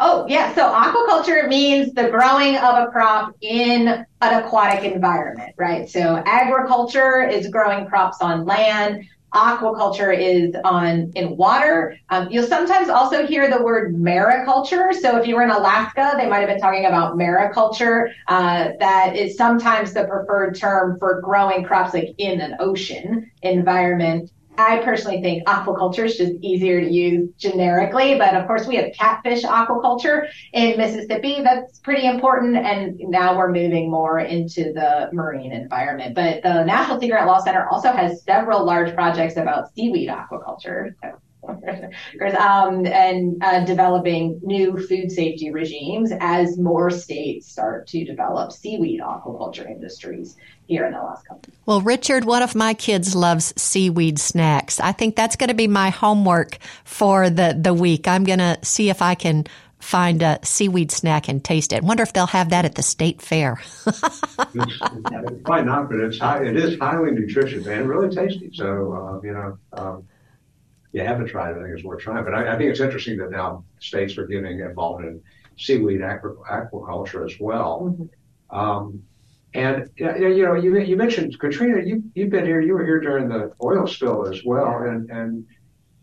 Oh, 0.02 0.24
yeah. 0.28 0.54
So 0.54 0.62
aquaculture 0.62 1.46
means 1.46 1.92
the 1.92 2.08
growing 2.08 2.56
of 2.56 2.88
a 2.88 2.90
crop 2.90 3.34
in 3.42 3.86
an 4.22 4.42
aquatic 4.42 4.90
environment, 4.90 5.54
right? 5.58 5.90
So 5.90 6.22
agriculture 6.24 7.28
is 7.28 7.48
growing 7.48 7.86
crops 7.86 8.22
on 8.22 8.46
land. 8.46 9.04
Aquaculture 9.34 10.16
is 10.16 10.54
on 10.64 11.12
in 11.14 11.36
water. 11.36 11.96
Um, 12.08 12.28
you'll 12.30 12.46
sometimes 12.46 12.88
also 12.88 13.26
hear 13.26 13.50
the 13.50 13.62
word 13.62 13.94
mariculture. 13.94 14.92
So 14.92 15.18
if 15.18 15.26
you 15.26 15.36
were 15.36 15.42
in 15.42 15.50
Alaska, 15.50 16.14
they 16.16 16.28
might 16.28 16.40
have 16.40 16.48
been 16.48 16.60
talking 16.60 16.86
about 16.86 17.16
mariculture. 17.16 18.12
Uh, 18.28 18.70
that 18.80 19.16
is 19.16 19.36
sometimes 19.36 19.92
the 19.92 20.04
preferred 20.04 20.56
term 20.56 20.98
for 20.98 21.20
growing 21.20 21.64
crops 21.64 21.94
like 21.94 22.14
in 22.18 22.40
an 22.40 22.56
ocean 22.58 23.30
environment. 23.42 24.30
I 24.60 24.82
personally 24.84 25.22
think 25.22 25.46
aquaculture 25.46 26.04
is 26.04 26.16
just 26.16 26.32
easier 26.42 26.80
to 26.80 26.90
use 26.90 27.30
generically, 27.38 28.18
but 28.18 28.34
of 28.34 28.46
course 28.46 28.66
we 28.66 28.76
have 28.76 28.92
catfish 28.92 29.42
aquaculture 29.42 30.28
in 30.52 30.76
Mississippi. 30.76 31.40
That's 31.42 31.78
pretty 31.78 32.06
important. 32.06 32.56
And 32.56 32.98
now 32.98 33.36
we're 33.36 33.50
moving 33.50 33.90
more 33.90 34.20
into 34.20 34.72
the 34.72 35.08
marine 35.12 35.52
environment. 35.52 36.14
But 36.14 36.42
the 36.42 36.64
National 36.64 37.00
Sea 37.00 37.08
Grant 37.08 37.26
Law 37.26 37.40
Center 37.40 37.66
also 37.68 37.90
has 37.92 38.22
several 38.22 38.64
large 38.64 38.94
projects 38.94 39.36
about 39.36 39.74
seaweed 39.74 40.08
aquaculture. 40.08 40.94
So 41.02 41.18
um, 41.48 42.86
and 42.86 43.42
uh, 43.42 43.64
developing 43.64 44.40
new 44.42 44.78
food 44.86 45.10
safety 45.10 45.50
regimes 45.50 46.12
as 46.20 46.58
more 46.58 46.90
states 46.90 47.50
start 47.50 47.86
to 47.88 48.04
develop 48.04 48.52
seaweed 48.52 49.00
aquaculture 49.00 49.68
industries 49.68 50.36
here 50.66 50.86
in 50.86 50.92
the 50.92 50.98
last 50.98 51.26
couple. 51.26 51.52
Well, 51.66 51.80
Richard, 51.80 52.24
one 52.24 52.42
of 52.42 52.54
my 52.54 52.74
kids 52.74 53.14
loves 53.14 53.52
seaweed 53.60 54.18
snacks. 54.18 54.80
I 54.80 54.92
think 54.92 55.16
that's 55.16 55.36
going 55.36 55.48
to 55.48 55.54
be 55.54 55.68
my 55.68 55.90
homework 55.90 56.58
for 56.84 57.30
the 57.30 57.56
the 57.58 57.74
week. 57.74 58.06
I'm 58.06 58.24
going 58.24 58.38
to 58.38 58.58
see 58.62 58.90
if 58.90 59.02
I 59.02 59.14
can 59.14 59.46
find 59.78 60.22
a 60.22 60.38
seaweed 60.42 60.92
snack 60.92 61.28
and 61.28 61.42
taste 61.42 61.72
it. 61.72 61.82
Wonder 61.82 62.02
if 62.02 62.12
they'll 62.12 62.26
have 62.26 62.50
that 62.50 62.66
at 62.66 62.74
the 62.74 62.82
state 62.82 63.22
fair. 63.22 63.58
it's, 63.86 63.98
it's 64.54 65.42
quite 65.42 65.64
not, 65.64 65.88
but 65.88 66.00
it's 66.00 66.18
high, 66.18 66.44
it 66.44 66.56
is 66.56 66.78
highly 66.78 67.12
nutritious 67.12 67.66
and 67.66 67.88
really 67.88 68.14
tasty. 68.14 68.50
So 68.52 68.92
uh, 68.92 69.26
you 69.26 69.32
know. 69.32 69.58
Um, 69.72 70.04
you 70.92 71.02
haven't 71.02 71.28
tried, 71.28 71.52
it, 71.52 71.58
I 71.58 71.62
think 71.62 71.74
it's 71.74 71.84
worth 71.84 72.02
trying. 72.02 72.24
But 72.24 72.34
I, 72.34 72.54
I 72.54 72.58
think 72.58 72.70
it's 72.70 72.80
interesting 72.80 73.18
that 73.18 73.30
now 73.30 73.64
states 73.78 74.18
are 74.18 74.26
getting 74.26 74.60
involved 74.60 75.04
in 75.04 75.22
seaweed 75.56 76.00
aquaculture 76.00 77.24
as 77.24 77.38
well. 77.38 77.96
Mm-hmm. 77.98 78.58
Um, 78.58 79.02
and 79.52 79.90
you 79.96 80.44
know, 80.44 80.54
you 80.54 80.78
you 80.78 80.96
mentioned 80.96 81.38
Katrina. 81.38 81.84
You 81.84 82.04
you've 82.14 82.30
been 82.30 82.46
here. 82.46 82.60
You 82.60 82.74
were 82.74 82.84
here 82.84 83.00
during 83.00 83.28
the 83.28 83.52
oil 83.62 83.86
spill 83.86 84.28
as 84.28 84.44
well, 84.44 84.82
and 84.82 85.10
and 85.10 85.46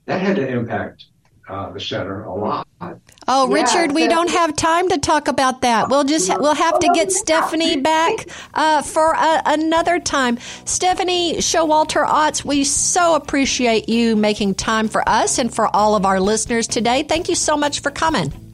that 0.05 0.21
had 0.21 0.35
to 0.35 0.47
impact 0.47 1.05
uh, 1.47 1.71
the 1.71 1.79
center 1.79 2.25
a 2.25 2.35
lot. 2.35 2.66
Oh, 2.79 3.49
Yeah, 3.49 3.61
Richard, 3.63 3.93
we 3.93 4.07
don't 4.07 4.29
have 4.29 4.55
time 4.55 4.87
to 4.89 4.97
talk 4.97 5.27
about 5.27 5.61
that. 5.61 5.89
We'll 5.89 6.03
just 6.03 6.29
we'll 6.39 6.55
have 6.55 6.79
to 6.79 6.89
get 6.93 7.11
Stephanie 7.11 7.77
back 7.77 8.27
uh, 8.53 8.81
for 8.81 9.13
a, 9.13 9.41
another 9.45 9.99
time. 9.99 10.37
Stephanie 10.65 11.37
Showalter 11.37 12.07
Otts, 12.07 12.45
we 12.45 12.63
so 12.63 13.15
appreciate 13.15 13.89
you 13.89 14.15
making 14.15 14.55
time 14.55 14.87
for 14.87 15.07
us 15.09 15.39
and 15.39 15.53
for 15.53 15.73
all 15.75 15.95
of 15.95 16.05
our 16.05 16.19
listeners 16.19 16.67
today. 16.67 17.03
Thank 17.03 17.27
you 17.29 17.35
so 17.35 17.57
much 17.57 17.81
for 17.81 17.91
coming. 17.91 18.46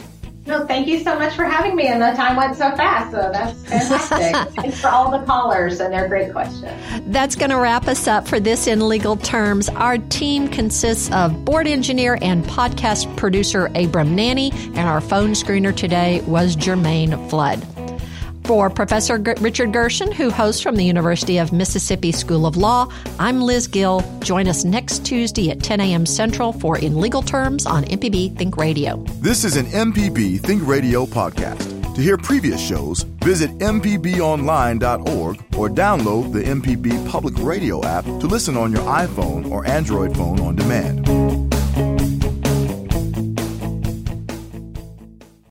No, 0.46 0.66
thank 0.68 0.88
you 0.88 1.00
so 1.00 1.18
much 1.18 1.36
for 1.36 1.46
having 1.46 1.76
me. 1.76 1.88
And 1.88 2.02
the 2.02 2.12
time 2.12 2.36
went 2.36 2.56
so 2.58 2.76
fast, 2.76 3.12
so 3.12 3.30
that's 3.32 3.58
fantastic. 3.64 4.54
Thanks 4.62 4.82
for 4.82 4.90
all 4.90 5.10
the 5.10 5.26
callers 5.26 5.80
and 5.80 5.94
their 5.94 6.08
great 6.10 6.34
questions. 6.34 6.72
That's 7.08 7.36
going 7.36 7.52
to 7.52 7.58
wrap 7.58 7.88
us 7.88 8.08
up 8.08 8.28
for 8.28 8.40
this 8.42 8.68
in 8.68 8.88
legal 8.90 9.16
terms. 9.16 9.70
Our 9.70 9.98
team 9.98 10.50
consists 10.50 11.12
of 11.12 11.46
board 11.46 11.66
engineer 11.68 12.18
and 12.22 12.44
podcast 12.44 13.16
producer 13.16 13.72
Abram 13.76 14.16
Nanny, 14.16 14.52
and 14.52 14.80
our 14.80 15.00
phone 15.00 15.32
screener 15.32 15.76
today 15.76 16.22
was 16.22 16.58
Jermaine 16.58 17.30
Flood. 17.30 17.66
For 18.46 18.70
Professor 18.70 19.18
G- 19.18 19.32
Richard 19.40 19.72
Gershon, 19.72 20.12
who 20.12 20.30
hosts 20.30 20.62
from 20.62 20.76
the 20.76 20.84
University 20.84 21.38
of 21.38 21.54
Mississippi 21.54 22.12
School 22.12 22.46
of 22.46 22.58
Law, 22.58 22.90
I'm 23.18 23.40
Liz 23.42 23.68
Gill. 23.68 24.04
Join 24.20 24.50
us 24.50 24.66
next 24.66 25.06
Tuesday 25.06 25.50
at 25.50 25.64
10 25.64 25.80
a.m. 25.80 26.06
Central 26.06 26.52
for 26.52 26.78
In 26.78 27.00
Legal 27.00 27.22
Terms 27.22 27.66
on 27.66 27.86
MPB 27.86 28.38
Think 28.38 28.58
Radio. 28.58 28.98
This 29.22 29.46
is 29.46 29.56
an 29.56 29.68
MPB 29.68 30.42
Think 30.42 30.68
Radio 30.68 31.06
podcast. 31.06 31.70
To 31.96 32.02
hear 32.02 32.18
previous 32.18 32.60
shows, 32.60 33.04
visit 33.24 33.50
MPBOnline.org 33.60 35.38
or 35.56 35.70
download 35.70 36.34
the 36.34 36.44
MPB 36.44 37.08
Public 37.10 37.36
Radio 37.38 37.84
app 37.86 38.04
to 38.04 38.28
listen 38.28 38.58
on 38.58 38.72
your 38.74 38.82
iPhone 38.82 39.50
or 39.50 39.66
Android 39.68 40.18
phone 40.18 40.40
on 40.42 40.56
demand. 40.58 41.53